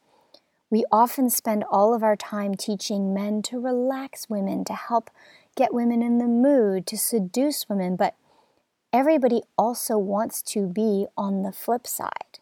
We 0.70 0.84
often 0.92 1.30
spend 1.30 1.64
all 1.70 1.94
of 1.94 2.04
our 2.04 2.16
time 2.16 2.56
teaching 2.56 3.14
men 3.14 3.42
to 3.44 3.60
relax 3.60 4.30
women, 4.30 4.66
to 4.66 4.74
help 4.74 5.10
get 5.56 5.74
women 5.74 6.02
in 6.02 6.18
the 6.18 6.28
mood, 6.28 6.88
to 6.88 6.98
seduce 6.98 7.70
women, 7.70 7.96
but 7.96 8.16
everybody 8.98 9.44
also 9.60 9.96
wants 9.96 10.42
to 10.42 10.66
be 10.66 11.06
on 11.16 11.44
the 11.44 11.52
flip 11.52 11.86
side. 11.86 12.40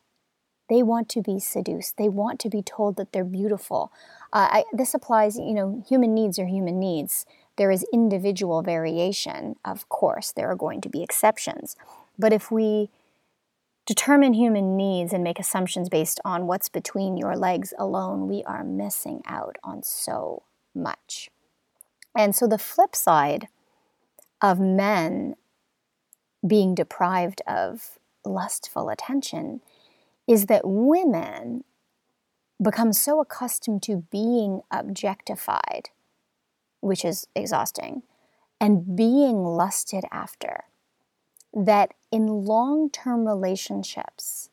They 0.70 0.82
want 0.82 1.10
to 1.10 1.22
be 1.22 1.38
seduced. 1.38 1.97
They 1.97 2.08
want 2.08 2.39
to 2.39 2.49
be 2.49 2.62
told 2.62 2.95
that 2.95 3.12
they're 3.12 3.26
beautiful. 3.26 3.91
Uh, 4.32 4.47
I, 4.51 4.64
this 4.72 4.93
applies, 4.93 5.38
you 5.38 5.53
know, 5.53 5.84
human 5.88 6.14
needs 6.14 6.39
are 6.39 6.47
human 6.47 6.80
needs. 6.80 7.26
There 7.58 7.72
is 7.72 7.86
individual 7.91 8.62
variation, 8.62 9.58
of 9.66 9.88
course, 9.89 10.32
there 10.32 10.49
are 10.49 10.56
going 10.56 10.80
to 10.82 10.89
be 10.89 11.03
exceptions. 11.03 11.76
But 12.18 12.32
if 12.32 12.49
we 12.51 12.89
determine 13.86 14.34
human 14.34 14.78
needs 14.78 15.12
and 15.12 15.24
make 15.24 15.39
assumptions 15.39 15.89
based 15.89 16.22
on 16.24 16.47
what's 16.47 16.70
between 16.70 17.18
your 17.18 17.36
legs 17.36 17.74
alone, 17.78 18.30
we 18.30 18.43
are 18.45 18.64
missing 18.64 19.22
out 19.28 19.58
on 19.62 19.84
so 19.84 20.43
much. 20.74 21.30
And 22.18 22.34
so 22.34 22.47
the 22.47 22.58
flip 22.58 22.95
side 22.95 23.49
of 24.41 24.60
men 24.60 25.36
being 26.46 26.76
deprived 26.76 27.41
of 27.48 27.98
lustful 28.26 28.89
attention 28.89 29.62
is 30.28 30.48
that 30.48 30.62
women 30.66 31.64
become 32.62 32.93
so 32.93 33.20
accustomed 33.20 33.84
to 33.84 34.06
being 34.12 34.62
objectified, 34.72 35.89
which 36.80 37.04
is 37.04 37.28
exhausting, 37.36 38.04
and 38.60 38.96
being 38.96 39.43
lusted 39.43 40.04
after, 40.12 40.64
that 41.54 41.93
in 42.12 42.28
long 42.28 42.89
term 42.89 43.28
relationships, 43.28 44.50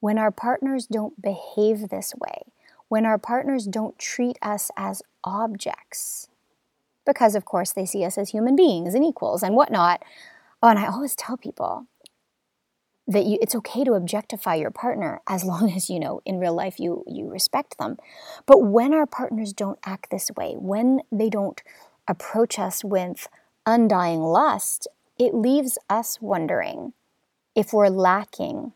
when 0.00 0.18
our 0.18 0.30
partners 0.30 0.86
don't 0.86 1.20
behave 1.20 1.88
this 1.88 2.14
way, 2.14 2.42
when 2.88 3.06
our 3.06 3.18
partners 3.18 3.66
don't 3.66 3.98
treat 3.98 4.38
us 4.42 4.70
as 4.76 5.02
objects, 5.24 6.28
because 7.04 7.34
of 7.34 7.44
course 7.44 7.72
they 7.72 7.86
see 7.86 8.04
us 8.04 8.18
as 8.18 8.30
human 8.30 8.54
beings 8.54 8.94
and 8.94 9.04
equals 9.04 9.42
and 9.42 9.54
whatnot, 9.54 10.02
Oh, 10.66 10.70
and 10.70 10.80
I 10.80 10.88
always 10.88 11.14
tell 11.14 11.36
people 11.36 11.86
that 13.06 13.24
you, 13.24 13.38
it's 13.40 13.54
okay 13.54 13.84
to 13.84 13.92
objectify 13.92 14.56
your 14.56 14.72
partner 14.72 15.20
as 15.28 15.44
long 15.44 15.70
as 15.70 15.88
you 15.88 16.00
know 16.00 16.20
in 16.26 16.40
real 16.40 16.54
life 16.54 16.80
you 16.80 17.04
you 17.06 17.30
respect 17.30 17.78
them. 17.78 17.98
But 18.46 18.64
when 18.64 18.92
our 18.92 19.06
partners 19.06 19.52
don't 19.52 19.78
act 19.86 20.10
this 20.10 20.28
way, 20.36 20.56
when 20.58 21.02
they 21.12 21.30
don't 21.30 21.62
approach 22.08 22.58
us 22.58 22.82
with 22.82 23.28
undying 23.64 24.22
lust, 24.22 24.88
it 25.20 25.34
leaves 25.36 25.78
us 25.88 26.20
wondering 26.20 26.92
if 27.54 27.72
we're 27.72 27.88
lacking 27.88 28.72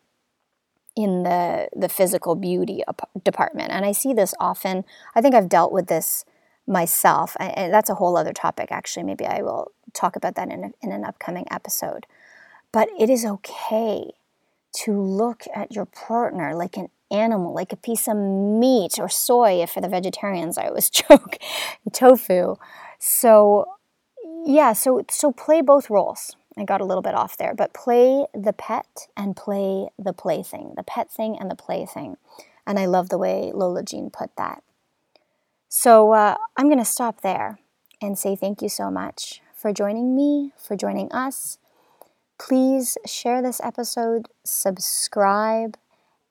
in 0.94 1.24
the 1.24 1.70
the 1.74 1.88
physical 1.88 2.36
beauty 2.36 2.84
department. 3.24 3.72
And 3.72 3.84
I 3.84 3.90
see 3.90 4.12
this 4.12 4.32
often. 4.38 4.84
I 5.16 5.20
think 5.20 5.34
I've 5.34 5.48
dealt 5.48 5.72
with 5.72 5.88
this 5.88 6.24
myself. 6.70 7.36
And 7.38 7.72
that's 7.74 7.90
a 7.90 7.96
whole 7.96 8.16
other 8.16 8.32
topic, 8.32 8.68
actually. 8.70 9.02
Maybe 9.02 9.26
I 9.26 9.42
will 9.42 9.72
talk 9.92 10.16
about 10.16 10.36
that 10.36 10.50
in, 10.50 10.64
a, 10.64 10.70
in 10.80 10.92
an 10.92 11.04
upcoming 11.04 11.46
episode. 11.50 12.06
But 12.72 12.88
it 12.98 13.10
is 13.10 13.24
okay 13.24 14.12
to 14.72 15.00
look 15.00 15.44
at 15.54 15.74
your 15.74 15.84
partner 15.84 16.54
like 16.54 16.76
an 16.76 16.88
animal, 17.10 17.52
like 17.52 17.72
a 17.72 17.76
piece 17.76 18.06
of 18.06 18.16
meat 18.16 18.98
or 18.98 19.08
soy, 19.08 19.60
if 19.62 19.70
for 19.70 19.80
the 19.80 19.88
vegetarians, 19.88 20.56
I 20.56 20.68
always 20.68 20.88
joke, 20.90 21.38
tofu. 21.92 22.54
So, 22.98 23.66
yeah, 24.46 24.72
so, 24.72 25.04
so 25.10 25.32
play 25.32 25.60
both 25.60 25.90
roles. 25.90 26.36
I 26.56 26.64
got 26.64 26.80
a 26.80 26.84
little 26.84 27.02
bit 27.02 27.14
off 27.14 27.36
there, 27.36 27.54
but 27.54 27.72
play 27.72 28.26
the 28.34 28.52
pet 28.52 29.08
and 29.16 29.36
play 29.36 29.88
the 29.98 30.12
plaything, 30.12 30.74
the 30.76 30.82
pet 30.82 31.10
thing 31.10 31.36
and 31.38 31.50
the 31.50 31.56
plaything. 31.56 32.16
And 32.66 32.78
I 32.78 32.86
love 32.86 33.08
the 33.08 33.18
way 33.18 33.50
Lola 33.52 33.82
Jean 33.82 34.10
put 34.10 34.36
that. 34.36 34.62
So 35.72 36.12
uh, 36.14 36.34
I'm 36.56 36.66
going 36.66 36.80
to 36.80 36.84
stop 36.84 37.20
there 37.20 37.60
and 38.02 38.18
say 38.18 38.34
thank 38.34 38.60
you 38.60 38.68
so 38.68 38.90
much 38.90 39.40
for 39.54 39.72
joining 39.72 40.16
me, 40.16 40.50
for 40.58 40.74
joining 40.74 41.10
us. 41.12 41.58
Please 42.40 42.98
share 43.06 43.40
this 43.40 43.60
episode, 43.62 44.26
subscribe, 44.44 45.76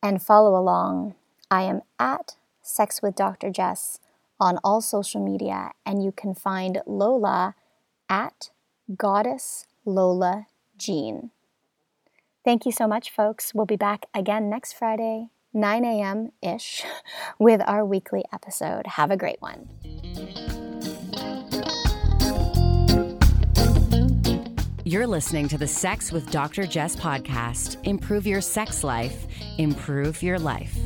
and 0.02 0.20
follow 0.20 0.54
along. 0.60 1.14
I 1.50 1.62
am 1.62 1.80
at 1.98 2.36
Sex 2.60 3.00
with 3.00 3.14
Dr. 3.14 3.48
Jess 3.50 3.98
on 4.38 4.58
all 4.62 4.82
social 4.82 5.24
media, 5.24 5.70
and 5.86 6.04
you 6.04 6.12
can 6.12 6.34
find 6.34 6.82
Lola 6.86 7.54
at 8.10 8.50
Goddess 8.94 9.66
Lola 9.86 10.48
Jean. 10.76 11.30
Thank 12.44 12.66
you 12.66 12.72
so 12.72 12.86
much, 12.86 13.10
folks. 13.10 13.54
We'll 13.54 13.64
be 13.64 13.76
back 13.76 14.04
again 14.14 14.50
next 14.50 14.74
Friday, 14.74 15.28
9 15.52 15.84
a.m. 15.84 16.30
ish, 16.42 16.84
with 17.38 17.60
our 17.66 17.84
weekly 17.84 18.24
episode. 18.32 18.86
Have 18.86 19.10
a 19.10 19.16
great 19.16 19.40
one. 19.40 19.68
You're 24.84 25.06
listening 25.06 25.46
to 25.48 25.58
the 25.58 25.68
Sex 25.68 26.10
with 26.10 26.30
Dr. 26.32 26.66
Jess 26.66 26.96
podcast. 26.96 27.76
Improve 27.84 28.26
your 28.26 28.40
sex 28.40 28.82
life, 28.82 29.26
improve 29.58 30.22
your 30.22 30.38
life. 30.38 30.76